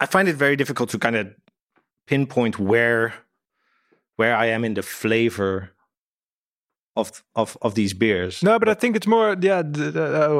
I 0.00 0.06
find 0.06 0.28
it 0.28 0.36
very 0.36 0.56
difficult 0.56 0.90
to 0.90 0.98
kind 0.98 1.16
of 1.16 1.26
pinpoint 2.06 2.58
where 2.58 3.12
where 4.16 4.36
I 4.36 4.46
am 4.46 4.64
in 4.64 4.74
the 4.74 4.82
flavor 4.82 5.70
of 6.96 7.22
of 7.34 7.56
of 7.60 7.74
these 7.74 7.94
beers. 7.94 8.42
No, 8.42 8.58
but 8.58 8.68
I 8.68 8.74
think 8.74 8.96
it's 8.96 9.06
more. 9.06 9.36
Yeah, 9.40 9.62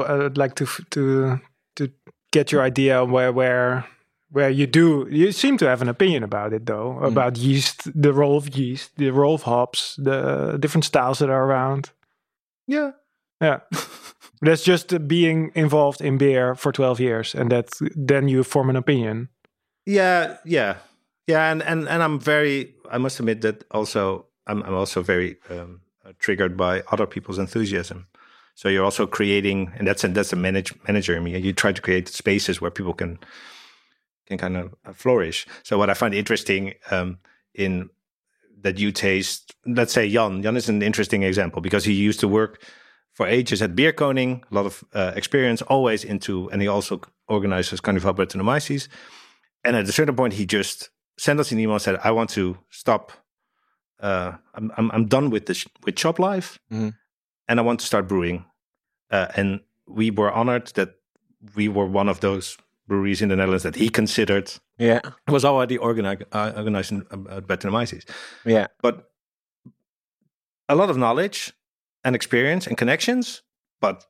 I 0.07 0.15
would 0.17 0.37
like 0.37 0.55
to 0.55 0.63
f- 0.63 0.85
to 0.91 1.39
to 1.75 1.91
get 2.31 2.51
your 2.51 2.61
idea 2.61 3.03
where 3.03 3.31
where 3.31 3.85
where 4.31 4.49
you 4.49 4.67
do. 4.67 5.07
You 5.09 5.31
seem 5.31 5.57
to 5.57 5.67
have 5.67 5.81
an 5.81 5.89
opinion 5.89 6.23
about 6.23 6.53
it 6.53 6.65
though, 6.65 6.93
hmm. 6.93 7.05
about 7.05 7.37
yeast, 7.37 7.89
the 8.01 8.13
role 8.13 8.37
of 8.37 8.55
yeast, 8.55 8.91
the 8.97 9.11
role 9.11 9.35
of 9.35 9.43
hops, 9.43 9.95
the 9.97 10.57
different 10.59 10.85
styles 10.85 11.19
that 11.19 11.29
are 11.29 11.43
around. 11.45 11.91
Yeah, 12.67 12.91
Yeah. 13.41 13.59
That's 14.41 14.63
just 14.63 15.07
being 15.07 15.51
involved 15.55 16.01
in 16.01 16.17
beer 16.17 16.55
for 16.55 16.71
12 16.71 16.99
years 16.99 17.35
and 17.35 17.49
that 17.51 17.69
then 17.95 18.27
you 18.27 18.43
form 18.43 18.69
an 18.69 18.75
opinion. 18.75 19.29
yeah, 19.85 20.37
yeah, 20.45 20.75
yeah. 21.27 21.51
And 21.51 21.63
and 21.63 21.87
and 21.87 22.03
I'm 22.03 22.19
very. 22.19 22.73
I 22.91 22.97
must 22.97 23.19
admit 23.19 23.41
that 23.41 23.63
also 23.71 24.27
I'm 24.47 24.63
I'm 24.63 24.73
also 24.73 25.01
very 25.01 25.37
um, 25.49 25.81
uh, 26.05 26.11
triggered 26.19 26.55
by 26.55 26.83
other 26.91 27.07
people's 27.07 27.39
enthusiasm. 27.39 28.07
So 28.55 28.69
you're 28.69 28.85
also 28.85 29.05
creating, 29.05 29.71
and 29.77 29.85
that's 29.85 30.03
a, 30.05 30.07
that's 30.07 30.31
a 30.31 30.37
manage, 30.37 30.73
manager 30.87 31.15
in 31.17 31.23
me. 31.23 31.37
You 31.37 31.51
try 31.51 31.73
to 31.73 31.81
create 31.81 32.07
spaces 32.07 32.61
where 32.61 32.71
people 32.71 32.93
can 32.93 33.19
can 34.27 34.37
kind 34.37 34.57
of 34.57 34.75
uh, 34.85 34.93
flourish. 34.93 35.45
So 35.63 35.77
what 35.77 35.89
I 35.89 35.93
find 35.93 36.13
interesting 36.13 36.73
um, 36.89 37.19
in 37.53 37.89
that 38.61 38.79
you 38.79 38.91
taste, 38.91 39.53
let's 39.65 39.93
say 39.93 40.09
Jan. 40.09 40.41
Jan 40.41 40.57
is 40.57 40.69
an 40.69 40.81
interesting 40.81 41.23
example 41.23 41.61
because 41.61 41.83
he 41.85 41.93
used 41.93 42.19
to 42.21 42.27
work 42.27 42.61
for 43.13 43.27
ages 43.27 43.61
at 43.61 43.75
Bierkoning, 43.75 44.41
a 44.51 44.55
lot 44.55 44.65
of 44.65 44.83
uh, 44.93 45.11
experience, 45.15 45.61
always 45.63 46.03
into, 46.03 46.49
and 46.49 46.61
he 46.61 46.67
also 46.67 47.01
organizes 47.27 47.79
Carnaval 47.79 48.13
Brettanomyces. 48.13 48.87
And 49.63 49.75
at 49.75 49.87
a 49.87 49.91
certain 49.91 50.15
point, 50.15 50.33
he 50.33 50.45
just 50.45 50.89
sent 51.17 51.39
us 51.39 51.51
an 51.51 51.59
email 51.59 51.73
and 51.75 51.81
said, 51.81 51.99
"I 52.03 52.11
want 52.11 52.29
to 52.31 52.57
stop. 52.69 53.11
Uh, 53.99 54.33
I'm, 54.53 54.71
I'm 54.77 54.91
I'm 54.91 55.05
done 55.07 55.29
with 55.29 55.45
this 55.45 55.65
with 55.85 55.97
shop 55.99 56.19
life, 56.19 56.59
Mhm. 56.71 56.93
and 57.47 57.59
I 57.59 57.63
want 57.63 57.79
to 57.79 57.85
start 57.85 58.07
brewing." 58.07 58.45
Uh, 59.11 59.27
and 59.35 59.59
we 59.87 60.11
were 60.11 60.31
honored 60.31 60.67
that 60.75 60.95
we 61.55 61.67
were 61.69 61.85
one 61.85 62.09
of 62.09 62.19
those 62.19 62.57
breweries 62.87 63.21
in 63.21 63.29
the 63.29 63.35
Netherlands 63.35 63.63
that 63.63 63.75
he 63.75 63.89
considered 63.89 64.51
Yeah. 64.77 64.99
was 65.27 65.45
already 65.45 65.77
organized 65.77 66.23
uh, 66.31 66.51
organizing 66.55 67.05
uh. 67.11 68.05
Yeah. 68.45 68.67
But 68.81 69.11
a 70.67 70.75
lot 70.75 70.89
of 70.89 70.97
knowledge 70.97 71.53
and 72.03 72.15
experience 72.15 72.67
and 72.67 72.77
connections, 72.77 73.43
but 73.79 74.05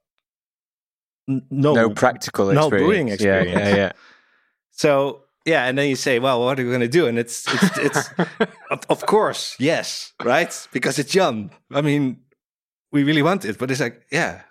n- 1.30 1.46
no, 1.50 1.74
No 1.74 1.90
practical 1.90 2.46
no 2.52 2.68
experience. 2.68 2.86
brewing 2.88 3.08
Yeah. 3.22 3.44
Yeah, 3.44 3.76
yeah. 3.76 3.92
So 4.72 5.25
yeah, 5.46 5.66
and 5.66 5.78
then 5.78 5.88
you 5.88 5.96
say, 5.96 6.20
well, 6.20 6.44
what 6.44 6.60
are 6.60 6.64
we 6.64 6.70
going 6.70 6.82
to 6.82 6.88
do? 6.88 7.06
And 7.06 7.20
it's 7.20 7.46
it's, 7.54 7.78
it's 7.78 8.10
of, 8.90 9.06
course 9.06 9.56
yes, 9.60 10.14
right? 10.24 10.68
Because 10.74 11.00
it's 11.00 11.14
young 11.14 11.52
I 11.72 11.82
mean, 11.82 12.18
we 12.92 13.04
really 13.04 13.22
want 13.22 13.46
it, 13.46 13.58
but 13.58 13.70
it's 13.70 13.80
like, 13.80 14.06
yeah, 14.12 14.42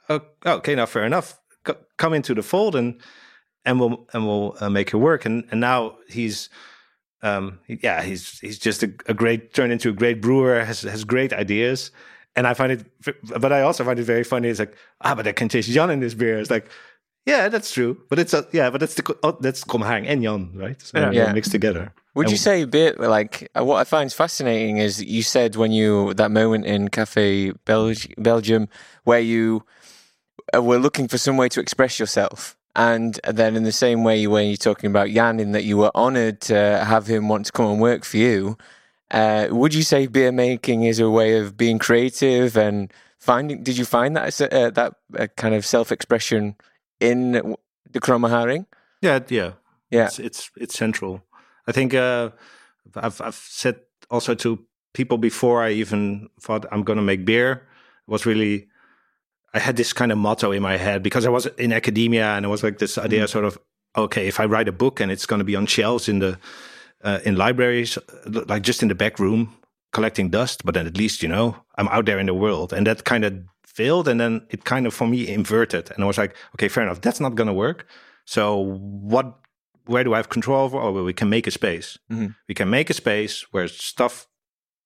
okay, 0.46 0.74
now 0.74 0.86
fair 0.86 1.04
enough. 1.04 1.38
Co- 1.64 1.78
come 1.96 2.14
into 2.14 2.34
the 2.34 2.42
fold 2.42 2.76
and 2.76 3.00
and 3.64 3.80
we'll 3.80 4.06
and 4.12 4.26
we'll 4.26 4.56
uh, 4.60 4.70
make 4.70 4.92
it 4.92 4.98
work. 4.98 5.24
And 5.24 5.44
and 5.50 5.60
now 5.60 5.96
he's. 6.08 6.48
Um, 7.22 7.58
yeah, 7.66 8.02
he's 8.02 8.38
he's 8.40 8.58
just 8.58 8.82
a, 8.82 8.92
a 9.06 9.14
great 9.14 9.54
turned 9.54 9.72
into 9.72 9.88
a 9.88 9.92
great 9.94 10.20
brewer. 10.20 10.62
has 10.62 10.82
has 10.82 11.04
great 11.04 11.32
ideas, 11.32 11.90
and 12.36 12.46
I 12.46 12.52
find 12.52 12.70
it. 12.70 12.84
But 13.40 13.50
I 13.50 13.62
also 13.62 13.82
find 13.82 13.98
it 13.98 14.04
very 14.04 14.24
funny. 14.24 14.48
It's 14.48 14.58
like 14.58 14.76
ah, 15.00 15.14
but 15.14 15.26
I 15.26 15.32
can 15.32 15.48
taste 15.48 15.70
Jan 15.70 15.88
in 15.88 16.00
this 16.00 16.12
beer. 16.12 16.38
It's 16.38 16.50
like 16.50 16.68
yeah, 17.26 17.48
that's 17.48 17.72
true. 17.72 17.96
But 18.08 18.18
it's 18.18 18.34
a, 18.34 18.46
yeah, 18.52 18.70
but 18.70 18.80
that's 18.80 18.94
the 18.94 19.02
co- 19.02 19.18
oh, 19.22 19.36
that's 19.40 19.64
Kom 19.64 19.82
Hang 19.82 20.06
and 20.06 20.22
Jan, 20.22 20.50
right? 20.54 20.80
So 20.80 20.98
Yeah. 20.98 21.10
Yeah. 21.10 21.32
mixed 21.32 21.52
together. 21.52 21.92
Would 22.14 22.26
And- 22.26 22.32
you 22.32 22.38
say 22.38 22.62
a 22.62 22.66
bit 22.66 23.00
like 23.00 23.50
uh, 23.58 23.64
what 23.64 23.78
I 23.80 23.84
find 23.84 24.12
fascinating 24.12 24.78
is 24.78 25.02
you 25.02 25.22
said 25.22 25.56
when 25.56 25.72
you 25.72 26.14
that 26.14 26.30
moment 26.30 26.64
in 26.66 26.88
Cafe 26.88 27.52
Belg- 27.66 28.14
Belgium 28.22 28.68
where 29.04 29.20
you 29.20 29.64
uh, 30.54 30.62
were 30.62 30.78
looking 30.78 31.08
for 31.08 31.18
some 31.18 31.36
way 31.36 31.48
to 31.48 31.60
express 31.60 31.98
yourself, 31.98 32.56
and 32.76 33.18
then 33.26 33.56
in 33.56 33.62
the 33.64 33.72
same 33.72 34.04
way 34.04 34.26
when 34.26 34.46
you're 34.48 34.56
talking 34.56 34.90
about 34.90 35.08
Jan, 35.08 35.40
in 35.40 35.52
that 35.52 35.64
you 35.64 35.76
were 35.78 35.90
honoured 35.94 36.40
to 36.42 36.54
have 36.84 37.06
him 37.06 37.28
want 37.28 37.46
to 37.46 37.52
come 37.52 37.66
and 37.66 37.80
work 37.80 38.04
for 38.04 38.18
you. 38.18 38.56
Uh, 39.10 39.46
would 39.50 39.72
you 39.74 39.82
say 39.82 40.06
beer 40.06 40.32
making 40.32 40.82
is 40.84 40.98
a 41.00 41.08
way 41.08 41.38
of 41.38 41.56
being 41.56 41.78
creative 41.78 42.56
and 42.56 42.92
finding? 43.18 43.62
Did 43.62 43.76
you 43.78 43.84
find 43.84 44.16
that 44.16 44.40
uh, 44.40 44.70
that 44.70 44.94
uh, 45.18 45.26
kind 45.36 45.54
of 45.54 45.64
self 45.64 45.90
expression 45.92 46.56
in 47.10 47.56
the 47.92 48.00
Kromme 48.00 48.28
Haring? 48.28 48.66
Yeah, 49.00 49.20
yeah, 49.28 49.52
Yeah. 49.90 50.06
It's 50.06 50.18
it's, 50.18 50.50
it's 50.56 50.78
central. 50.78 51.22
I 51.66 51.72
think 51.72 51.94
uh, 51.94 52.30
I've 52.96 53.20
I've 53.20 53.34
said 53.34 53.80
also 54.10 54.34
to 54.34 54.58
people 54.92 55.18
before 55.18 55.62
I 55.62 55.70
even 55.72 56.28
thought 56.40 56.66
I'm 56.72 56.82
going 56.82 56.96
to 56.96 57.02
make 57.02 57.24
beer 57.24 57.66
was 58.06 58.26
really 58.26 58.68
I 59.52 59.58
had 59.58 59.76
this 59.76 59.92
kind 59.92 60.12
of 60.12 60.18
motto 60.18 60.52
in 60.52 60.62
my 60.62 60.76
head 60.76 61.02
because 61.02 61.26
I 61.26 61.30
was 61.30 61.46
in 61.58 61.72
academia 61.72 62.26
and 62.36 62.44
it 62.44 62.48
was 62.48 62.62
like 62.62 62.78
this 62.78 62.98
idea 62.98 63.28
sort 63.28 63.44
of 63.44 63.58
okay 63.96 64.26
if 64.28 64.40
I 64.40 64.46
write 64.46 64.68
a 64.68 64.72
book 64.72 65.00
and 65.00 65.10
it's 65.10 65.26
going 65.26 65.40
to 65.40 65.44
be 65.44 65.56
on 65.56 65.66
shelves 65.66 66.08
in 66.08 66.18
the 66.20 66.38
uh, 67.02 67.20
in 67.24 67.36
libraries 67.36 67.98
like 68.26 68.62
just 68.62 68.82
in 68.82 68.88
the 68.88 68.94
back 68.94 69.18
room 69.18 69.54
collecting 69.92 70.30
dust 70.30 70.64
but 70.64 70.74
then 70.74 70.86
at 70.86 70.96
least 70.96 71.22
you 71.22 71.28
know 71.28 71.56
I'm 71.76 71.88
out 71.88 72.06
there 72.06 72.18
in 72.18 72.26
the 72.26 72.34
world 72.34 72.72
and 72.72 72.86
that 72.86 73.04
kind 73.04 73.24
of 73.24 73.34
failed 73.74 74.06
and 74.08 74.18
then 74.20 74.40
it 74.50 74.64
kind 74.64 74.86
of 74.86 74.94
for 74.94 75.06
me 75.08 75.26
inverted 75.28 75.90
and 75.92 76.04
I 76.04 76.06
was 76.06 76.18
like 76.18 76.34
okay 76.54 76.68
fair 76.68 76.84
enough 76.84 77.00
that's 77.00 77.20
not 77.20 77.34
going 77.34 77.48
to 77.48 77.52
work 77.66 77.86
so 78.24 78.58
what 79.12 79.26
where 79.86 80.04
do 80.04 80.14
I 80.14 80.18
have 80.18 80.28
control 80.28 80.64
over 80.64 80.78
oh 80.78 80.92
well 80.92 81.04
we 81.04 81.12
can 81.12 81.28
make 81.28 81.46
a 81.46 81.50
space 81.50 81.98
Mhm. 82.10 82.34
we 82.48 82.54
can 82.54 82.68
make 82.70 82.88
a 82.90 82.94
space 82.94 83.34
where 83.52 83.68
stuff 83.68 84.26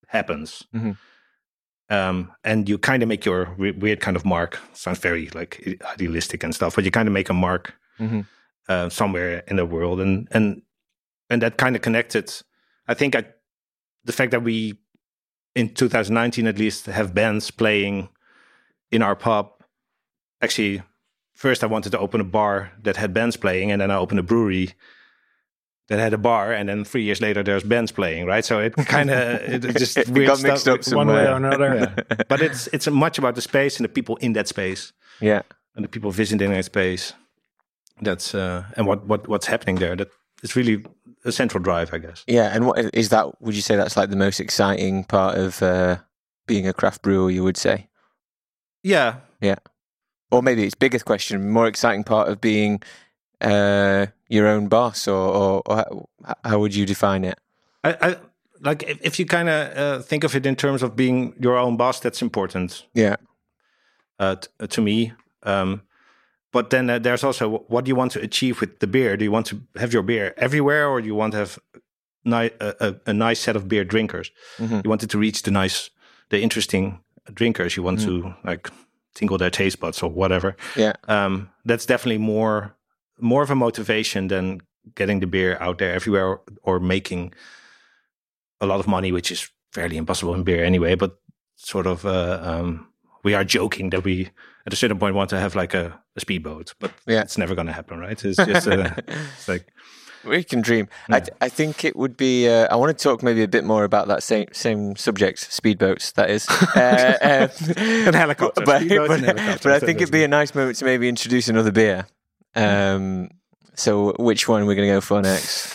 happens 0.06 0.64
Mhm. 0.74 0.96
um, 1.90 2.32
and 2.44 2.68
you 2.68 2.78
kind 2.78 3.02
of 3.02 3.08
make 3.08 3.24
your 3.24 3.54
we- 3.58 3.72
weird 3.72 4.00
kind 4.00 4.16
of 4.16 4.24
mark. 4.24 4.58
Sounds 4.72 4.98
very 4.98 5.28
like 5.34 5.78
idealistic 5.92 6.44
and 6.44 6.54
stuff, 6.54 6.74
but 6.74 6.84
you 6.84 6.90
kind 6.90 7.08
of 7.08 7.12
make 7.14 7.30
a 7.30 7.34
mark 7.34 7.74
Mhm. 7.98 8.26
uh, 8.68 8.88
somewhere 8.90 9.42
in 9.48 9.56
the 9.56 9.64
world, 9.66 10.00
and 10.00 10.28
and 10.30 10.62
and 11.30 11.42
that 11.42 11.56
kind 11.56 11.76
of 11.76 11.82
connected. 11.82 12.26
I 12.86 12.94
think 12.94 13.14
I, 13.14 13.24
the 14.04 14.12
fact 14.12 14.30
that 14.32 14.42
we 14.42 14.78
in 15.54 15.74
2019 15.74 16.46
at 16.46 16.58
least 16.58 16.86
have 16.86 17.12
bands 17.14 17.50
playing 17.50 18.08
in 18.90 19.02
our 19.02 19.14
pub. 19.16 19.50
Actually, 20.40 20.82
first 21.34 21.62
I 21.64 21.66
wanted 21.66 21.92
to 21.92 21.98
open 21.98 22.20
a 22.20 22.24
bar 22.24 22.72
that 22.82 22.96
had 22.96 23.12
bands 23.12 23.36
playing, 23.36 23.70
and 23.72 23.80
then 23.80 23.90
I 23.90 23.96
opened 23.96 24.20
a 24.20 24.22
brewery 24.22 24.74
that 25.88 25.98
had 25.98 26.12
a 26.12 26.18
bar, 26.18 26.52
and 26.52 26.68
then 26.68 26.84
three 26.84 27.02
years 27.02 27.20
later 27.20 27.42
there's 27.42 27.64
bands 27.64 27.90
playing, 27.92 28.26
right? 28.26 28.44
So 28.44 28.60
it 28.60 28.74
kind 28.76 29.10
of 29.10 29.18
it 29.64 29.76
just 29.78 29.96
It 29.96 30.08
weird 30.08 30.28
got 30.28 30.38
stuff. 30.38 30.66
mixed 30.66 30.68
up 30.68 30.96
One 30.96 31.08
way 31.08 31.24
somewhere. 31.24 31.32
or 31.32 31.36
another. 31.36 31.74
Yeah. 32.10 32.16
but 32.28 32.40
it's 32.42 32.68
it's 32.72 32.86
much 32.90 33.18
about 33.18 33.34
the 33.34 33.40
space 33.40 33.78
and 33.78 33.84
the 33.84 33.88
people 33.92 34.16
in 34.16 34.34
that 34.34 34.48
space 34.48 34.92
Yeah. 35.20 35.42
and 35.74 35.84
the 35.84 35.88
people 35.88 36.10
visiting 36.10 36.50
that 36.50 36.64
space. 36.64 37.14
That's 38.02 38.34
uh, 38.34 38.64
and 38.76 38.86
what 38.86 39.06
what 39.06 39.26
what's 39.28 39.46
happening 39.46 39.76
there. 39.76 39.96
That 39.96 40.08
it's 40.42 40.54
really 40.54 40.84
a 41.24 41.32
central 41.32 41.62
drive, 41.62 41.92
I 41.92 41.98
guess. 41.98 42.22
Yeah, 42.28 42.54
and 42.54 42.66
what 42.66 42.94
is 42.94 43.08
that? 43.08 43.40
Would 43.42 43.54
you 43.56 43.62
say 43.62 43.74
that's 43.76 43.96
like 43.96 44.10
the 44.10 44.16
most 44.16 44.38
exciting 44.40 45.04
part 45.04 45.36
of 45.36 45.60
uh, 45.62 45.96
being 46.46 46.68
a 46.68 46.72
craft 46.72 47.02
brewer? 47.02 47.28
You 47.30 47.42
would 47.42 47.56
say, 47.56 47.88
Yeah, 48.82 49.16
Yeah. 49.40 49.56
or 50.30 50.42
maybe 50.42 50.64
it's 50.64 50.74
bigger 50.74 50.98
question, 50.98 51.50
more 51.50 51.66
exciting 51.66 52.04
part 52.04 52.28
of 52.28 52.40
being 52.40 52.82
uh, 53.40 54.06
your 54.28 54.46
own 54.46 54.68
boss, 54.68 55.06
or, 55.08 55.14
or, 55.14 55.62
or 55.66 56.06
how- 56.44 56.58
would 56.58 56.74
you 56.74 56.86
define 56.86 57.24
it? 57.24 57.38
I, 57.84 57.96
I 58.00 58.16
like 58.60 58.82
if, 58.82 58.98
if 59.02 59.18
you 59.18 59.26
kind 59.26 59.48
of 59.48 59.76
uh, 59.78 60.02
think 60.02 60.24
of 60.24 60.34
it 60.34 60.44
in 60.46 60.56
terms 60.56 60.82
of 60.82 60.96
being 60.96 61.34
your 61.40 61.56
own 61.56 61.76
boss. 61.76 62.00
That's 62.00 62.20
important 62.22 62.84
Yeah, 62.94 63.16
uh, 64.18 64.34
t- 64.36 64.48
uh, 64.60 64.66
to 64.66 64.80
me. 64.80 65.12
Um, 65.44 65.82
but 66.52 66.70
then 66.70 66.90
uh, 66.90 66.98
there's 66.98 67.22
also 67.24 67.64
what 67.68 67.84
do 67.84 67.88
you 67.90 67.94
want 67.96 68.12
to 68.12 68.20
achieve 68.20 68.60
with 68.60 68.80
the 68.80 68.86
beer? 68.88 69.16
Do 69.16 69.24
you 69.24 69.30
want 69.32 69.46
to 69.46 69.60
have 69.76 69.92
your 69.92 70.02
beer 70.02 70.34
everywhere, 70.36 70.88
or 70.88 71.00
do 71.00 71.06
you 71.06 71.14
want 71.14 71.32
to 71.32 71.38
have 71.38 71.58
ni- 72.24 72.50
a, 72.60 72.74
a, 72.80 72.94
a 73.06 73.12
nice 73.12 73.38
set 73.40 73.54
of 73.56 73.68
beer 73.68 73.84
drinkers? 73.84 74.32
Mhm. 74.58 74.82
You 74.84 74.90
wanted 74.90 75.10
to 75.10 75.18
reach 75.18 75.42
the 75.42 75.50
nice, 75.52 75.90
the 76.30 76.40
interesting 76.40 76.98
drinkers. 77.34 77.76
You 77.76 77.82
want 77.82 78.00
to 78.00 78.34
like 78.44 78.70
tingle 79.14 79.38
their 79.38 79.50
taste 79.50 79.80
buds 79.80 80.02
or 80.02 80.10
whatever. 80.10 80.56
Yeah. 80.76 80.92
Um, 81.08 81.50
that's 81.64 81.86
definitely 81.86 82.18
more 82.18 82.74
more 83.20 83.42
of 83.42 83.50
a 83.50 83.54
motivation 83.56 84.28
than 84.28 84.60
getting 84.94 85.20
the 85.20 85.26
beer 85.26 85.56
out 85.60 85.78
there 85.78 85.92
everywhere 85.94 86.26
or, 86.26 86.40
or 86.62 86.80
making 86.80 87.32
a 88.60 88.66
lot 88.66 88.80
of 88.80 88.86
money, 88.86 89.12
which 89.12 89.30
is 89.30 89.50
fairly 89.72 89.96
impossible 89.96 90.34
in 90.34 90.44
beer 90.44 90.64
anyway. 90.64 90.94
But 90.94 91.18
sort 91.56 91.86
of, 91.86 92.04
uh, 92.06 92.38
um, 92.42 92.86
we 93.24 93.34
are 93.34 93.44
joking 93.44 93.90
that 93.90 94.04
we 94.04 94.30
at 94.66 94.72
a 94.72 94.76
certain 94.76 94.98
point 94.98 95.14
want 95.16 95.30
to 95.30 95.38
have 95.40 95.54
like 95.56 95.74
a, 95.74 95.98
a 96.16 96.20
speedboat, 96.20 96.74
but 96.78 96.92
Yeah. 97.06 97.22
it's 97.22 97.36
never 97.38 97.54
going 97.54 97.66
to 97.66 97.72
happen, 97.72 97.98
right? 97.98 98.24
It's 98.24 98.36
just 98.36 98.68
uh, 98.68 98.90
it's 99.08 99.48
like 99.48 99.66
We 100.24 100.42
can 100.44 100.60
dream. 100.60 100.88
I, 101.08 101.20
th- 101.20 101.36
I 101.40 101.48
think 101.48 101.84
it 101.84 101.94
would 101.96 102.16
be. 102.16 102.48
Uh, 102.48 102.66
I 102.70 102.76
want 102.76 102.96
to 102.96 103.02
talk 103.02 103.22
maybe 103.22 103.42
a 103.42 103.48
bit 103.48 103.64
more 103.64 103.84
about 103.84 104.08
that 104.08 104.22
same 104.22 104.46
same 104.52 104.96
subject, 104.96 105.38
speedboats. 105.50 106.12
That 106.14 106.30
is, 106.30 106.46
uh, 106.74 107.18
um, 107.22 107.74
And 107.78 108.14
helicopters, 108.14 108.64
But, 108.66 108.82
speedboats 108.82 109.08
but, 109.08 109.18
and 109.18 109.26
helicopters, 109.26 109.62
but 109.62 109.72
I 109.72 109.78
think 109.78 110.00
it'd 110.00 110.12
be 110.12 110.24
a 110.24 110.28
nice 110.28 110.54
moment 110.54 110.76
to 110.78 110.84
maybe 110.84 111.08
introduce 111.08 111.48
another 111.48 111.70
beer. 111.72 112.06
Um, 112.54 113.30
so, 113.74 114.12
which 114.18 114.48
one 114.48 114.66
we're 114.66 114.74
going 114.74 114.88
to 114.88 114.94
go 114.94 115.00
for 115.00 115.22
next? 115.22 115.74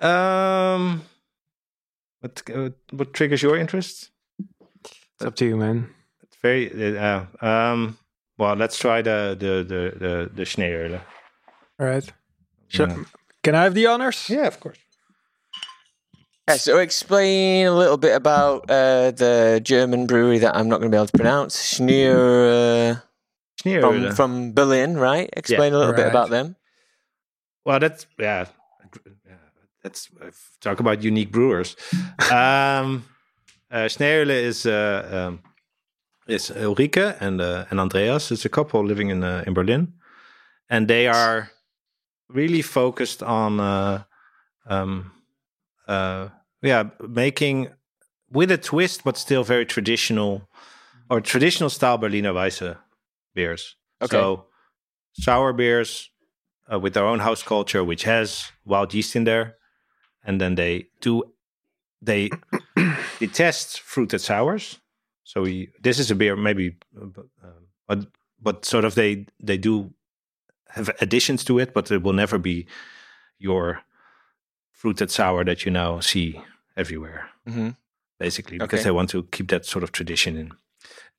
um, 0.00 1.02
what 2.20 2.42
uh, 2.54 2.70
what 2.90 3.14
triggers 3.14 3.42
your 3.42 3.56
interest? 3.56 4.10
It's 4.84 5.24
up 5.24 5.36
to 5.36 5.44
you, 5.46 5.56
man. 5.56 5.88
It's 6.22 6.36
very 6.42 6.98
uh, 6.98 7.24
um. 7.40 7.98
Well, 8.38 8.54
let's 8.56 8.76
try 8.78 9.00
the 9.00 9.36
the 9.38 9.64
the 9.64 9.98
the, 9.98 10.30
the 10.34 10.42
Schneeeule. 10.42 11.00
All 11.80 11.86
right. 11.86 12.12
Sure. 12.68 12.88
Yeah. 12.88 13.04
Can 13.46 13.54
I 13.54 13.62
have 13.62 13.74
the 13.74 13.86
honors? 13.86 14.28
Yeah, 14.28 14.48
of 14.48 14.58
course. 14.58 14.76
Yeah, 16.48 16.56
so 16.56 16.78
explain 16.78 17.68
a 17.68 17.72
little 17.72 17.96
bit 17.96 18.16
about 18.16 18.68
uh, 18.68 19.12
the 19.12 19.60
German 19.62 20.08
brewery 20.08 20.38
that 20.38 20.56
I'm 20.56 20.68
not 20.68 20.80
going 20.80 20.90
to 20.90 20.96
be 20.96 20.98
able 20.98 21.06
to 21.06 21.16
pronounce. 21.16 21.54
Schneer 21.54 22.16
uh, 22.16 23.00
Schneeeule. 23.62 23.80
from 23.82 24.16
from 24.16 24.52
Berlin, 24.52 24.98
right? 24.98 25.30
Explain 25.36 25.74
a 25.74 25.78
little 25.78 25.94
bit 25.94 26.08
about 26.08 26.30
them. 26.30 26.56
Well, 27.64 27.78
that's 27.78 28.08
yeah. 28.18 28.46
yeah, 29.24 29.34
That's 29.80 30.08
uh, 30.20 30.32
talk 30.60 30.80
about 30.80 31.04
unique 31.04 31.30
brewers. 31.30 31.76
um, 32.32 33.04
uh, 33.70 33.86
Schneeeule 33.86 34.42
is 34.42 34.66
uh, 34.66 35.28
um, 35.28 35.38
is 36.26 36.50
Ulrike 36.50 37.16
and 37.20 37.40
uh, 37.40 37.70
and 37.70 37.78
Andreas. 37.78 38.32
It's 38.32 38.44
a 38.44 38.50
couple 38.50 38.82
living 38.84 39.10
in 39.10 39.22
uh, 39.22 39.44
in 39.46 39.54
Berlin, 39.54 39.92
and 40.68 40.88
they 40.88 41.06
are 41.06 41.52
really 42.28 42.62
focused 42.62 43.22
on 43.22 43.60
uh, 43.60 44.04
um, 44.66 45.12
uh, 45.86 46.28
yeah 46.62 46.84
making 47.06 47.68
with 48.30 48.50
a 48.50 48.58
twist, 48.58 49.04
but 49.04 49.16
still 49.16 49.44
very 49.44 49.66
traditional 49.66 50.48
or 51.08 51.20
traditional 51.20 51.70
style 51.70 51.98
Berliner 51.98 52.32
Weisse 52.32 52.76
beers. 53.34 53.76
Okay. 54.02 54.10
So 54.10 54.46
sour 55.12 55.52
beers 55.52 56.10
uh, 56.72 56.78
with 56.78 56.94
their 56.94 57.06
own 57.06 57.20
house 57.20 57.42
culture, 57.42 57.84
which 57.84 58.04
has 58.04 58.50
wild 58.64 58.92
yeast 58.94 59.16
in 59.16 59.24
there, 59.24 59.56
and 60.24 60.40
then 60.40 60.56
they 60.56 60.86
do 61.00 61.22
they 62.02 62.30
they 63.20 63.26
test 63.26 63.80
fruited 63.80 64.20
sours. 64.20 64.78
So 65.24 65.42
we 65.42 65.70
this 65.82 65.98
is 65.98 66.10
a 66.10 66.14
beer 66.14 66.36
maybe, 66.36 66.76
uh, 67.00 67.06
but, 67.06 67.26
but 67.86 68.06
but 68.40 68.64
sort 68.64 68.84
of 68.84 68.94
they 68.94 69.26
they 69.42 69.58
do 69.58 69.92
have 70.68 70.90
additions 71.00 71.44
to 71.44 71.58
it, 71.58 71.72
but 71.72 71.90
it 71.90 72.02
will 72.02 72.12
never 72.12 72.38
be 72.38 72.66
your 73.38 73.80
fruited 74.72 75.10
sour 75.10 75.44
that 75.44 75.64
you 75.64 75.72
now 75.72 76.00
see 76.00 76.40
everywhere 76.76 77.28
hmm 77.46 77.70
basically 78.18 78.58
because 78.58 78.80
Okay. 78.80 78.84
they 78.88 78.90
want 78.96 79.10
to 79.10 79.22
keep 79.30 79.48
that 79.48 79.66
sort 79.66 79.82
of 79.84 79.90
tradition 79.92 80.36
in. 80.36 80.52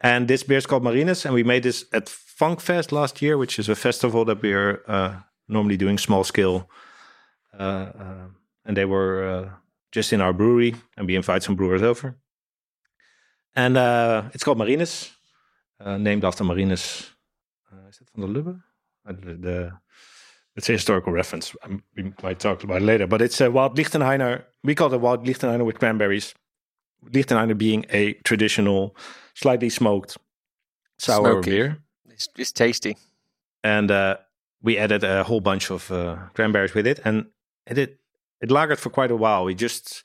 And 0.01 0.27
this 0.27 0.43
beer 0.43 0.57
is 0.57 0.65
called 0.65 0.83
Marinus, 0.83 1.25
and 1.25 1.33
we 1.33 1.43
made 1.43 1.61
this 1.63 1.85
at 1.93 2.05
Funkfest 2.39 2.91
last 2.91 3.21
year, 3.21 3.37
which 3.37 3.59
is 3.59 3.69
a 3.69 3.75
festival 3.75 4.25
that 4.25 4.41
we 4.41 4.53
are 4.53 4.81
uh, 4.87 5.13
normally 5.47 5.77
doing 5.77 5.99
small 5.99 6.23
scale. 6.23 6.69
Uh, 7.59 7.91
uh, 7.99 8.27
and 8.65 8.75
they 8.77 8.85
were 8.85 9.23
uh, 9.27 9.49
just 9.91 10.11
in 10.13 10.21
our 10.21 10.33
brewery, 10.33 10.75
and 10.97 11.07
we 11.07 11.15
invite 11.15 11.43
some 11.43 11.55
brewers 11.55 11.81
over. 11.81 12.15
And 13.55 13.77
uh, 13.77 14.29
it's 14.33 14.43
called 14.43 14.57
Marinus, 14.57 15.11
uh, 15.79 15.97
named 15.97 16.23
after 16.23 16.43
Marinus. 16.43 17.11
Uh, 17.71 17.89
is 17.89 17.99
it 18.01 18.09
van 18.15 18.25
der 18.25 18.39
Lubbe? 18.39 18.61
Uh, 19.07 19.13
the, 19.13 19.33
the, 19.33 19.71
it's 20.55 20.69
a 20.69 20.73
historical 20.73 21.13
reference. 21.13 21.55
Um, 21.63 21.83
we 21.95 22.11
might 22.23 22.39
talk 22.39 22.63
about 22.63 22.81
it 22.81 22.85
later, 22.85 23.07
but 23.07 23.21
it's 23.21 23.39
a 23.41 23.49
wild 23.51 23.77
Lichtenhainer. 23.77 24.43
We 24.63 24.75
call 24.75 24.93
it 24.93 24.99
wild 25.01 25.25
Lichtenhainer 25.25 25.65
with 25.65 25.79
cranberries. 25.79 26.33
Lichtenhainer 27.11 27.57
being 27.57 27.85
a 27.89 28.13
traditional, 28.23 28.95
slightly 29.35 29.69
smoked 29.69 30.17
sour 30.97 31.31
Smoky. 31.33 31.49
beer, 31.51 31.77
It's, 32.09 32.27
it's 32.37 32.51
tasty. 32.51 32.97
and 33.63 33.91
uh, 33.91 34.17
we 34.63 34.77
added 34.79 35.03
a 35.03 35.23
whole 35.23 35.41
bunch 35.41 35.69
of 35.71 35.91
uh, 35.91 36.15
cranberries 36.33 36.73
with 36.73 36.87
it, 36.87 36.99
and 37.05 37.27
it 37.67 37.77
it, 37.77 37.99
it 38.41 38.49
lagered 38.49 38.79
for 38.79 38.89
quite 38.89 39.11
a 39.11 39.15
while. 39.15 39.45
We 39.45 39.53
just 39.53 40.03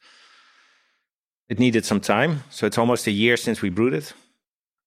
it 1.48 1.58
needed 1.58 1.84
some 1.86 2.00
time, 2.00 2.42
so 2.50 2.66
it's 2.66 2.78
almost 2.78 3.06
a 3.06 3.10
year 3.10 3.36
since 3.38 3.62
we 3.62 3.70
brewed 3.70 3.94
it, 3.94 4.12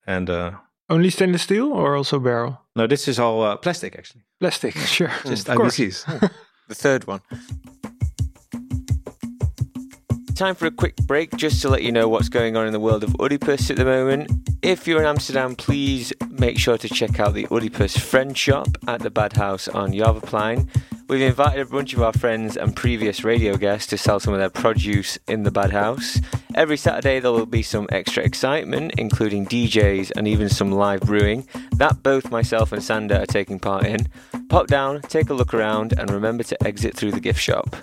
and 0.05 0.30
uh, 0.30 0.51
Only 0.89 1.09
stainless 1.09 1.41
steel 1.41 1.72
or 1.74 1.95
also 1.95 2.20
barrel? 2.20 2.61
No, 2.76 2.88
this 2.88 3.08
is 3.08 3.20
all 3.20 3.42
uh, 3.44 3.58
plastic 3.58 3.96
actually, 3.98 4.24
Plastic, 4.40 4.76
sure. 4.76 5.12
just 5.26 5.48
of 5.50 5.58
course. 5.58 5.78
IBCs. 5.78 6.32
The 6.68 6.74
third 6.74 7.06
one. 7.06 7.22
Time 10.34 10.56
for 10.56 10.66
a 10.66 10.72
quick 10.72 10.96
break 11.06 11.30
just 11.38 11.62
to 11.62 11.70
let 11.70 11.84
you 11.84 11.92
know 11.92 12.10
what's 12.10 12.28
going 12.28 12.58
on 12.58 12.66
in 12.66 12.74
the 12.74 12.80
world 12.80 13.04
of 13.04 13.16
Oedipus 13.20 13.70
at 13.70 13.78
the 13.78 13.86
moment. 13.86 14.32
If 14.64 14.88
you're 14.88 15.00
in 15.00 15.06
Amsterdam, 15.06 15.56
please 15.56 16.12
make 16.32 16.58
sure 16.58 16.78
to 16.80 16.90
check 16.90 17.20
out 17.20 17.36
the 17.36 17.48
Oedipus 17.52 17.96
Friend 17.98 18.36
Shop 18.36 18.68
at 18.88 19.02
the 19.02 19.12
Bad 19.12 19.34
House 19.34 19.68
on 19.68 19.92
Javaplein. 19.92 20.68
We've 21.08 21.22
invited 21.22 21.62
a 21.62 21.66
bunch 21.70 21.93
of 21.93 22.01
our 22.01 22.14
friends 22.14 22.58
and 22.58 22.76
previous 22.76 23.24
radio 23.24 23.58
guests 23.58 23.88
to 23.91 23.97
sell 23.97 24.20
some 24.20 24.34
of 24.34 24.39
their 24.39 24.49
produce 24.49 25.20
in 25.28 25.43
the 25.43 25.51
Bad 25.51 25.70
House. 25.70 26.20
Every 26.56 26.78
Saturday 26.78 27.20
there 27.20 27.32
will 27.32 27.45
be 27.45 27.62
some 27.62 27.88
extra 27.91 28.24
excitement, 28.24 28.93
including 28.97 29.45
DJs 29.45 30.14
and 30.16 30.28
even 30.28 30.49
some 30.49 30.72
live 30.72 31.01
brewing 31.01 31.47
that 31.74 32.01
both 32.01 32.32
myself 32.32 32.72
and 32.72 32.84
Sander 32.84 33.18
are 33.18 33.28
taking 33.28 33.60
part 33.60 33.86
in. 33.86 34.08
Pop 34.49 34.66
down, 34.66 35.01
take 35.01 35.30
a 35.30 35.36
look 35.36 35.53
around, 35.53 35.93
and 35.95 36.10
remember 36.10 36.43
to 36.43 36.68
exit 36.68 36.95
through 36.95 37.12
the 37.12 37.20
gift 37.20 37.39
shop. 37.39 37.76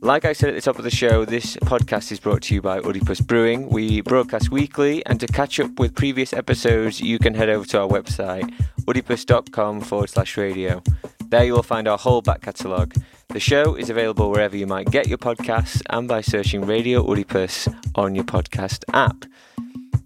Like 0.00 0.24
I 0.24 0.32
said 0.32 0.48
at 0.48 0.56
the 0.56 0.60
top 0.60 0.78
of 0.78 0.84
the 0.84 0.90
show, 0.90 1.24
this 1.24 1.56
podcast 1.58 2.10
is 2.10 2.18
brought 2.18 2.42
to 2.42 2.54
you 2.54 2.60
by 2.60 2.80
Oedipus 2.80 3.20
Brewing. 3.20 3.68
We 3.68 4.00
broadcast 4.00 4.50
weekly, 4.50 5.06
and 5.06 5.20
to 5.20 5.28
catch 5.28 5.60
up 5.60 5.78
with 5.78 5.94
previous 5.94 6.32
episodes, 6.32 7.00
you 7.00 7.20
can 7.20 7.34
head 7.34 7.50
over 7.50 7.66
to 7.66 7.82
our 7.82 7.88
website, 7.88 8.52
oedipus.com 8.86 9.82
forward 9.82 10.10
slash 10.10 10.36
radio. 10.36 10.82
There 11.30 11.44
you 11.44 11.52
will 11.52 11.62
find 11.62 11.86
our 11.86 11.98
whole 11.98 12.22
back 12.22 12.40
catalogue. 12.40 12.94
The 13.28 13.38
show 13.38 13.74
is 13.74 13.90
available 13.90 14.30
wherever 14.30 14.56
you 14.56 14.66
might 14.66 14.90
get 14.90 15.08
your 15.08 15.18
podcasts 15.18 15.82
and 15.90 16.08
by 16.08 16.22
searching 16.22 16.62
Radio 16.64 17.02
Oedipus 17.02 17.68
on 17.94 18.14
your 18.14 18.24
podcast 18.24 18.82
app. 18.94 19.26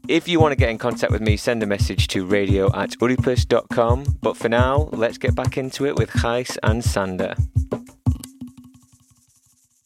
If 0.09 0.27
you 0.27 0.41
want 0.41 0.51
to 0.51 0.57
get 0.57 0.71
in 0.71 0.79
contact 0.79 1.13
with 1.13 1.23
me, 1.23 1.37
send 1.37 1.63
a 1.63 1.67
message 1.67 2.09
to 2.09 2.27
radio 2.27 2.75
at 2.75 3.01
oedipus.com. 3.01 4.19
But 4.21 4.37
for 4.37 4.49
now, 4.49 4.89
let's 4.91 5.17
get 5.17 5.37
back 5.37 5.57
into 5.57 5.87
it 5.87 5.95
with 5.95 6.11
Gijs 6.11 6.59
and 6.65 6.85
Sander. 6.85 7.37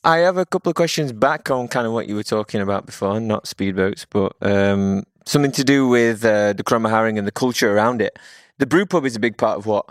I 0.03 0.19
have 0.19 0.39
a 0.39 0.47
couple 0.47 0.71
of 0.71 0.77
questions 0.77 1.13
back 1.13 1.51
on 1.51 1.69
kind 1.69 1.87
of 1.87 1.93
what 1.93 2.09
you 2.09 2.15
were 2.15 2.23
talking 2.23 2.63
about 2.63 2.87
before, 2.87 3.21
not 3.21 3.45
speedboats, 3.45 4.07
but 4.09 4.35
um, 4.41 5.03
something 5.27 5.53
to 5.53 5.65
do 5.65 5.87
with 5.87 6.25
uh, 6.25 6.55
the 6.55 6.65
Kromme 6.65 6.89
Haring 6.89 7.19
and 7.19 7.27
the 7.27 7.33
culture 7.33 7.77
around 7.77 8.01
it. 8.01 8.19
The 8.57 8.67
brew 8.67 8.87
pub 8.87 9.05
is 9.05 9.17
a 9.17 9.21
big 9.21 9.37
part 9.37 9.59
of 9.59 9.67
what 9.67 9.85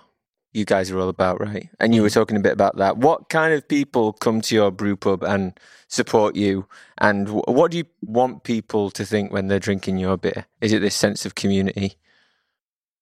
you 0.56 0.66
guys 0.66 0.89
are 0.91 0.99
all 0.99 1.10
about, 1.10 1.39
right? 1.41 1.70
And 1.80 1.93
you 1.93 2.01
were 2.01 2.10
talking 2.10 2.38
a 2.38 2.39
bit 2.39 2.53
about 2.53 2.78
that. 2.78 2.97
What 2.97 3.30
kind 3.30 3.53
of 3.53 3.68
people 3.68 4.14
come 4.14 4.41
to 4.41 4.56
your 4.56 4.72
brew 4.72 4.95
pub 4.95 5.24
and 5.24 5.58
support 5.88 6.36
you? 6.36 6.66
And 6.97 7.30
what 7.30 7.72
do 7.72 7.78
you 7.78 7.86
want 8.01 8.43
people 8.43 8.89
to 8.91 9.06
think 9.06 9.32
when 9.32 9.47
they're 9.47 9.60
drinking 9.60 9.97
your 9.97 10.18
beer? 10.18 10.45
Is 10.62 10.72
it 10.74 10.80
this 10.80 10.95
sense 10.95 11.26
of 11.26 11.36
community? 11.36 11.95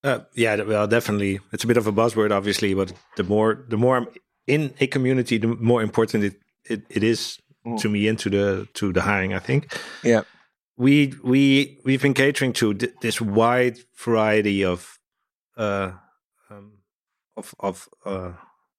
Uh, 0.02 0.20
yeah, 0.34 0.56
well, 0.62 0.86
definitely. 0.86 1.40
It's 1.52 1.64
a 1.64 1.66
bit 1.66 1.76
of 1.78 1.86
a 1.86 1.92
buzzword, 1.92 2.30
obviously, 2.30 2.74
but 2.74 2.92
the 3.16 3.24
more 3.24 3.64
the 3.68 3.76
more 3.78 3.96
I'm 3.96 4.06
in 4.46 4.74
a 4.80 4.86
community, 4.86 5.38
the 5.38 5.48
more 5.48 5.82
important 5.82 6.24
it 6.24 6.34
it, 6.68 6.82
it 6.90 7.02
is 7.02 7.38
Mm. 7.66 7.80
to 7.80 7.88
me 7.88 8.06
into 8.08 8.28
the 8.28 8.68
to 8.74 8.92
the 8.92 9.00
hiring. 9.00 9.32
I 9.32 9.38
think 9.38 9.74
Yeah. 10.02 10.24
we 10.76 11.14
we 11.22 11.78
we've 11.82 12.02
been 12.02 12.12
catering 12.12 12.52
to 12.54 12.74
th- 12.74 12.92
this 13.00 13.22
wide 13.22 13.78
variety 13.96 14.62
of 14.62 14.98
uh 15.56 15.92
of 17.36 17.54
of 17.60 17.88
uh, 18.06 18.32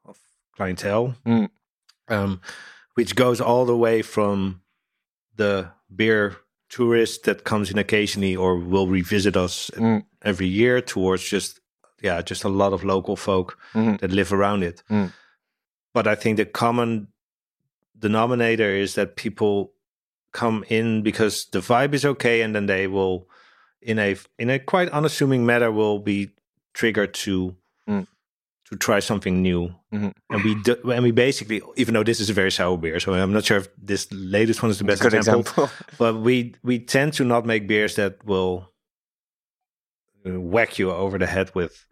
of 0.06 0.18
clientele, 0.56 1.16
Mm. 1.26 1.50
um, 2.08 2.42
which 2.96 3.16
goes 3.16 3.42
all 3.42 3.66
the 3.66 3.78
way 3.78 4.02
from 4.02 4.62
the 5.36 5.70
beer 5.96 6.36
tourist 6.70 7.24
that 7.24 7.44
comes 7.44 7.70
in 7.72 7.78
occasionally 7.78 8.36
or 8.36 8.58
will 8.58 8.88
revisit 8.88 9.36
us 9.38 9.70
Mm. 9.76 10.04
every 10.22 10.48
year 10.48 10.82
towards 10.82 11.24
just 11.32 11.60
yeah 12.02 12.22
just 12.22 12.44
a 12.46 12.50
lot 12.50 12.74
of 12.74 12.84
local 12.84 13.16
folk 13.16 13.58
Mhm. 13.74 14.00
that 14.00 14.12
live 14.12 14.34
around 14.34 14.64
it 14.64 14.84
Mm. 14.90 15.12
but 15.94 16.08
i 16.08 16.16
think 16.16 16.38
the 16.38 16.46
common 16.46 17.08
denominator 17.98 18.70
is 18.76 18.94
that 18.96 19.16
people 19.16 19.74
come 20.32 20.66
in 20.70 21.04
because 21.04 21.46
the 21.52 21.60
vibe 21.60 21.94
is 21.94 22.06
okay 22.06 22.42
and 22.42 22.54
then 22.56 22.66
they 22.66 22.88
will 22.88 23.28
in 23.82 24.00
a 24.00 24.16
in 24.38 24.50
a 24.50 24.60
quite 24.60 24.90
unassuming 24.92 25.46
manner 25.46 25.72
will 25.72 26.00
be 26.00 26.30
triggered 26.74 27.14
to 27.14 27.56
Mm. 27.88 28.08
To 28.70 28.76
try 28.76 29.00
something 29.00 29.42
new. 29.42 29.70
Mhm. 29.94 30.12
And 30.32 30.44
we 30.44 30.56
do, 30.64 30.76
and 30.92 31.04
we 31.04 31.12
basically, 31.12 31.62
even 31.76 31.94
though 31.94 32.04
this 32.04 32.20
is 32.20 32.30
a 32.30 32.34
very 32.34 32.52
sour 32.52 32.78
beer, 32.78 33.00
so 33.00 33.14
I'm 33.14 33.32
not 33.34 33.46
sure 33.46 33.58
if 33.58 33.68
this 33.78 34.08
latest 34.12 34.62
one 34.64 34.72
is 34.72 34.78
the 34.80 34.84
best 34.84 35.02
Good 35.02 35.14
example, 35.14 35.42
example. 35.42 35.70
but 36.00 36.16
we 36.16 36.56
we 36.64 36.80
tend 36.80 37.14
to 37.14 37.24
not 37.24 37.46
make 37.46 37.68
beers 37.68 37.96
that 37.96 38.26
will 38.26 38.72
uh, 40.26 40.40
whack 40.40 40.80
you 40.80 40.92
over 40.92 41.18
the 41.18 41.28
head 41.28 41.52
with. 41.54 41.86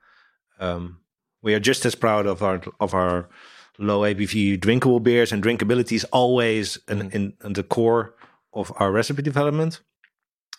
Um, 0.60 1.00
we 1.44 1.54
are 1.54 1.60
just 1.60 1.86
as 1.86 1.96
proud 1.96 2.26
of 2.26 2.42
our 2.42 2.62
of 2.80 2.94
our 2.94 3.30
low 3.78 4.02
ABV 4.02 4.60
drinkable 4.60 5.00
beers, 5.00 5.32
and 5.32 5.44
drinkability 5.44 5.94
is 5.96 6.06
always 6.06 6.78
an, 6.88 7.10
Mhm. 7.10 7.16
in, 7.16 7.34
in 7.44 7.54
the 7.54 7.64
core 7.64 8.16
of 8.54 8.72
our 8.78 8.92
recipe 8.92 9.22
development. 9.22 9.82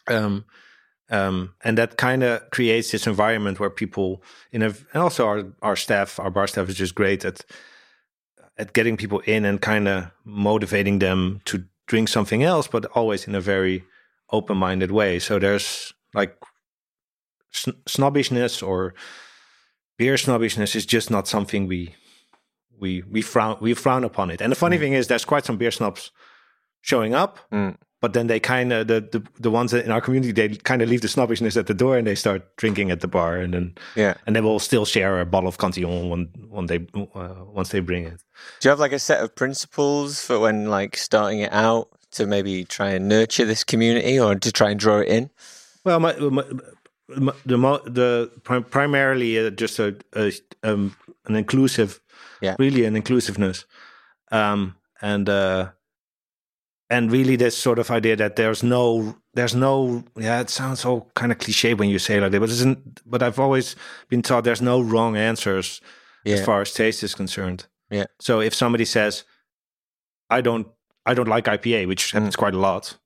Um, 0.09 0.45
um, 1.11 1.55
and 1.65 1.77
that 1.79 1.97
kind 1.97 2.23
of 2.23 2.49
creates 2.51 2.91
this 2.91 3.07
environment 3.07 3.59
where 3.61 3.71
people, 3.71 4.23
in 4.53 4.63
a, 4.63 4.67
and 4.93 5.03
also 5.03 5.27
our 5.27 5.45
our 5.63 5.77
staff, 5.77 6.19
our 6.19 6.31
bar 6.31 6.47
staff 6.47 6.69
is 6.69 6.77
just 6.77 6.95
great 6.95 7.25
at 7.25 7.45
at 8.59 8.73
getting 8.73 8.97
people 8.97 9.21
in 9.27 9.45
and 9.45 9.61
kind 9.61 9.89
of 9.89 10.11
motivating 10.25 11.01
them 11.01 11.41
to 11.45 11.65
drink 11.87 12.09
something 12.09 12.43
else, 12.43 12.69
but 12.69 12.85
always 12.97 13.27
in 13.29 13.35
a 13.35 13.41
very 13.41 13.85
open 14.31 14.57
minded 14.57 14.91
way. 14.91 15.19
So 15.19 15.39
there's 15.39 15.93
like 16.15 16.37
sn- 17.53 17.81
snobbishness 17.87 18.63
or 18.63 18.95
beer 19.99 20.17
snobbishness 20.17 20.75
is 20.77 20.87
just 20.87 21.11
not 21.11 21.29
something 21.29 21.67
we 21.69 21.95
we 22.81 23.03
we 23.11 23.23
frown 23.23 23.57
we 23.61 23.75
frown 23.75 24.05
upon 24.05 24.31
it. 24.31 24.41
And 24.41 24.51
the 24.53 24.57
funny 24.57 24.77
Mm. 24.77 24.81
thing 24.81 24.93
is, 24.95 25.07
there's 25.07 25.25
quite 25.25 25.45
some 25.45 25.57
beer 25.59 25.71
snobs 25.71 26.11
showing 26.81 27.15
up, 27.15 27.39
Mm. 27.53 27.77
But 28.05 28.13
then 28.13 28.27
they 28.27 28.39
kind 28.41 28.71
of 28.73 28.87
the, 28.87 29.01
the 29.15 29.21
the 29.41 29.51
ones 29.51 29.73
in 29.73 29.91
our 29.91 30.01
community 30.07 30.33
they 30.33 30.49
kind 30.71 30.83
of 30.83 30.89
leave 30.91 31.01
the 31.01 31.09
snobbishness 31.09 31.57
at 31.57 31.67
the 31.67 31.75
door 31.83 31.97
and 31.99 32.07
they 32.07 32.15
start 32.15 32.41
drinking 32.63 32.91
at 32.91 33.01
the 33.01 33.09
bar, 33.09 33.33
and 33.45 33.53
then 33.55 33.75
Yeah. 33.97 34.15
and 34.27 34.37
they 34.37 34.43
will 34.43 34.59
still 34.61 34.85
share 34.85 35.21
a 35.21 35.25
bottle 35.25 35.49
of 35.49 35.57
Cantillon 35.57 36.11
when 36.11 36.23
when 36.55 36.67
they 36.67 36.79
uh, 36.95 37.35
once 37.59 37.71
they 37.73 37.81
bring 37.81 38.05
it. 38.13 38.19
Do 38.61 38.69
you 38.69 38.71
have 38.71 38.83
like 38.85 38.97
a 38.97 38.99
set 38.99 39.23
of 39.25 39.29
principles 39.35 40.21
for 40.27 40.39
when 40.39 40.59
like 40.79 40.97
starting 40.99 41.41
it 41.47 41.53
out 41.53 41.87
to 42.17 42.27
maybe 42.27 42.65
try 42.65 42.91
and 42.97 43.09
nurture 43.09 43.47
this 43.47 43.65
community 43.65 44.21
or 44.21 44.35
to 44.39 44.51
try 44.53 44.71
and 44.71 44.81
draw 44.81 44.99
it 45.01 45.09
in? 45.09 45.31
Well, 45.85 46.01
my, 46.01 46.13
my, 46.17 46.45
my, 47.09 47.33
the 47.47 47.57
the 47.87 48.31
prim- 48.43 48.65
primarily 48.71 49.39
uh, 49.39 49.51
just 49.61 49.79
a, 49.79 49.95
a 50.13 50.33
um, 50.63 50.95
an 51.27 51.37
inclusive, 51.37 52.01
Yeah. 52.43 52.57
really 52.59 52.85
an 52.87 52.97
inclusiveness, 52.97 53.67
um, 54.31 54.75
and 55.03 55.29
uh, 55.29 55.71
and 56.91 57.11
really 57.11 57.37
this 57.37 57.57
sort 57.57 57.79
of 57.79 57.91
idea 57.91 58.17
that 58.17 58.37
there's 58.37 58.63
no 58.63 59.17
there's 59.35 59.55
no 59.55 60.05
yeah 60.17 60.41
it 60.41 60.51
sounds 60.51 60.85
all 60.85 61.11
kind 61.15 61.33
of 61.33 61.39
cliche 61.39 61.75
when 61.75 61.89
you 61.89 61.99
say 61.99 62.17
it 62.19 62.21
like 62.21 62.33
that, 62.33 62.41
but 62.41 62.51
isn't 62.51 63.01
but 63.11 63.23
I've 63.23 63.39
always 63.39 63.77
been 64.09 64.23
taught 64.23 64.45
there's 64.45 64.63
no 64.63 64.81
wrong 64.81 65.17
answers 65.17 65.81
Yeah. 66.25 66.35
as 66.37 66.45
far 66.45 66.61
as 66.61 66.73
taste 66.73 67.03
is 67.03 67.15
concerned. 67.15 67.67
Yeah. 67.91 68.07
So 68.21 68.41
if 68.41 68.55
somebody 68.55 68.85
says, 68.85 69.25
I 70.31 70.41
don't 70.41 70.67
I 71.07 71.15
don't 71.15 71.29
like 71.29 71.45
IPA, 71.47 71.87
which 71.87 72.09
Mm. 72.11 72.13
happens 72.13 72.37
quite 72.37 72.55
a 72.55 72.59
lot, 72.59 72.97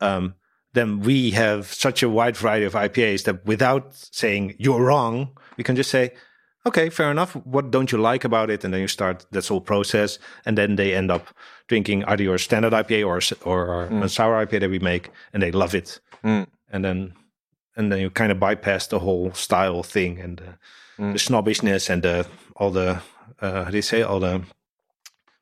um, 0.00 0.34
then 0.72 1.00
we 1.00 1.30
have 1.32 1.72
such 1.72 2.02
a 2.02 2.08
wide 2.08 2.36
variety 2.36 2.64
of 2.66 2.74
IPAs 2.74 3.24
that 3.24 3.44
without 3.46 3.94
saying 3.94 4.54
you're 4.58 4.82
wrong, 4.84 5.36
we 5.56 5.64
can 5.64 5.76
just 5.76 5.90
say, 5.90 6.12
okay, 6.66 6.90
fair 6.90 7.10
enough. 7.10 7.34
What 7.46 7.70
don't 7.70 7.90
you 7.92 7.98
like 7.98 8.24
about 8.24 8.50
it? 8.50 8.64
And 8.64 8.72
then 8.74 8.80
you 8.80 8.88
start 8.88 9.26
this 9.32 9.48
whole 9.48 9.60
process, 9.60 10.18
and 10.46 10.56
then 10.58 10.76
they 10.76 10.94
end 10.94 11.10
up 11.10 11.28
drinking 11.68 12.04
either 12.04 12.22
your 12.24 12.38
standard 12.38 12.72
IPA 12.72 13.04
or 13.06 13.20
or, 13.50 13.88
Mm. 13.90 14.02
a 14.04 14.08
sour 14.08 14.34
IPA 14.46 14.60
that 14.60 14.70
we 14.70 14.78
make, 14.78 15.10
and 15.32 15.42
they 15.42 15.52
love 15.52 15.74
it. 15.74 16.00
Mm. 16.22 16.46
And 16.72 16.84
then 16.84 17.12
and 17.76 17.90
then 17.92 17.98
you 18.00 18.10
kind 18.10 18.32
of 18.32 18.38
bypass 18.38 18.86
the 18.86 18.98
whole 18.98 19.32
style 19.34 19.82
thing 19.82 20.20
and 20.20 20.38
the, 20.38 20.54
Mm. 21.02 21.12
the 21.12 21.18
snobbishness 21.18 21.90
and 21.90 22.02
the 22.02 22.26
all 22.56 22.70
the 22.72 23.00
uh, 23.42 23.64
how 23.64 23.70
do 23.70 23.76
you 23.76 23.82
say 23.82 24.02
all 24.02 24.20
the 24.20 24.42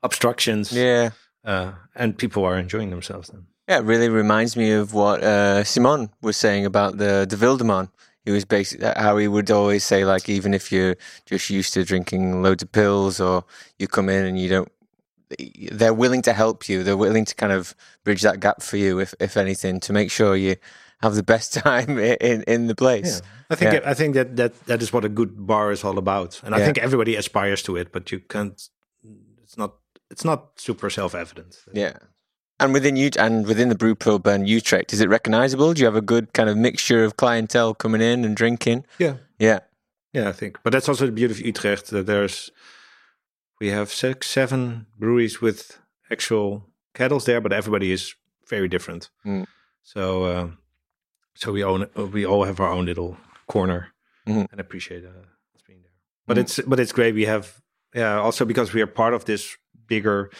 obstructions. 0.02 0.72
Yeah. 0.72 1.10
Uh, 1.44 1.72
and 1.94 2.16
people 2.16 2.44
are 2.44 2.56
enjoying 2.58 2.90
themselves 2.90 3.28
then. 3.28 3.46
Yeah, 3.68 3.78
it 3.78 3.84
really 3.84 4.08
reminds 4.08 4.56
me 4.56 4.72
of 4.72 4.92
what 4.92 5.22
uh, 5.22 5.64
Simon 5.64 6.10
was 6.20 6.36
saying 6.36 6.66
about 6.66 6.98
the 6.98 7.26
the. 7.26 7.88
He 8.24 8.30
was 8.30 8.44
basically 8.44 8.86
uh, 8.86 9.00
how 9.02 9.16
he 9.16 9.26
would 9.28 9.50
always 9.50 9.84
say, 9.84 10.04
like, 10.04 10.28
even 10.28 10.54
if 10.54 10.70
you're 10.70 10.96
just 11.26 11.50
used 11.50 11.74
to 11.74 11.84
drinking 11.84 12.42
loads 12.42 12.62
of 12.62 12.70
pils, 12.72 13.18
or 13.24 13.44
you 13.78 13.88
come 13.88 14.08
in 14.08 14.24
and 14.24 14.38
you 14.38 14.48
don't, 14.48 14.68
they're 15.72 15.94
willing 15.94 16.22
to 16.22 16.32
help 16.32 16.68
you. 16.68 16.82
They're 16.84 16.96
willing 16.96 17.24
to 17.24 17.34
kind 17.34 17.52
of 17.52 17.74
bridge 18.04 18.22
that 18.22 18.38
gap 18.40 18.62
for 18.62 18.76
you, 18.76 19.00
if 19.00 19.14
if 19.18 19.36
anything, 19.36 19.80
to 19.80 19.92
make 19.92 20.10
sure 20.10 20.36
you 20.36 20.56
have 21.02 21.14
the 21.16 21.22
best 21.22 21.52
time 21.64 21.98
in 21.98 22.42
in 22.46 22.66
the 22.68 22.74
place. 22.74 23.22
I 23.50 23.54
think 23.56 23.72
Yeah. 23.72 23.90
I 23.90 23.94
think 23.94 24.14
that, 24.14 24.36
that 24.36 24.52
that 24.66 24.82
is 24.82 24.92
what 24.92 25.04
a 25.04 25.08
good 25.08 25.46
bar 25.46 25.72
is 25.72 25.82
all 25.84 25.98
about, 25.98 26.40
and 26.44 26.54
I 26.54 26.58
Yeah. 26.58 26.64
think 26.66 26.78
everybody 26.78 27.16
aspires 27.16 27.62
to 27.62 27.76
it, 27.76 27.92
but 27.92 28.12
you 28.12 28.20
can't. 28.20 28.68
It's 29.42 29.56
not. 29.56 29.74
It's 30.10 30.24
not 30.24 30.60
super 30.60 30.90
self 30.90 31.14
evident. 31.14 31.56
Yeah. 31.72 31.96
And 32.62 32.72
within 32.72 32.94
you 32.94 33.10
and 33.18 33.44
within 33.44 33.68
the 33.70 33.74
brew 33.74 33.96
pub 33.96 34.24
and 34.26 34.48
Utrecht, 34.48 34.92
is 34.92 35.00
it 35.00 35.08
recognizable? 35.08 35.74
Do 35.74 35.80
you 35.80 35.86
have 35.86 35.96
a 35.96 36.00
good 36.00 36.32
kind 36.32 36.48
of 36.48 36.56
mixture 36.56 37.02
of 37.02 37.16
clientele 37.16 37.74
coming 37.74 38.00
in 38.00 38.24
and 38.24 38.36
drinking? 38.36 38.84
Yeah, 39.00 39.16
Yeah. 39.40 39.58
yeah, 40.12 40.28
I 40.28 40.32
think. 40.32 40.58
But 40.62 40.72
that's 40.72 40.88
also 40.88 41.06
the 41.06 41.12
beauty 41.12 41.32
of 41.34 41.40
Utrecht. 41.40 41.90
That 41.90 42.06
there's 42.06 42.52
we 43.60 43.70
have 43.70 43.90
six, 43.90 44.28
seven 44.28 44.86
breweries 44.96 45.40
with 45.40 45.78
actual 46.08 46.64
kettles 46.94 47.24
there, 47.24 47.40
but 47.40 47.52
everybody 47.52 47.90
is 47.90 48.14
very 48.48 48.68
different. 48.68 49.10
Mm. 49.26 49.46
So, 49.82 50.24
uh, 50.24 50.48
so 51.34 51.50
we 51.50 51.64
own 51.64 51.88
we 52.12 52.24
all 52.24 52.44
have 52.44 52.60
our 52.60 52.70
own 52.70 52.86
little 52.86 53.16
corner, 53.48 53.88
Mhm. 54.28 54.46
and 54.52 54.60
appreciate 54.60 55.04
uh, 55.04 55.26
being 55.66 55.82
there. 55.82 55.96
But 56.28 56.36
Mm. 56.36 56.40
it's 56.42 56.60
but 56.64 56.78
it's 56.78 56.92
great. 56.92 57.14
We 57.16 57.24
have 57.26 57.60
yeah 57.92 58.20
also 58.20 58.44
because 58.44 58.72
we 58.72 58.80
are 58.82 58.86
part 58.86 59.14
of 59.14 59.24
this 59.24 59.56
bigger 59.88 60.30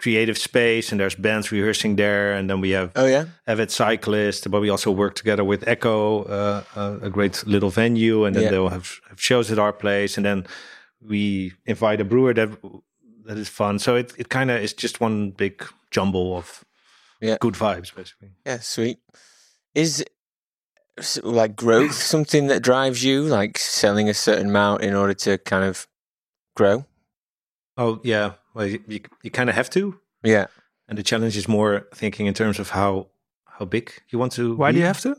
creative 0.00 0.38
space, 0.38 0.92
and 0.92 0.98
there's 1.00 1.14
bands 1.14 1.52
rehearsing 1.52 1.96
there, 1.96 2.32
and 2.32 2.48
then 2.48 2.60
we 2.60 2.70
have 2.70 2.90
Oh 2.96 3.06
yeah. 3.06 3.24
avid 3.46 3.70
cyclists, 3.70 4.46
but 4.46 4.60
we 4.60 4.70
also 4.70 4.90
work 4.90 5.14
together 5.14 5.44
with 5.44 5.60
EKKO, 5.66 6.26
uh, 6.28 6.62
uh, 6.80 6.98
a 7.02 7.10
great 7.10 7.46
little 7.46 7.70
venue, 7.70 8.24
and 8.24 8.34
then 8.34 8.44
Yeah. 8.44 8.50
they'll 8.50 8.70
have, 8.70 9.00
have 9.08 9.20
shows 9.20 9.50
at 9.52 9.58
our 9.58 9.72
place, 9.72 10.16
and 10.16 10.24
then 10.24 10.46
we 11.00 11.52
invite 11.66 12.00
a 12.00 12.04
brewer 12.04 12.34
that 12.34 12.48
that 13.26 13.38
is 13.38 13.48
fun. 13.48 13.78
So 13.78 13.96
it, 13.96 14.12
it 14.18 14.28
kind 14.28 14.50
of 14.50 14.60
is 14.62 14.72
just 14.72 15.00
one 15.00 15.30
big 15.36 15.62
jumble 15.90 16.36
of 16.36 16.64
Yeah. 17.20 17.36
good 17.40 17.54
vibes, 17.54 17.94
basically. 17.94 18.30
Yeah, 18.46 18.60
sweet. 18.60 18.98
Is 19.74 20.04
like 21.22 21.54
growth 21.56 21.92
something 22.12 22.48
that 22.48 22.62
drives 22.62 23.04
you, 23.04 23.22
like 23.22 23.58
selling 23.58 24.08
a 24.08 24.14
certain 24.14 24.48
amount 24.48 24.82
in 24.82 24.94
order 24.94 25.14
to 25.14 25.38
kind 25.38 25.64
of 25.64 25.86
grow? 26.56 26.84
Oh 27.76 28.00
yeah, 28.04 28.32
well 28.54 28.66
you 28.66 28.80
you, 28.88 29.00
you 29.22 29.30
kind 29.30 29.48
of 29.50 29.56
have 29.56 29.70
to, 29.70 29.98
Yeah. 30.22 30.46
and 30.88 30.98
the 30.98 31.02
challenge 31.02 31.36
is 31.36 31.48
more 31.48 31.86
thinking 31.94 32.26
in 32.26 32.34
terms 32.34 32.58
of 32.58 32.70
how 32.70 33.08
how 33.58 33.64
big 33.66 33.92
you 34.10 34.18
want 34.18 34.32
to. 34.32 34.56
Why 34.56 34.72
do 34.72 34.78
you 34.78 34.86
have 34.86 35.00
to? 35.02 35.14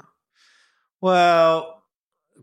Well, 0.99 1.83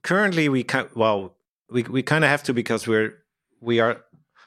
currently 0.02 0.48
we 0.48 0.62
can 0.64 0.88
well 0.94 1.34
we 1.70 1.82
we 1.84 2.02
kind 2.02 2.24
of 2.24 2.30
have 2.30 2.42
to 2.44 2.54
because 2.54 2.86
we're 2.86 3.14
we 3.60 3.80
are 3.80 4.00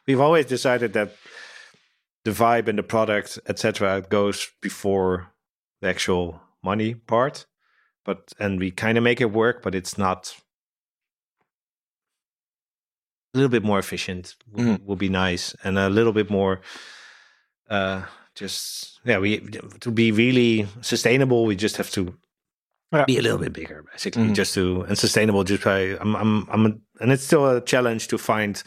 we've 0.07 0.19
always 0.19 0.45
decided 0.45 0.93
that 0.93 1.11
the 2.23 2.31
vibe 2.31 2.67
and 2.67 2.77
the 2.77 2.83
product 2.83 3.39
etc 3.47 4.01
goes 4.01 4.49
before 4.61 5.27
the 5.81 5.87
actual 5.87 6.39
money 6.63 6.93
part 6.93 7.45
but 8.05 8.31
and 8.39 8.59
we 8.59 8.71
kind 8.71 8.97
of 8.97 9.03
make 9.03 9.19
it 9.19 9.31
work 9.31 9.61
but 9.61 9.75
it's 9.75 9.97
not 9.97 10.35
a 13.33 13.37
little 13.37 13.49
bit 13.49 13.63
more 13.63 13.79
efficient 13.79 14.35
will, 14.51 14.63
Mhm. 14.63 14.85
will 14.85 14.95
be 14.95 15.09
nice 15.09 15.55
and 15.63 15.77
a 15.77 15.89
little 15.89 16.13
bit 16.13 16.29
more 16.29 16.61
uh 17.69 18.01
just 18.35 18.99
yeah 19.05 19.19
we 19.19 19.39
to 19.79 19.91
be 19.91 20.11
really 20.11 20.67
sustainable 20.81 21.45
we 21.45 21.55
just 21.55 21.77
have 21.77 21.89
to 21.91 22.13
Yeah. 22.93 23.05
be 23.05 23.17
a 23.17 23.21
little 23.21 23.37
bit 23.37 23.53
bigger 23.53 23.83
basically 23.91 24.23
Mhm. 24.23 24.35
just 24.35 24.53
to 24.55 24.81
and 24.87 24.97
sustainable 24.97 25.43
just 25.43 25.63
by 25.63 25.97
i'm 26.01 26.15
i'm 26.15 26.47
i'm 26.49 26.65
a, 26.65 26.71
and 27.01 27.11
it's 27.11 27.23
still 27.23 27.47
a 27.47 27.61
challenge 27.61 28.07
to 28.07 28.17
find 28.17 28.63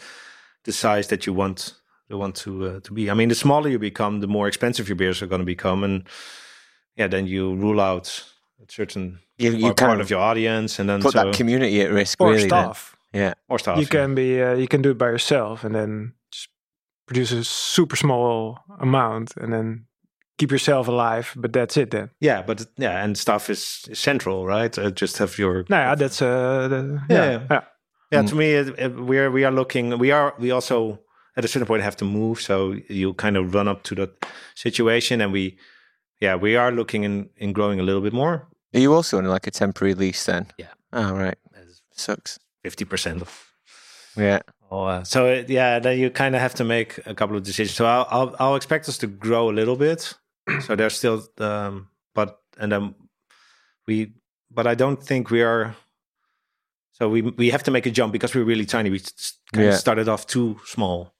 the 0.64 0.72
size 0.72 1.08
that 1.08 1.26
you 1.26 1.34
want 1.36 1.74
you 2.08 2.18
want 2.18 2.34
to 2.36 2.50
uh, 2.66 2.80
to 2.80 2.92
be 2.94 3.10
i 3.10 3.14
mean 3.14 3.28
the 3.28 3.34
smaller 3.34 3.68
you 3.70 3.78
become 3.78 4.20
the 4.20 4.26
more 4.26 4.48
expensive 4.48 4.88
your 4.88 4.96
beers 4.96 5.20
are 5.22 5.26
going 5.28 5.40
to 5.42 5.46
become 5.56 5.84
and 5.84 6.08
yeah 6.96 7.08
then 7.10 7.26
you 7.26 7.54
rule 7.56 7.80
out 7.80 8.24
a 8.62 8.72
certain 8.72 9.18
You, 9.38 9.50
you 9.52 9.74
part, 9.74 10.00
of 10.00 10.08
your 10.10 10.20
audience 10.20 10.78
and 10.80 10.88
then 10.88 11.00
put 11.02 11.12
so, 11.12 11.24
that 11.24 11.34
community 11.36 11.82
at 11.82 11.90
risk, 11.90 12.20
Or 12.20 12.30
really. 12.30 12.48
staff. 12.48 12.93
Yeah. 13.14 13.34
or 13.48 13.58
stuff 13.58 13.78
you 13.78 13.86
can 13.86 14.14
be 14.14 14.42
uh, 14.42 14.54
you 14.58 14.66
can 14.66 14.82
do 14.82 14.90
it 14.90 14.98
by 14.98 15.06
yourself 15.06 15.64
and 15.64 15.74
then 15.74 16.12
just 16.32 16.48
produce 17.06 17.32
a 17.36 17.44
super 17.44 17.96
small 17.96 18.58
amount 18.80 19.36
and 19.36 19.52
then 19.52 19.86
keep 20.38 20.50
yourself 20.50 20.88
alive. 20.88 21.32
But 21.36 21.52
that's 21.52 21.76
it 21.76 21.90
then. 21.90 22.10
yeah 22.20 22.42
but 22.46 22.66
yeah 22.76 23.04
and 23.04 23.16
stuff 23.16 23.48
is, 23.50 23.86
is 23.90 23.98
central 23.98 24.46
right 24.46 24.78
uh, 24.78 24.90
just 25.00 25.18
have 25.18 25.38
your 25.38 25.64
Nou 25.68 25.76
ja, 25.78 25.94
that's 25.94 26.20
uh, 26.22 26.68
the, 26.68 27.00
Yeah, 27.08 27.16
yeah, 27.24 27.30
yeah. 27.30 27.46
yeah. 27.50 27.60
Yeah, 28.12 28.22
Mm. 28.22 28.28
to 28.28 28.34
me, 28.36 28.44
it, 28.54 28.68
it, 28.78 28.92
we're 28.96 29.30
we 29.30 29.44
are 29.44 29.50
looking. 29.54 29.98
We 29.98 30.12
are 30.12 30.34
we 30.38 30.52
also 30.54 30.98
at 31.36 31.44
a 31.44 31.48
certain 31.48 31.66
point 31.66 31.82
have 31.82 31.96
to 31.96 32.04
move, 32.04 32.40
so 32.40 32.74
you 32.88 33.14
kind 33.14 33.36
of 33.36 33.54
run 33.54 33.66
up 33.66 33.82
to 33.82 33.94
that 33.94 34.10
situation, 34.54 35.20
and 35.20 35.32
we, 35.32 35.56
yeah, 36.20 36.36
we 36.40 36.54
are 36.56 36.70
looking 36.70 37.04
in 37.04 37.28
in 37.36 37.52
growing 37.52 37.80
a 37.80 37.82
little 37.82 38.02
bit 38.02 38.12
more. 38.12 38.46
Are 38.74 38.80
you 38.80 38.94
also 38.94 39.18
on 39.18 39.24
like 39.24 39.48
a 39.48 39.50
temporary 39.50 39.94
lease 39.94 40.24
then? 40.26 40.46
Yeah. 40.58 40.72
Oh, 40.92 41.12
right. 41.16 41.38
Sucks. 41.96 42.38
Fifty 42.64 42.84
percent 42.84 43.22
of. 43.22 43.52
Yeah. 44.16 44.40
Oh, 44.70 44.84
uh, 44.84 45.04
so 45.04 45.26
it, 45.26 45.50
yeah, 45.50 45.78
then 45.78 45.98
you 45.98 46.10
kind 46.10 46.34
of 46.34 46.40
have 46.40 46.54
to 46.54 46.64
make 46.64 46.98
a 47.06 47.14
couple 47.14 47.36
of 47.36 47.42
decisions. 47.42 47.76
So 47.76 47.84
I'll, 47.84 48.06
I'll 48.10 48.36
I'll 48.40 48.56
expect 48.56 48.88
us 48.88 48.98
to 48.98 49.06
grow 49.06 49.50
a 49.50 49.52
little 49.54 49.76
bit. 49.76 50.14
so 50.66 50.74
there's 50.74 50.96
still, 50.96 51.22
um, 51.38 51.88
but 52.14 52.40
and 52.58 52.72
then 52.72 52.94
we, 53.86 54.14
but 54.50 54.66
I 54.66 54.74
don't 54.74 55.02
think 55.02 55.30
we 55.30 55.42
are. 55.42 55.76
So 56.92 57.08
we 57.08 57.20
we 57.22 57.50
have 57.50 57.62
to 57.64 57.70
make 57.70 57.86
a 57.86 57.90
jump 57.90 58.12
because 58.12 58.34
we're 58.34 58.44
really 58.48 58.64
tiny. 58.66 58.88
We 58.90 59.00
kind 59.52 59.66
Yeah. 59.66 59.72
of 59.74 59.78
started 59.78 60.08
off 60.08 60.26
too 60.26 60.56
small. 60.64 61.12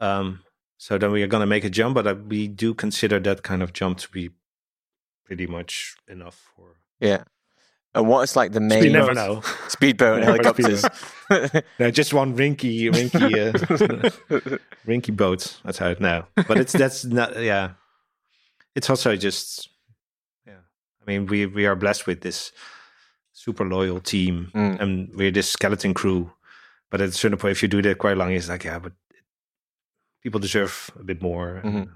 Um, 0.00 0.40
so 0.78 0.98
then 0.98 1.12
we 1.12 1.22
are 1.22 1.26
going 1.28 1.42
to 1.42 1.46
make 1.46 1.64
a 1.64 1.70
jump, 1.70 1.94
but 1.94 2.06
uh, 2.06 2.14
we 2.28 2.48
do 2.48 2.74
consider 2.74 3.20
that 3.20 3.42
kind 3.42 3.62
of 3.62 3.72
jump 3.72 3.98
to 3.98 4.08
be 4.10 4.30
pretty 5.26 5.46
much 5.46 5.96
enough 6.08 6.40
for. 6.56 6.76
Yeah. 7.00 7.24
And 7.94 8.08
what 8.08 8.22
is 8.22 8.34
like 8.34 8.52
the 8.52 8.60
main 8.60 8.82
You 8.82 8.90
never 8.92 9.14
know. 9.14 9.40
speedboat 9.68 10.16
and 10.16 10.24
helicopters? 10.24 10.84
No, 11.78 11.90
just 11.90 12.12
one 12.12 12.36
rinky, 12.36 12.90
rinky, 12.90 13.54
uh, 13.54 14.58
rinky 14.86 15.16
boat. 15.16 15.56
That's 15.64 15.78
how 15.78 15.88
it 15.90 16.00
now. 16.00 16.26
But 16.34 16.58
it's 16.58 16.72
that's 16.72 17.04
not. 17.04 17.40
Yeah, 17.40 17.70
it's 18.74 18.90
also 18.90 19.14
just. 19.16 19.68
Yeah, 20.46 20.58
I 21.02 21.04
mean, 21.10 21.26
we 21.26 21.46
we 21.46 21.66
are 21.66 21.76
blessed 21.76 22.06
with 22.06 22.20
this 22.22 22.52
super 23.32 23.64
loyal 23.64 24.00
team, 24.00 24.50
Mm. 24.54 24.80
and 24.80 25.14
we're 25.14 25.30
this 25.30 25.48
skeleton 25.50 25.94
crew. 25.94 26.32
But 26.90 27.00
at 27.00 27.08
a 27.08 27.12
certain 27.12 27.38
point, 27.38 27.52
if 27.52 27.62
you 27.62 27.68
do 27.68 27.82
that 27.82 27.98
quite 27.98 28.16
long, 28.16 28.32
it's 28.32 28.48
like, 28.48 28.64
yeah, 28.64 28.78
but 28.78 28.92
people 30.22 30.40
deserve 30.40 30.90
a 30.98 31.04
bit 31.04 31.22
more. 31.22 31.56
and 31.62 31.74
Mhm. 31.74 31.88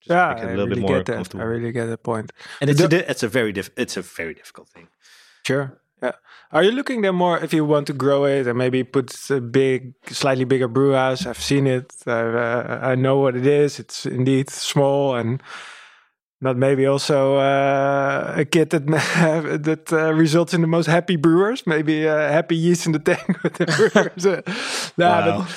just 0.00 0.10
Yeah, 0.10 0.28
make 0.34 0.38
it 0.38 0.40
I 0.40 0.44
a 0.44 0.50
little 0.56 0.66
really 0.68 0.80
bit 0.80 0.88
more 0.90 1.02
get 1.02 1.06
that. 1.30 1.34
I 1.40 1.42
really 1.44 1.72
get 1.72 1.86
that 1.86 2.02
point. 2.02 2.32
and 2.60 2.70
it's 2.70 2.80
The- 2.80 3.04
a, 3.06 3.10
it's 3.10 3.22
a 3.22 3.28
very 3.28 3.52
diff- 3.52 3.70
it's 3.76 3.96
a 3.96 4.02
very 4.02 4.34
difficult 4.34 4.68
thing. 4.70 4.88
Sure. 5.46 5.78
Yeah. 6.02 6.12
Are 6.50 6.62
you 6.62 6.72
looking 6.72 7.00
there 7.02 7.12
more 7.12 7.38
if 7.38 7.52
you 7.52 7.64
want 7.64 7.86
to 7.86 7.92
grow 7.92 8.24
it 8.24 8.46
and 8.46 8.58
maybe 8.58 8.82
put 8.84 9.14
a 9.30 9.40
big, 9.40 9.94
slightly 10.08 10.44
bigger 10.44 10.68
brew 10.68 10.92
house? 10.94 11.26
I've 11.26 11.38
seen 11.40 11.66
it. 11.66 11.92
I, 12.06 12.10
uh, 12.10 12.80
I 12.82 12.94
know 12.96 13.18
what 13.18 13.36
it 13.36 13.46
is. 13.46 13.78
It's 13.78 14.04
indeed 14.06 14.50
small 14.50 15.14
and 15.14 15.40
not 16.40 16.56
maybe 16.56 16.86
also 16.86 17.36
uh, 17.36 18.34
a 18.36 18.44
kit 18.44 18.70
that 18.70 18.86
that 19.62 19.92
uh, 19.92 20.12
results 20.12 20.52
in 20.52 20.60
the 20.60 20.66
most 20.66 20.86
happy 20.86 21.16
brewers. 21.16 21.66
Maybe 21.66 22.08
uh, 22.08 22.16
happy 22.16 22.56
yeast 22.56 22.86
in 22.86 22.92
the 22.92 22.98
tank 22.98 23.42
with 23.42 23.54
the 23.54 23.66
brewers. 23.66 24.26
Nah, 24.98 25.20
Wow. 25.20 25.38
but 25.46 25.48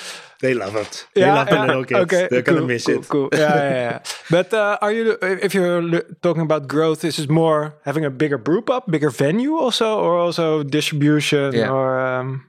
They 0.41 0.53
love 0.53 0.75
it. 0.75 1.07
They 1.15 1.21
love 1.25 1.47
the 1.49 1.59
little 1.65 1.85
kids. 1.85 1.99
Okay, 2.01 2.27
They're 2.29 2.41
gonna 2.41 2.61
miss 2.65 2.85
cool, 2.85 2.95
it. 2.99 3.07
Cool. 3.07 3.29
Yeah, 3.33 3.39
yeah, 3.55 3.69
yeah. 3.71 3.99
but 4.29 4.53
uh, 4.53 4.77
are 4.81 4.91
you, 4.91 5.17
if 5.21 5.53
you're 5.53 6.01
talking 6.21 6.41
about 6.43 6.67
growth, 6.67 7.01
this 7.01 7.17
is 7.19 7.25
it 7.25 7.31
more 7.31 7.73
having 7.85 8.05
a 8.05 8.09
bigger 8.09 8.37
brew 8.37 8.61
pub, 8.61 8.83
bigger 8.89 9.09
venue, 9.09 9.55
also, 9.57 9.97
or 9.99 10.17
also 10.19 10.63
distribution, 10.63 11.53
Yeah. 11.53 11.71
or 11.71 11.99
um, 11.99 12.45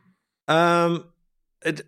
Um, 0.48 1.04
it, 1.64 1.82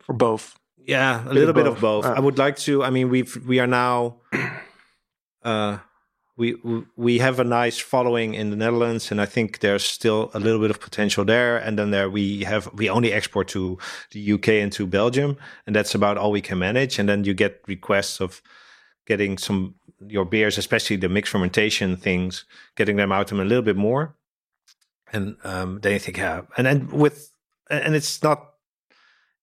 for 0.00 0.14
both? 0.14 0.54
Yeah, 0.84 1.22
a 1.24 1.28
of 1.28 1.32
little 1.34 1.54
bit 1.54 1.66
of 1.66 1.74
both. 1.80 2.04
both. 2.04 2.06
Ah. 2.06 2.16
I 2.16 2.20
would 2.20 2.38
like 2.38 2.56
to. 2.66 2.82
I 2.82 2.90
mean, 2.90 3.08
we've 3.08 3.36
we 3.46 3.60
are 3.60 3.68
now. 3.68 4.16
Uh, 5.44 5.78
we 6.36 6.54
we- 6.96 7.18
have 7.18 7.38
a 7.38 7.44
nice 7.44 7.78
following 7.78 8.34
in 8.34 8.50
the 8.50 8.56
Netherlands, 8.56 9.10
and 9.10 9.20
I 9.20 9.26
think 9.26 9.58
there's 9.60 9.84
still 9.84 10.30
a 10.34 10.40
little 10.40 10.60
bit 10.60 10.70
of 10.70 10.80
potential 10.80 11.24
there. 11.24 11.56
And 11.58 11.78
then 11.78 11.90
there 11.90 12.08
we 12.08 12.44
have 12.44 12.70
we 12.74 12.88
only 12.88 13.12
export 13.12 13.48
to 13.48 13.78
the 14.12 14.32
UK 14.32 14.48
and 14.48 14.72
to 14.72 14.86
Belgium, 14.86 15.36
and 15.66 15.76
that's 15.76 15.94
about 15.94 16.16
all 16.18 16.32
we 16.32 16.40
can 16.40 16.58
manage. 16.58 16.98
And 16.98 17.08
then 17.08 17.24
you 17.24 17.34
get 17.34 17.62
requests 17.66 18.20
of 18.20 18.42
getting 19.06 19.38
some 19.38 19.74
your 20.08 20.24
beers, 20.24 20.58
especially 20.58 20.96
the 20.96 21.08
mixed 21.08 21.32
fermentation 21.32 21.96
things, 21.96 22.44
getting 22.76 22.96
them 22.96 23.12
out 23.12 23.28
them 23.28 23.40
a 23.40 23.44
little 23.44 23.62
bit 23.62 23.76
more. 23.76 24.16
And 25.12 25.36
um, 25.44 25.80
then 25.82 25.92
you 25.92 25.98
think, 25.98 26.16
yeah, 26.16 26.42
and 26.56 26.66
then 26.66 26.88
with 26.88 27.32
and 27.70 27.94
it's 27.94 28.22
not 28.22 28.51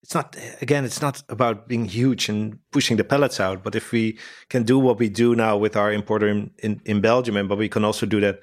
it's 0.01 0.13
not 0.15 0.35
again 0.61 0.85
it's 0.85 1.01
not 1.01 1.23
about 1.29 1.67
being 1.67 1.85
huge 1.85 2.29
and 2.29 2.57
pushing 2.71 2.97
the 2.97 3.03
pellets 3.03 3.39
out 3.39 3.63
but 3.63 3.75
if 3.75 3.91
we 3.91 4.17
can 4.49 4.63
do 4.63 4.79
what 4.79 4.97
we 4.99 5.09
do 5.09 5.35
now 5.35 5.57
with 5.57 5.75
our 5.75 5.91
importer 5.91 6.27
in, 6.27 6.51
in, 6.63 6.81
in 6.85 7.01
belgium 7.01 7.35
and 7.37 7.49
but 7.49 7.57
we 7.57 7.69
can 7.69 7.83
also 7.85 8.05
do 8.05 8.19
that 8.19 8.39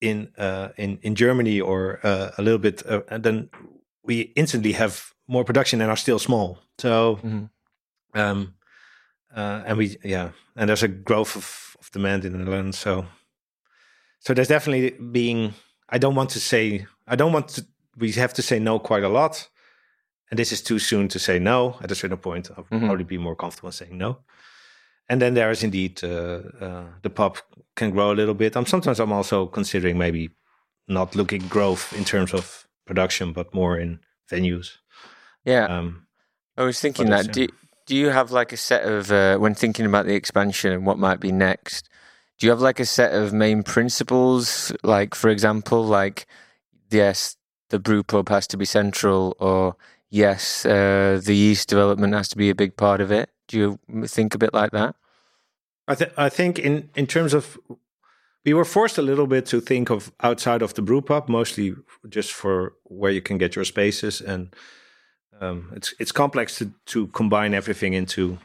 in 0.00 0.28
uh, 0.38 0.68
in 0.76 0.98
in 1.02 1.14
germany 1.14 1.60
or 1.60 1.98
uh, 2.04 2.30
a 2.38 2.42
little 2.42 2.58
bit 2.58 2.82
uh, 2.86 3.00
and 3.08 3.22
then 3.24 3.48
we 4.04 4.32
instantly 4.36 4.72
have 4.72 5.12
more 5.28 5.44
production 5.44 5.80
and 5.80 5.90
are 5.90 5.96
still 5.96 6.18
small 6.18 6.58
so 6.78 7.18
Mhm. 7.22 7.50
um 8.14 8.54
uh, 9.36 9.62
and 9.66 9.78
we 9.78 9.96
yeah 10.04 10.30
and 10.56 10.68
there's 10.68 10.82
a 10.82 10.88
growth 10.88 11.36
of, 11.36 11.76
of 11.80 11.90
demand 11.92 12.24
in 12.24 12.32
the 12.32 12.38
netherlands 12.38 12.78
so 12.78 13.06
so 14.20 14.34
there's 14.34 14.48
definitely 14.48 14.90
being 15.12 15.54
i 15.88 15.98
don't 15.98 16.14
want 16.14 16.30
to 16.30 16.40
say 16.40 16.86
i 17.06 17.16
don't 17.16 17.32
want 17.32 17.48
to 17.48 17.64
we 17.96 18.12
have 18.12 18.34
to 18.34 18.42
say 18.42 18.58
no 18.58 18.78
quite 18.78 19.04
a 19.04 19.08
lot 19.08 19.48
and 20.32 20.38
this 20.38 20.50
is 20.50 20.62
too 20.62 20.78
soon 20.78 21.08
to 21.08 21.18
say 21.18 21.38
no. 21.38 21.76
At 21.82 21.90
a 21.90 21.94
certain 21.94 22.16
point, 22.16 22.50
I'll 22.56 22.64
Mhm. 22.64 22.86
probably 22.86 23.04
be 23.04 23.18
more 23.18 23.36
comfortable 23.36 23.70
saying 23.70 23.98
no. 23.98 24.16
And 25.06 25.20
then 25.20 25.34
there 25.34 25.50
is 25.50 25.62
indeed 25.62 26.02
uh, 26.02 26.40
uh, 26.58 26.84
the 27.02 27.10
pub 27.10 27.36
can 27.76 27.90
grow 27.90 28.10
a 28.12 28.16
little 28.16 28.34
bit. 28.34 28.56
I'm 28.56 28.64
sometimes 28.64 28.98
I'm 28.98 29.12
also 29.12 29.46
considering 29.46 29.98
maybe 29.98 30.30
not 30.88 31.14
looking 31.14 31.48
growth 31.48 31.92
in 31.92 32.04
terms 32.04 32.32
of 32.32 32.66
production, 32.86 33.32
but 33.34 33.52
more 33.52 33.76
in 33.78 34.00
venues. 34.30 34.78
Yeah. 35.44 35.66
Um, 35.66 36.06
I 36.56 36.62
was 36.64 36.80
thinking 36.80 37.10
that. 37.10 37.30
Do, 37.32 37.44
uh, 37.44 37.46
do 37.86 37.94
you 37.94 38.08
have 38.10 38.30
like 38.30 38.54
a 38.54 38.56
set 38.56 38.84
of, 38.84 39.10
uh, 39.10 39.36
when 39.36 39.54
thinking 39.54 39.84
about 39.86 40.06
the 40.06 40.14
expansion 40.14 40.72
and 40.72 40.86
what 40.86 40.98
might 40.98 41.20
be 41.20 41.32
next, 41.32 41.90
do 42.38 42.46
you 42.46 42.50
have 42.50 42.62
like 42.62 42.80
a 42.80 42.86
set 42.86 43.12
of 43.12 43.32
main 43.32 43.62
principles? 43.62 44.72
Like, 44.82 45.14
for 45.14 45.28
example, 45.28 45.84
like, 45.84 46.26
yes, 46.90 47.36
the 47.68 47.78
brew 47.78 48.02
pub 48.02 48.28
has 48.28 48.46
to 48.46 48.56
be 48.56 48.64
central, 48.64 49.36
or 49.38 49.76
yes, 50.12 50.64
uh, 50.64 51.20
the 51.24 51.34
yeast 51.34 51.68
development 51.68 52.14
has 52.14 52.28
to 52.28 52.36
be 52.36 52.50
a 52.50 52.54
big 52.54 52.76
part 52.76 53.00
of 53.00 53.10
it. 53.10 53.30
Do 53.48 53.58
you 53.58 54.06
think 54.06 54.34
a 54.34 54.38
bit 54.38 54.54
like 54.54 54.70
that? 54.70 54.94
I, 55.88 55.94
th- 55.94 56.12
I 56.16 56.28
think 56.28 56.58
in, 56.58 56.90
in 56.94 57.06
terms 57.06 57.34
of 57.34 57.58
we 58.44 58.54
were 58.54 58.64
forced 58.64 58.98
a 58.98 59.02
little 59.02 59.26
bit 59.26 59.46
to 59.46 59.60
think 59.60 59.90
of 59.90 60.12
outside 60.20 60.62
of 60.62 60.74
the 60.74 60.82
brew 60.82 61.00
pub, 61.00 61.28
mostly 61.28 61.74
just 62.08 62.32
for 62.32 62.74
where 62.84 63.10
you 63.10 63.22
can 63.22 63.38
get 63.38 63.56
your 63.56 63.64
spaces, 63.64 64.20
and 64.20 64.54
um, 65.40 65.72
it's 65.74 65.94
it's 65.98 66.12
complex 66.12 66.58
to 66.58 66.72
to 66.86 67.06
combine 67.08 67.54
everything 67.54 67.94
into 67.94 68.38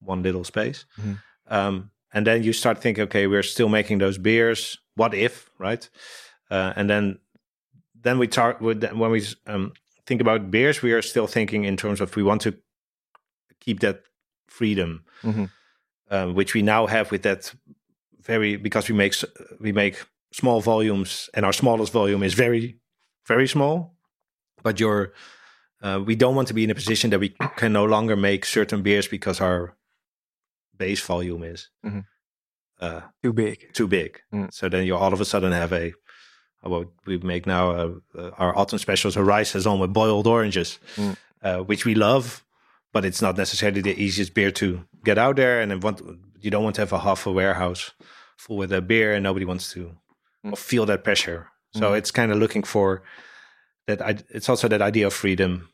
one 0.00 0.22
little 0.22 0.44
space. 0.44 0.84
Mhm. 0.98 1.18
Um, 1.48 1.90
and 2.12 2.26
then 2.26 2.42
you 2.42 2.52
start 2.52 2.80
thinking, 2.80 3.04
okay, 3.04 3.26
we're 3.26 3.42
still 3.42 3.68
making 3.68 3.98
those 3.98 4.18
beers. 4.18 4.78
What 4.94 5.14
if, 5.14 5.50
right? 5.58 5.88
Uh, 6.50 6.72
and 6.76 6.88
then 6.88 7.18
then 8.02 8.18
we 8.18 8.28
talk 8.28 8.60
when 8.60 9.10
we 9.10 9.22
um, 9.46 9.72
think 10.06 10.20
about 10.20 10.50
beers, 10.50 10.82
we 10.82 10.92
are 10.92 11.02
still 11.02 11.26
thinking 11.26 11.64
in 11.64 11.76
terms 11.76 12.00
of 12.00 12.14
we 12.16 12.22
want 12.22 12.40
to 12.42 12.52
keep 13.60 13.80
that 13.80 14.02
freedom 14.48 15.04
Mhm. 15.22 15.50
um, 16.10 16.34
which 16.34 16.54
we 16.54 16.62
now 16.62 16.86
have 16.86 17.10
with 17.10 17.22
that 17.22 17.54
very 18.20 18.56
because 18.56 18.88
we 18.88 18.94
make 18.96 19.14
we 19.60 19.72
make 19.72 19.96
small 20.32 20.60
volumes 20.60 21.30
and 21.34 21.44
our 21.44 21.52
smallest 21.52 21.92
volume 21.92 22.22
is 22.26 22.34
very 22.34 22.78
very 23.26 23.46
small 23.48 23.96
but 24.62 24.78
your 24.80 25.12
uh, 25.82 26.00
we 26.06 26.14
don't 26.16 26.34
want 26.36 26.48
to 26.48 26.54
be 26.54 26.62
in 26.64 26.70
a 26.70 26.74
position 26.74 27.10
that 27.10 27.20
we 27.20 27.34
can 27.56 27.72
no 27.72 27.84
longer 27.84 28.16
make 28.16 28.44
certain 28.46 28.82
beers 28.82 29.08
because 29.08 29.40
our 29.44 29.76
base 30.78 31.02
volume 31.06 31.42
is 31.52 31.70
Mhm. 31.84 32.04
uh, 32.80 33.00
Too 33.22 33.32
big. 33.32 33.72
too 33.72 33.88
big 33.88 34.20
Mm. 34.32 34.52
so 34.52 34.68
then 34.68 34.86
you 34.86 34.96
all 34.96 35.12
of 35.12 35.20
a 35.20 35.24
sudden 35.24 35.52
have 35.52 35.72
a 35.72 35.88
uh, 35.88 35.90
what 36.62 36.88
we 37.06 37.18
make 37.18 37.46
now 37.46 37.70
uh, 37.70 37.92
uh, 38.18 38.30
our 38.38 38.56
autumn 38.58 38.78
specials 38.78 39.16
a 39.16 39.22
rice 39.22 39.50
saison 39.50 39.78
with 39.78 39.92
boiled 39.92 40.26
oranges 40.26 40.78
Mm. 40.96 41.16
uh, 41.42 41.58
which 41.58 41.84
we 41.84 41.94
love 41.94 42.42
but 42.92 43.04
it's 43.04 43.20
not 43.22 43.36
necessarily 43.36 43.80
the 43.82 43.94
easiest 44.02 44.34
beer 44.34 44.50
to 44.50 44.84
get 45.04 45.18
out 45.18 45.36
there 45.36 45.60
and 45.60 45.82
want 45.82 46.00
you 46.40 46.50
don't 46.50 46.64
want 46.64 46.74
to 46.76 46.82
have 46.82 46.92
a 46.92 46.98
half 46.98 47.26
a 47.26 47.32
warehouse 47.32 47.92
full 48.36 48.56
with 48.56 48.72
a 48.72 48.80
beer 48.80 49.14
and 49.14 49.22
nobody 49.22 49.44
wants 49.44 49.72
to 49.72 49.92
Mm. 50.44 50.56
feel 50.58 50.86
that 50.86 51.02
pressure 51.04 51.48
so 51.74 51.90
Mm. 51.92 51.98
it's 51.98 52.10
kind 52.12 52.32
of 52.32 52.38
looking 52.38 52.62
for 52.64 53.02
that 53.86 54.00
I, 54.02 54.16
it's 54.30 54.48
also 54.48 54.68
that 54.68 54.82
idea 54.82 55.06
of 55.06 55.12
freedom 55.14 55.68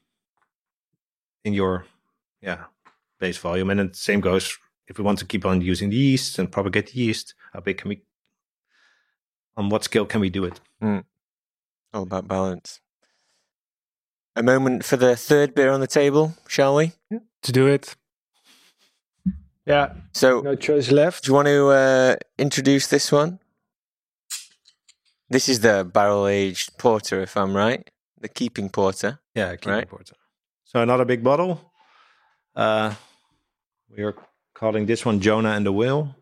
in 1.44 1.52
your 1.54 1.84
yeah 2.40 2.64
base 3.20 3.38
volume 3.38 3.70
and 3.70 3.78
then 3.80 3.88
the 3.88 3.94
same 3.94 4.20
goes 4.20 4.58
if 4.88 4.98
we 4.98 5.04
want 5.04 5.18
to 5.20 5.24
keep 5.26 5.44
on 5.46 5.60
using 5.60 5.90
the 5.90 5.96
yeast 5.96 6.38
and 6.38 6.50
propagate 6.50 6.88
the 6.92 6.98
yeast 6.98 7.34
how 7.52 7.60
big 7.60 7.78
can 7.78 7.88
we 7.88 8.02
on 9.56 9.68
what 9.68 9.84
scale 9.84 10.06
can 10.06 10.20
we 10.20 10.30
do 10.30 10.44
it 10.44 10.60
All 11.94 12.02
about 12.02 12.26
balance. 12.28 12.80
A 14.34 14.42
moment 14.42 14.82
for 14.84 14.96
the 14.96 15.14
third 15.14 15.54
beer 15.54 15.70
on 15.70 15.80
the 15.80 15.86
table, 15.86 16.34
shall 16.48 16.74
we? 16.76 16.92
To 17.42 17.52
do 17.52 17.66
it. 17.66 17.94
Yeah, 19.66 19.92
So, 20.12 20.40
no 20.40 20.54
choice 20.56 20.90
left. 20.90 21.24
Do 21.24 21.30
you 21.30 21.34
want 21.34 21.46
to 21.48 21.68
uh, 21.68 22.16
introduce 22.38 22.86
this 22.88 23.12
one? 23.12 23.38
This 25.28 25.48
is 25.48 25.60
the 25.60 25.84
barrel 25.84 26.26
aged 26.26 26.78
porter, 26.78 27.20
if 27.22 27.36
I'm 27.36 27.54
right. 27.56 27.88
The 28.20 28.28
keeping 28.28 28.70
porter. 28.70 29.20
Yeah, 29.34 29.54
keep 29.56 29.66
Right. 29.70 29.82
important. 29.82 30.18
So 30.64 30.80
another 30.80 31.04
big 31.04 31.22
bottle. 31.22 31.60
Uh, 32.56 32.94
we 33.96 34.02
are 34.02 34.14
calling 34.54 34.86
this 34.86 35.04
one 35.04 35.20
Jonah 35.20 35.50
and 35.50 35.64
the 35.66 35.72
Whale. 35.72 36.16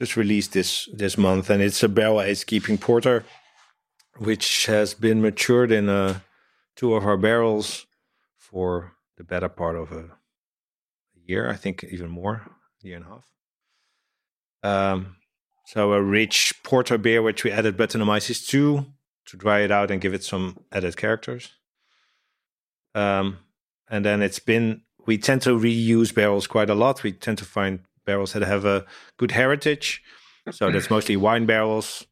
Just 0.00 0.16
released 0.16 0.52
this 0.52 0.88
this 0.92 1.18
month, 1.18 1.50
and 1.50 1.62
it's 1.62 1.82
a 1.82 1.88
barrel 1.88 2.22
aged 2.22 2.46
keeping 2.46 2.78
porter, 2.78 3.24
which 4.16 4.66
has 4.66 4.94
been 4.94 5.20
matured 5.20 5.70
in 5.70 5.88
uh, 5.88 6.20
two 6.74 6.94
of 6.94 7.04
our 7.04 7.18
barrels 7.18 7.86
for 8.38 8.92
the 9.16 9.24
better 9.24 9.48
part 9.48 9.76
of 9.76 9.92
a, 9.92 10.10
year, 11.26 11.48
I 11.48 11.54
think 11.54 11.84
even 11.84 12.08
more, 12.08 12.50
year 12.82 12.96
and 12.96 13.04
a 13.04 13.08
half. 13.08 13.26
Um, 14.62 15.16
so 15.64 15.92
a 15.92 16.02
rich 16.02 16.54
porter 16.64 16.98
beer, 16.98 17.22
which 17.22 17.44
we 17.44 17.52
added 17.52 17.76
Brettanomyces 17.76 18.48
to 18.48 18.86
to 19.26 19.36
dry 19.36 19.60
it 19.60 19.70
out 19.70 19.90
and 19.90 20.00
give 20.00 20.14
it 20.14 20.24
some 20.24 20.58
added 20.72 20.96
characters. 20.96 21.52
Um, 22.94 23.38
and 23.88 24.04
then 24.04 24.22
it's 24.22 24.40
been 24.40 24.82
we 25.06 25.18
tend 25.18 25.42
to 25.42 25.58
reuse 25.58 26.12
barrels 26.14 26.46
quite 26.46 26.70
a 26.70 26.74
lot. 26.74 27.02
We 27.02 27.12
tend 27.12 27.38
to 27.38 27.44
find 27.44 27.80
barrels 28.10 28.32
that 28.32 28.42
have 28.42 28.64
a 28.64 28.78
good 29.20 29.32
heritage. 29.32 30.02
So 30.50 30.70
that's 30.72 30.90
mostly 30.96 31.16
wine 31.16 31.46
barrels 31.46 32.06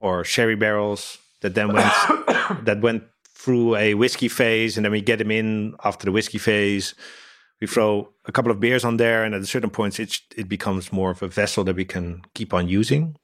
or 0.00 0.24
sherry 0.24 0.56
barrels 0.56 1.18
that 1.40 1.54
then 1.54 1.68
went 1.72 1.92
that 2.68 2.80
went 2.80 3.02
through 3.42 3.76
a 3.76 3.94
whiskey 3.94 4.28
phase, 4.28 4.76
and 4.76 4.84
then 4.84 4.92
we 4.92 5.00
get 5.00 5.18
them 5.18 5.30
in 5.30 5.74
after 5.84 6.04
the 6.04 6.12
whiskey 6.12 6.38
phase. 6.38 6.94
We 7.60 7.66
throw 7.66 8.08
a 8.24 8.32
couple 8.32 8.52
of 8.52 8.60
beers 8.60 8.84
on 8.84 8.96
there, 8.96 9.24
and 9.24 9.34
at 9.34 9.42
a 9.42 9.46
certain 9.46 9.70
point, 9.70 10.00
it 10.00 10.20
it 10.36 10.48
becomes 10.48 10.92
more 10.92 11.10
of 11.10 11.22
a 11.22 11.28
vessel 11.28 11.64
that 11.64 11.76
we 11.76 11.84
can 11.84 12.22
keep 12.34 12.54
on 12.54 12.68
using. 12.68 13.16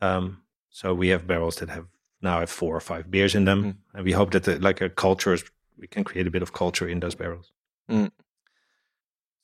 Um, 0.00 0.42
so 0.70 0.94
we 0.94 1.08
have 1.08 1.26
barrels 1.26 1.56
that 1.56 1.68
have 1.68 1.86
now 2.20 2.40
have 2.40 2.50
four 2.50 2.76
or 2.76 2.80
five 2.80 3.10
beers 3.10 3.34
in 3.34 3.44
them, 3.44 3.62
mm. 3.62 3.74
and 3.94 4.04
we 4.04 4.12
hope 4.12 4.30
that 4.32 4.44
the, 4.44 4.58
like 4.58 4.80
a 4.84 4.90
culture 4.90 5.34
is, 5.34 5.44
we 5.78 5.86
can 5.86 6.04
create 6.04 6.26
a 6.26 6.30
bit 6.30 6.42
of 6.42 6.52
culture 6.52 6.88
in 6.88 7.00
those 7.00 7.14
barrels. 7.14 7.52
Mm. 7.90 8.10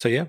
So 0.00 0.08
yeah, 0.08 0.26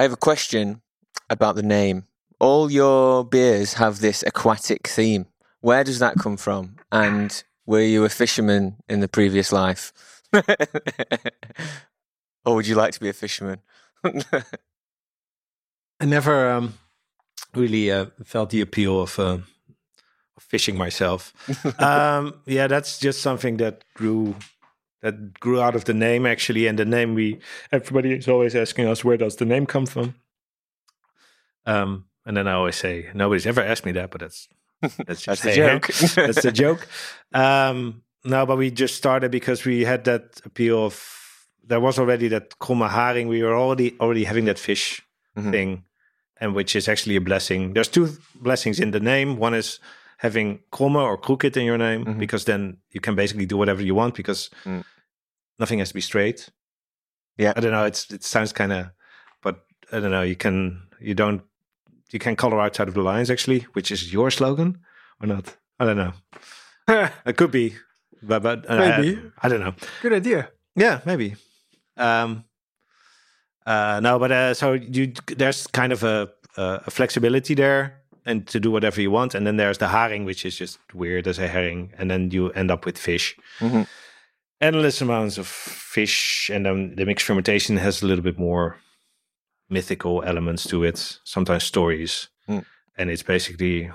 I 0.00 0.02
have 0.04 0.14
a 0.14 0.16
question 0.16 0.80
about 1.28 1.56
the 1.56 1.62
name. 1.62 2.06
All 2.38 2.72
your 2.72 3.22
beers 3.22 3.74
have 3.74 4.00
this 4.00 4.24
aquatic 4.26 4.88
theme. 4.88 5.26
Where 5.60 5.84
does 5.84 5.98
that 5.98 6.18
come 6.18 6.38
from? 6.38 6.76
And 6.90 7.44
were 7.66 7.82
you 7.82 8.06
a 8.06 8.08
fisherman 8.08 8.76
in 8.88 9.00
the 9.00 9.08
previous 9.08 9.52
life? 9.52 9.92
or 12.46 12.54
would 12.54 12.66
you 12.66 12.76
like 12.76 12.94
to 12.94 13.00
be 13.00 13.10
a 13.10 13.12
fisherman? 13.12 13.58
I 14.02 14.42
never 16.06 16.50
um, 16.50 16.78
really 17.54 17.92
uh, 17.92 18.06
felt 18.24 18.48
the 18.48 18.62
appeal 18.62 19.02
of, 19.02 19.18
uh, 19.18 19.40
fishing 20.38 20.78
myself. 20.78 21.34
um, 21.82 22.40
yeah, 22.46 22.68
that's 22.68 22.98
just 22.98 23.20
something 23.20 23.58
that 23.58 23.84
grew 23.92 24.34
that 25.02 25.40
grew 25.40 25.60
out 25.60 25.74
of 25.74 25.84
the 25.84 25.94
name 25.94 26.26
actually, 26.26 26.66
and 26.66 26.78
the 26.78 26.84
name 26.84 27.14
we 27.14 27.38
everybody 27.72 28.12
is 28.12 28.28
always 28.28 28.54
asking 28.54 28.86
us 28.86 29.04
where 29.04 29.16
does 29.16 29.36
the 29.36 29.44
name 29.44 29.66
come 29.66 29.86
from. 29.86 30.14
Um, 31.66 32.06
and 32.24 32.36
then 32.36 32.46
I 32.46 32.52
always 32.52 32.76
say 32.76 33.08
nobody's 33.14 33.46
ever 33.46 33.62
asked 33.62 33.84
me 33.84 33.92
that, 33.92 34.10
but 34.10 34.20
that's 34.20 34.48
that's, 35.06 35.24
that's 35.24 35.42
the 35.42 35.52
joke. 35.54 35.86
that's 36.14 36.42
the 36.42 36.52
joke. 36.52 36.86
Um, 37.32 38.02
no, 38.24 38.44
but 38.44 38.58
we 38.58 38.72
just 38.72 38.96
started 38.96 39.30
because 39.30 39.64
we 39.64 39.84
had 39.84 40.02
that 40.04 40.40
appeal 40.44 40.84
of 40.84 41.00
there 41.64 41.78
was 41.78 41.96
already 41.96 42.26
that 42.28 42.58
kromme 42.58 42.90
haring. 42.90 43.28
We 43.28 43.42
were 43.42 43.54
already 43.54 43.96
already 44.00 44.24
having 44.24 44.46
that 44.46 44.58
fish 44.58 45.00
mm-hmm. 45.36 45.50
thing, 45.52 45.84
and 46.38 46.54
which 46.54 46.74
is 46.74 46.88
actually 46.88 47.16
a 47.16 47.20
blessing. 47.20 47.72
There's 47.72 47.88
two 47.88 48.10
blessings 48.34 48.80
in 48.80 48.90
the 48.90 48.98
name. 48.98 49.36
One 49.36 49.54
is 49.54 49.78
having 50.20 50.60
kromme 50.70 51.02
or 51.02 51.16
crooked 51.16 51.56
in 51.56 51.64
your 51.64 51.78
name 51.78 52.04
mm-hmm. 52.04 52.18
because 52.18 52.44
then 52.44 52.76
you 52.90 53.00
can 53.00 53.14
basically 53.14 53.46
do 53.46 53.56
whatever 53.56 53.82
you 53.82 53.94
want 53.94 54.14
because 54.14 54.50
mm. 54.64 54.84
nothing 55.58 55.78
has 55.78 55.88
to 55.88 55.94
be 55.94 56.02
straight. 56.02 56.50
Yeah, 57.38 57.54
I 57.56 57.60
don't 57.60 57.72
know. 57.72 57.86
It's 57.86 58.10
it 58.10 58.22
sounds 58.22 58.52
kind 58.52 58.70
of, 58.70 58.90
but 59.42 59.64
I 59.90 59.98
don't 59.98 60.10
know. 60.10 60.20
You 60.20 60.36
can 60.36 60.82
you 61.00 61.14
don't 61.14 61.40
you 62.10 62.18
can 62.18 62.36
color 62.36 62.60
outside 62.60 62.86
of 62.88 62.94
the 62.94 63.00
lines 63.00 63.30
actually, 63.30 63.60
which 63.72 63.90
is 63.90 64.12
your 64.12 64.30
slogan 64.30 64.80
or 65.22 65.26
not? 65.26 65.56
I 65.78 65.86
don't 65.86 65.96
know. 65.96 66.12
it 67.24 67.38
could 67.38 67.50
be, 67.50 67.76
but 68.22 68.42
but 68.42 68.68
uh, 68.68 68.76
maybe 68.76 69.18
I, 69.38 69.46
I, 69.46 69.48
don't 69.48 69.60
know. 69.60 69.74
Good 70.02 70.12
idea. 70.12 70.50
Yeah, 70.76 71.00
maybe. 71.06 71.36
Um, 71.96 72.44
uh, 73.64 74.00
no, 74.02 74.18
but 74.18 74.32
uh, 74.32 74.52
so 74.52 74.74
you 74.74 75.14
there's 75.28 75.66
kind 75.66 75.94
of 75.94 76.04
a, 76.04 76.28
a 76.58 76.90
flexibility 76.90 77.54
there 77.54 77.99
and 78.26 78.46
to 78.48 78.60
do 78.60 78.70
whatever 78.70 79.00
you 79.00 79.10
want. 79.10 79.34
And 79.34 79.46
then 79.46 79.56
there's 79.56 79.78
the 79.78 79.86
haring, 79.86 80.24
which 80.24 80.44
is 80.44 80.56
just 80.56 80.78
weird 80.94 81.26
as 81.26 81.38
a 81.38 81.48
herring, 81.48 81.92
and 81.98 82.10
then 82.10 82.30
you 82.30 82.50
end 82.50 82.70
up 82.70 82.84
with 82.84 82.98
fish. 82.98 83.36
Mm-hmm. 83.58 83.82
Endless 84.60 85.00
amounts 85.00 85.38
of 85.38 85.46
fish, 85.46 86.50
and 86.52 86.66
then 86.66 86.94
the 86.96 87.06
mixed 87.06 87.26
fermentation 87.26 87.76
has 87.78 88.02
a 88.02 88.06
little 88.06 88.24
bit 88.24 88.38
more 88.38 88.76
mythical 89.70 90.22
elements 90.22 90.64
to 90.68 90.84
it, 90.84 91.18
sometimes 91.24 91.64
stories, 91.64 92.28
mm. 92.48 92.64
and 92.98 93.10
it's 93.10 93.22
basically 93.22 93.90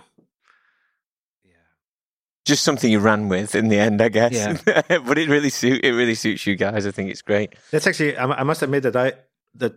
just 2.46 2.64
something 2.64 2.92
you 2.92 3.00
ran 3.00 3.28
with 3.28 3.56
in 3.56 3.68
the 3.68 3.80
end, 3.80 4.02
I 4.02 4.10
guess. 4.10 4.34
Yeah. 4.34 4.58
but 5.00 5.18
it 5.18 5.28
really 5.30 5.50
suit 5.50 5.84
it 5.84 5.94
really 5.94 6.16
suits 6.16 6.46
you 6.46 6.56
guys. 6.56 6.86
I 6.86 6.92
think 6.92 7.10
it's 7.10 7.22
great. 7.22 7.56
That's 7.72 7.88
actually 7.88 8.16
I, 8.16 8.26
I 8.26 8.44
must 8.44 8.62
admit 8.62 8.84
that 8.84 8.96
I 8.96 9.14
that 9.56 9.74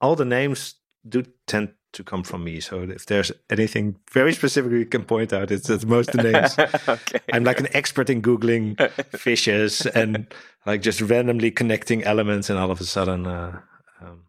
all 0.00 0.14
the 0.14 0.24
names 0.24 0.74
do 1.08 1.24
tend 1.46 1.74
to 1.92 2.04
come 2.04 2.22
from 2.22 2.44
me. 2.44 2.60
So 2.60 2.82
if 2.82 3.06
there's 3.06 3.32
anything 3.50 3.96
very 4.10 4.32
specific 4.32 4.72
you 4.72 4.86
can 4.86 5.04
point 5.04 5.32
out, 5.32 5.50
it's, 5.50 5.68
it's 5.68 5.84
most 5.84 6.12
the 6.12 6.22
names. 6.22 6.58
okay. 6.88 7.20
I'm 7.32 7.44
like 7.44 7.60
an 7.60 7.68
expert 7.72 8.10
in 8.10 8.22
Googling 8.22 8.78
fishes 9.18 9.86
and 9.86 10.26
like 10.66 10.82
just 10.82 11.00
randomly 11.00 11.50
connecting 11.50 12.04
elements, 12.04 12.48
and 12.50 12.58
all 12.58 12.70
of 12.70 12.80
a 12.80 12.84
sudden, 12.84 13.26
uh, 13.26 13.60
um, 14.00 14.24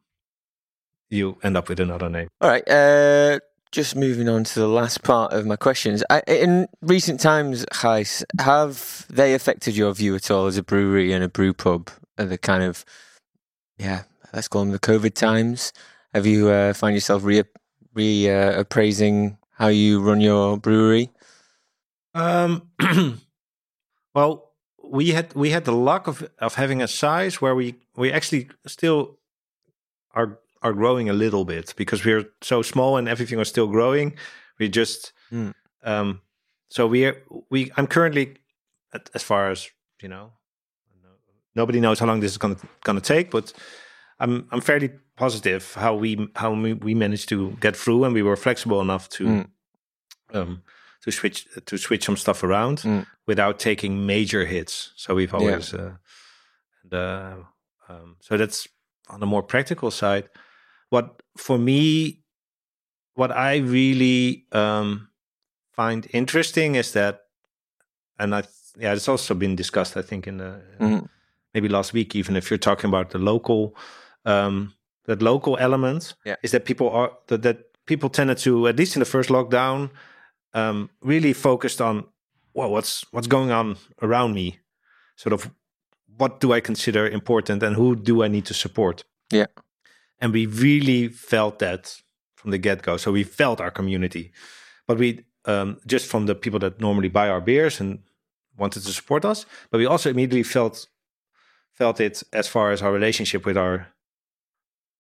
you 1.10 1.38
end 1.44 1.58
up 1.58 1.70
with 1.70 1.80
another 1.80 2.10
name. 2.10 2.28
All 2.42 2.50
right. 2.50 2.68
Uh, 2.68 3.40
just 3.72 3.96
moving 3.96 4.30
on 4.30 4.44
to 4.44 4.60
the 4.60 4.68
last 4.68 5.04
part 5.04 5.34
of 5.34 5.46
my 5.46 5.56
questions. 5.56 6.04
I, 6.10 6.22
in 6.28 6.68
recent 6.82 7.20
times, 7.20 7.66
Gijs, 7.74 8.24
have 8.40 9.08
they 9.10 9.34
affected 9.34 9.76
your 9.76 9.94
view 9.94 10.16
at 10.16 10.30
all 10.30 10.46
as 10.46 10.58
a 10.58 10.64
brewery 10.64 11.12
and 11.12 11.24
a 11.24 11.30
brew 11.30 11.54
pub? 11.54 11.90
The 12.16 12.38
kind 12.38 12.62
of, 12.64 12.86
yeah, 13.80 14.04
let's 14.32 14.48
call 14.48 14.62
them 14.62 14.72
the 14.72 14.80
COVID 14.80 15.16
times. 15.16 15.74
Have 16.14 16.26
you 16.26 16.50
uh, 16.50 16.74
find 16.74 16.96
yourself 16.96 17.24
re 17.24 17.44
re 17.94 18.30
uh, 18.30 18.60
appraising 18.60 19.38
how 19.52 19.68
you 19.68 20.00
run 20.02 20.22
your 20.22 20.58
brewery? 20.58 21.10
Um, 22.14 22.70
well, 24.14 24.52
we 24.84 25.10
had 25.10 25.34
we 25.34 25.50
had 25.50 25.66
the 25.66 25.72
luck 25.72 26.08
of 26.08 26.28
of 26.40 26.56
having 26.56 26.82
a 26.82 26.88
size 26.88 27.42
where 27.42 27.56
we 27.56 27.76
we 27.96 28.12
actually 28.12 28.50
still 28.68 29.18
are 30.12 30.40
are 30.62 30.74
growing 30.74 31.10
a 31.10 31.14
little 31.14 31.46
bit 31.46 31.74
because 31.76 32.06
we're 32.06 32.26
so 32.42 32.62
small 32.62 32.98
and 32.98 33.10
everything 33.10 33.40
was 33.40 33.50
still 33.50 33.68
growing. 33.68 34.16
We 34.60 34.70
just 34.70 35.14
mm. 35.32 35.54
um, 35.84 36.22
so 36.70 36.88
we 36.88 37.06
are 37.06 37.18
we 37.50 37.72
I'm 37.76 37.88
currently 37.88 38.38
as 39.16 39.24
far 39.24 39.50
as 39.50 39.70
you 40.02 40.10
know 40.10 40.34
nobody 41.56 41.80
knows 41.80 42.00
how 42.00 42.06
long 42.06 42.20
this 42.20 42.32
is 42.32 42.38
gonna 42.38 42.58
gonna 42.84 43.02
take, 43.02 43.32
but 43.32 43.54
I'm 44.20 44.48
I'm 44.52 44.62
fairly 44.62 44.92
positive 45.16 45.74
how 45.76 45.96
we 45.96 46.28
how 46.36 46.54
we, 46.54 46.74
we 46.74 46.94
managed 46.96 47.30
to 47.30 47.52
get 47.60 47.76
through 47.76 48.04
and 48.04 48.14
we 48.14 48.24
were 48.24 48.36
flexible 48.36 48.82
enough 48.82 49.10
to 49.10 49.26
mm. 49.26 49.48
um, 50.34 50.64
to 51.04 51.12
switch 51.12 51.48
to 51.66 51.78
switch 51.78 52.06
some 52.06 52.18
stuff 52.18 52.44
around 52.44 52.80
mm. 52.80 53.06
without 53.28 53.60
taking 53.60 54.06
major 54.06 54.46
hits. 54.46 54.92
So 54.96 55.16
we've 55.16 55.34
always 55.34 55.74
yeah. 55.74 55.80
uh, 55.80 55.92
and, 56.84 56.94
uh, 56.94 57.36
um, 57.90 58.16
so 58.20 58.38
that's 58.38 58.68
on 59.10 59.20
the 59.20 59.26
more 59.26 59.44
practical 59.44 59.92
side. 59.92 60.30
What 60.90 61.22
for 61.38 61.58
me, 61.58 62.22
what 63.16 63.32
I 63.32 63.58
really 63.58 64.46
um, 64.52 65.10
find 65.72 66.08
interesting 66.14 66.76
is 66.76 66.94
that, 66.94 67.22
and 68.18 68.36
I 68.36 68.44
yeah, 68.78 68.94
it's 68.94 69.08
also 69.08 69.34
been 69.34 69.56
discussed. 69.56 69.98
I 69.98 70.02
think 70.02 70.28
in 70.28 70.38
the 70.38 70.62
mm. 70.80 71.08
maybe 71.54 71.70
last 71.70 71.94
week, 71.94 72.16
even 72.16 72.36
if 72.36 72.50
you're 72.50 72.58
talking 72.58 72.90
about 72.90 73.12
the 73.12 73.20
local 73.20 73.76
um, 74.26 74.74
that 75.06 75.22
local 75.22 75.58
element 75.60 76.14
yeah. 76.26 76.36
is 76.44 76.52
that 76.52 76.66
people 76.66 76.90
are 76.90 77.12
that, 77.28 77.42
that 77.42 77.58
people 77.86 78.10
tended 78.10 78.38
to 78.38 78.68
at 78.68 78.78
least 78.78 78.96
in 78.96 79.00
the 79.00 79.06
first 79.06 79.30
lockdown 79.30 79.90
um, 80.54 80.90
really 81.02 81.34
focused 81.34 81.82
on 81.82 82.06
well 82.54 82.72
what's 82.72 83.06
what's 83.12 83.28
going 83.28 83.52
on 83.52 83.78
around 84.02 84.34
me 84.34 84.60
sort 85.16 85.34
of 85.34 85.52
what 86.18 86.40
do 86.40 86.54
i 86.54 86.60
consider 86.60 87.08
important 87.08 87.64
and 87.64 87.76
who 87.76 87.96
do 87.96 88.24
i 88.24 88.28
need 88.28 88.46
to 88.46 88.54
support. 88.54 89.04
Yeah. 89.32 89.48
And 90.20 90.32
we 90.32 90.46
really 90.46 91.08
felt 91.10 91.60
that 91.60 92.02
from 92.36 92.52
the 92.52 92.58
get-go. 92.58 92.98
So 92.98 93.12
we 93.12 93.24
felt 93.24 93.60
our 93.60 93.72
community. 93.72 94.32
But 94.88 94.98
we 94.98 95.26
um, 95.46 95.80
just 95.86 96.08
from 96.08 96.26
the 96.26 96.36
people 96.36 96.60
that 96.60 96.80
normally 96.80 97.10
buy 97.10 97.30
our 97.30 97.42
beers 97.42 97.80
and 97.80 98.00
wanted 98.58 98.84
to 98.84 98.92
support 98.92 99.26
us 99.26 99.46
but 99.72 99.80
we 99.80 99.86
also 99.86 100.10
immediately 100.10 100.44
felt 100.44 100.88
felt 101.74 102.00
it 102.00 102.24
as 102.32 102.48
far 102.48 102.72
as 102.72 102.82
our 102.82 102.92
relationship 102.92 103.46
with 103.46 103.58
our 103.58 103.88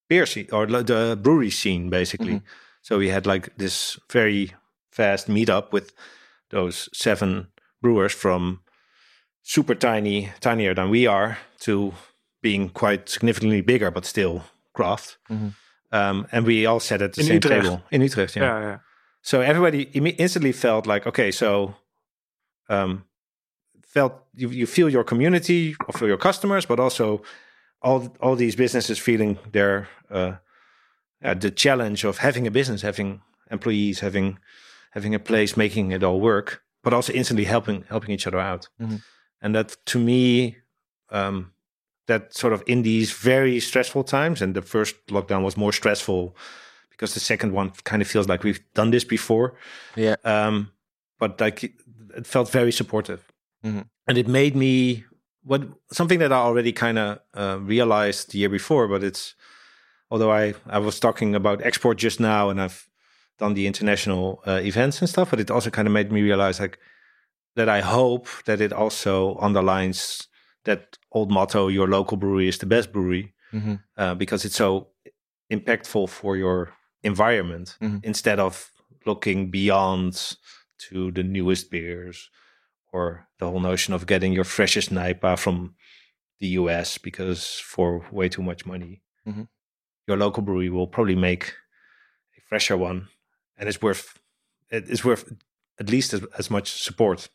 beer 0.09 0.25
scene 0.25 0.47
or 0.51 0.65
the 0.65 1.17
brewery 1.21 1.49
scene 1.49 1.89
basically. 1.89 2.35
Mm-hmm. 2.35 2.45
So 2.81 2.97
we 2.97 3.09
had 3.09 3.25
like 3.25 3.55
this 3.57 3.99
very 4.11 4.53
fast 4.91 5.27
meetup 5.27 5.71
with 5.71 5.93
those 6.49 6.89
seven 6.93 7.47
brewers 7.81 8.13
from 8.13 8.59
super 9.41 9.75
tiny, 9.75 10.31
tinier 10.39 10.73
than 10.73 10.89
we 10.89 11.07
are, 11.07 11.37
to 11.59 11.93
being 12.41 12.69
quite 12.69 13.09
significantly 13.09 13.61
bigger, 13.61 13.91
but 13.91 14.05
still 14.05 14.43
craft. 14.73 15.17
Mm-hmm. 15.29 15.49
Um, 15.91 16.27
and 16.31 16.45
we 16.45 16.65
all 16.65 16.79
sat 16.79 17.01
at 17.01 17.13
the 17.13 17.21
in 17.21 17.27
same 17.27 17.35
Utrecht. 17.35 17.63
table 17.63 17.83
in 17.91 18.01
Utrecht. 18.01 18.35
Yeah. 18.35 18.43
yeah, 18.43 18.61
yeah. 18.61 18.77
so 19.21 19.41
everybody 19.41 19.83
instantly 19.83 20.51
felt 20.51 20.87
like, 20.87 21.05
okay, 21.05 21.31
so 21.31 21.75
um, 22.69 23.05
felt 23.85 24.13
you, 24.35 24.49
you 24.49 24.65
feel 24.65 24.89
your 24.89 25.03
community 25.03 25.75
or 25.87 25.93
feel 25.93 26.07
your 26.07 26.17
customers, 26.17 26.65
but 26.65 26.79
also 26.79 27.21
all 27.84 28.15
all 28.19 28.36
these 28.36 28.55
businesses 28.55 28.99
feeling 28.99 29.38
their 29.51 29.88
uh, 30.09 30.34
uh, 31.23 31.34
the 31.34 31.51
challenge 31.51 32.03
of 32.07 32.17
having 32.17 32.47
a 32.47 32.51
business, 32.51 32.81
having 32.81 33.21
employees, 33.51 33.99
having 33.99 34.39
having 34.91 35.15
a 35.15 35.19
place, 35.19 35.57
making 35.57 35.91
it 35.91 36.03
all 36.03 36.19
work, 36.21 36.61
but 36.84 36.93
also 36.93 37.13
instantly 37.13 37.45
helping 37.45 37.84
helping 37.89 38.11
each 38.11 38.27
other 38.27 38.39
out. 38.39 38.69
Mhm. 38.79 39.01
And 39.41 39.55
that 39.55 39.77
to 39.86 39.99
me, 39.99 40.57
um, 41.09 41.51
that 42.07 42.34
sort 42.34 42.53
of 42.53 42.63
in 42.65 42.84
these 42.84 43.11
very 43.11 43.59
stressful 43.59 44.03
times, 44.03 44.41
and 44.41 44.55
the 44.55 44.61
first 44.61 44.95
lockdown 45.07 45.43
was 45.43 45.57
more 45.57 45.73
stressful 45.73 46.36
because 46.89 47.13
the 47.13 47.19
second 47.19 47.53
one 47.53 47.71
kind 47.84 48.01
of 48.01 48.07
feels 48.07 48.27
like 48.27 48.43
we've 48.43 48.61
done 48.73 48.91
this 48.91 49.03
before. 49.05 49.53
Yeah. 49.95 50.15
Um, 50.23 50.71
but 51.19 51.39
like 51.41 51.63
it, 52.15 52.27
felt 52.27 52.51
very 52.51 52.71
supportive, 52.71 53.19
Mhm. 53.65 53.86
and 54.07 54.17
it 54.17 54.27
made 54.27 54.55
me 54.55 55.03
what 55.43 55.61
something 55.91 56.19
that 56.19 56.31
I 56.31 56.37
already 56.37 56.71
kind 56.71 56.97
of 56.97 57.19
uh, 57.33 57.57
realized 57.59 58.31
the 58.31 58.37
year 58.39 58.49
before. 58.49 58.87
But 58.87 59.03
it's 59.03 59.35
although 60.09 60.31
I 60.31 60.53
I 60.67 60.79
was 60.79 60.99
talking 60.99 61.35
about 61.35 61.61
export 61.65 61.97
just 61.97 62.19
now, 62.19 62.49
and 62.49 62.59
I've 62.61 62.87
done 63.39 63.53
the 63.55 63.65
international 63.67 64.41
uh, 64.47 64.61
events 64.63 65.01
and 65.01 65.09
stuff, 65.09 65.29
but 65.31 65.39
it 65.39 65.51
also 65.51 65.69
kind 65.69 65.87
of 65.87 65.93
made 65.93 66.11
me 66.11 66.21
realize 66.21 66.59
like 66.59 66.77
that 67.55 67.67
I 67.69 67.81
hope 67.81 68.27
that 68.45 68.61
it 68.61 68.73
also 68.73 69.37
underlines 69.41 70.27
that 70.63 70.97
old 71.11 71.29
motto: 71.31 71.67
"Your 71.69 71.87
local 71.87 72.17
brewery 72.17 72.47
is 72.47 72.57
the 72.57 72.65
best 72.65 72.91
brewery," 72.93 73.33
Mhm. 73.53 73.79
uh, 73.97 74.15
because 74.15 74.45
it's 74.47 74.55
so 74.57 74.87
impactful 75.51 76.07
for 76.09 76.37
your 76.37 76.73
environment 77.03 77.77
Mhm. 77.81 77.99
instead 78.03 78.39
of 78.39 78.71
looking 79.05 79.51
beyond 79.51 80.37
to 80.89 81.11
the 81.11 81.23
newest 81.23 81.69
beers 81.69 82.29
or 82.93 83.27
the 83.39 83.49
whole 83.49 83.59
notion 83.59 83.93
of 83.93 84.05
getting 84.05 84.31
your 84.31 84.43
freshest 84.45 84.91
NEIPA 84.91 85.37
from 85.39 85.75
the 86.39 86.47
US 86.59 86.97
because 86.97 87.59
for 87.59 88.05
way 88.11 88.29
too 88.29 88.43
much 88.43 88.65
money, 88.65 89.01
Mhm. 89.25 89.47
your 90.07 90.17
local 90.17 90.43
brewery 90.43 90.69
will 90.69 90.87
probably 90.87 91.15
make 91.15 91.55
a 92.37 92.41
fresher 92.41 92.77
one, 92.77 93.07
and 93.57 93.67
it's 93.67 93.81
worth 93.81 94.19
it 94.69 94.89
is 94.89 95.03
worth 95.03 95.31
at 95.79 95.89
least 95.89 96.13
as, 96.13 96.23
as 96.37 96.49
much 96.49 96.67
support 96.81 97.29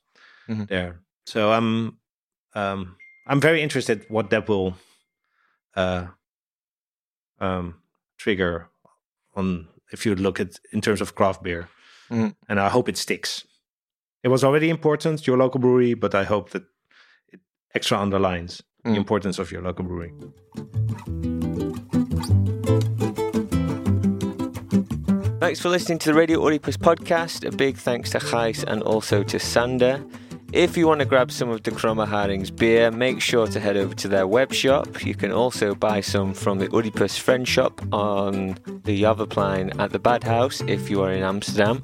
Mhm. 0.48 0.68
there. 0.68 1.00
So 1.26 1.52
I'm 1.52 1.98
um, 2.54 2.96
I'm 3.26 3.40
very 3.40 3.60
interested 3.62 4.06
what 4.08 4.30
that 4.30 4.48
will 4.48 4.76
uh, 5.76 6.06
um, 7.40 7.74
trigger 8.16 8.68
on 9.34 9.68
if 9.92 10.04
you 10.06 10.14
look 10.14 10.40
at 10.40 10.58
in 10.72 10.80
terms 10.80 11.00
of 11.00 11.14
craft 11.14 11.42
beer, 11.42 11.68
Mhm. 12.10 12.34
and 12.48 12.58
I 12.60 12.68
hope 12.68 12.88
it 12.88 12.96
sticks. 12.96 13.44
It 14.22 14.28
was 14.28 14.42
already 14.44 14.68
important 14.68 15.26
your 15.26 15.36
local 15.36 15.60
brewery, 15.60 15.94
but 15.94 16.14
I 16.14 16.24
hope 16.24 16.50
that 16.50 16.64
it 17.32 17.40
extra 17.74 17.98
underlines 17.98 18.62
Mm. 18.84 18.92
the 18.92 18.96
importance 18.96 19.38
of 19.38 19.50
your 19.52 19.62
local 19.62 19.84
brewery. 19.84 20.12
Thanks 25.40 25.60
for 25.60 25.68
listening 25.68 25.98
to 26.00 26.10
the 26.10 26.14
Radio 26.14 26.40
Oedipus 26.44 26.76
podcast. 26.76 27.46
A 27.46 27.50
big 27.56 27.76
thanks 27.76 28.10
to 28.10 28.18
Gijs 28.18 28.64
and 28.64 28.82
also 28.82 29.22
to 29.24 29.38
Sander. 29.38 30.04
If 30.52 30.76
you 30.76 30.86
want 30.86 31.00
to 31.00 31.06
grab 31.06 31.30
some 31.30 31.48
of 31.50 31.62
the 31.62 31.70
Kromme 31.70 32.06
Haring's 32.06 32.50
beer, 32.50 32.90
make 32.90 33.20
sure 33.20 33.46
to 33.46 33.60
head 33.60 33.76
over 33.76 33.94
to 33.94 34.08
their 34.08 34.26
web 34.26 34.52
shop. 34.52 35.04
You 35.04 35.14
can 35.14 35.30
also 35.32 35.74
buy 35.74 36.00
some 36.00 36.34
from 36.34 36.58
the 36.58 36.68
Oedipus 36.70 37.18
Friend 37.18 37.46
Shop 37.46 37.80
on 37.92 38.58
the 38.84 39.02
Javaplein 39.02 39.78
at 39.78 39.90
the 39.92 39.98
Bad 39.98 40.24
House 40.24 40.60
if 40.62 40.88
you 40.90 41.02
are 41.02 41.12
in 41.12 41.22
Amsterdam. 41.22 41.82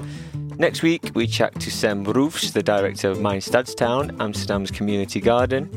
Next 0.57 0.83
week, 0.83 1.11
we 1.15 1.27
chat 1.27 1.59
to 1.61 1.71
Sem 1.71 2.05
Roofs, 2.05 2.53
the 2.53 2.63
director 2.63 3.11
of 3.11 3.21
Mijn 3.21 3.41
Stadstuin, 3.41 4.21
Amsterdam's 4.21 4.71
community 4.71 5.21
garden. 5.21 5.69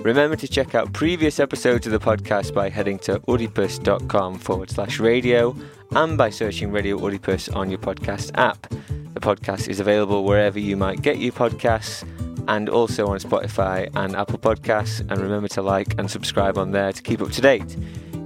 Remember 0.00 0.36
to 0.36 0.48
check 0.48 0.74
out 0.74 0.92
previous 0.92 1.38
episodes 1.38 1.86
of 1.86 1.92
the 1.92 2.00
podcast 2.00 2.52
by 2.52 2.68
heading 2.68 2.98
to 3.00 3.20
oedipus.com 3.28 4.38
forward 4.38 4.70
slash 4.70 4.98
radio 4.98 5.56
and 5.92 6.18
by 6.18 6.30
searching 6.30 6.72
Radio 6.72 6.98
Oedipus 6.98 7.48
on 7.54 7.70
your 7.70 7.78
podcast 7.78 8.32
app. 8.34 8.68
The 9.14 9.20
podcast 9.20 9.68
is 9.68 9.80
available 9.80 10.24
wherever 10.24 10.58
you 10.58 10.76
might 10.76 11.02
get 11.02 11.18
your 11.18 11.32
podcasts 11.32 12.06
and 12.48 12.68
also 12.68 13.06
on 13.06 13.18
Spotify 13.18 13.88
and 13.94 14.14
Apple 14.16 14.38
Podcasts. 14.38 15.00
And 15.00 15.18
remember 15.18 15.48
to 15.48 15.62
like 15.62 15.98
and 15.98 16.10
subscribe 16.10 16.58
on 16.58 16.72
there 16.72 16.92
to 16.92 17.02
keep 17.02 17.20
up 17.20 17.30
to 17.30 17.40
date. 17.40 17.76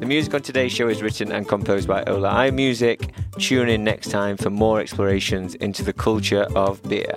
The 0.00 0.06
music 0.06 0.32
on 0.32 0.40
today's 0.40 0.72
show 0.72 0.88
is 0.88 1.02
written 1.02 1.30
and 1.30 1.46
composed 1.46 1.86
by 1.86 2.02
Ola 2.04 2.30
iMusic. 2.30 3.10
Tune 3.38 3.68
in 3.68 3.84
next 3.84 4.10
time 4.10 4.38
for 4.38 4.48
more 4.48 4.80
explorations 4.80 5.54
into 5.56 5.84
the 5.84 5.92
culture 5.92 6.46
of 6.56 6.82
beer. 6.84 7.14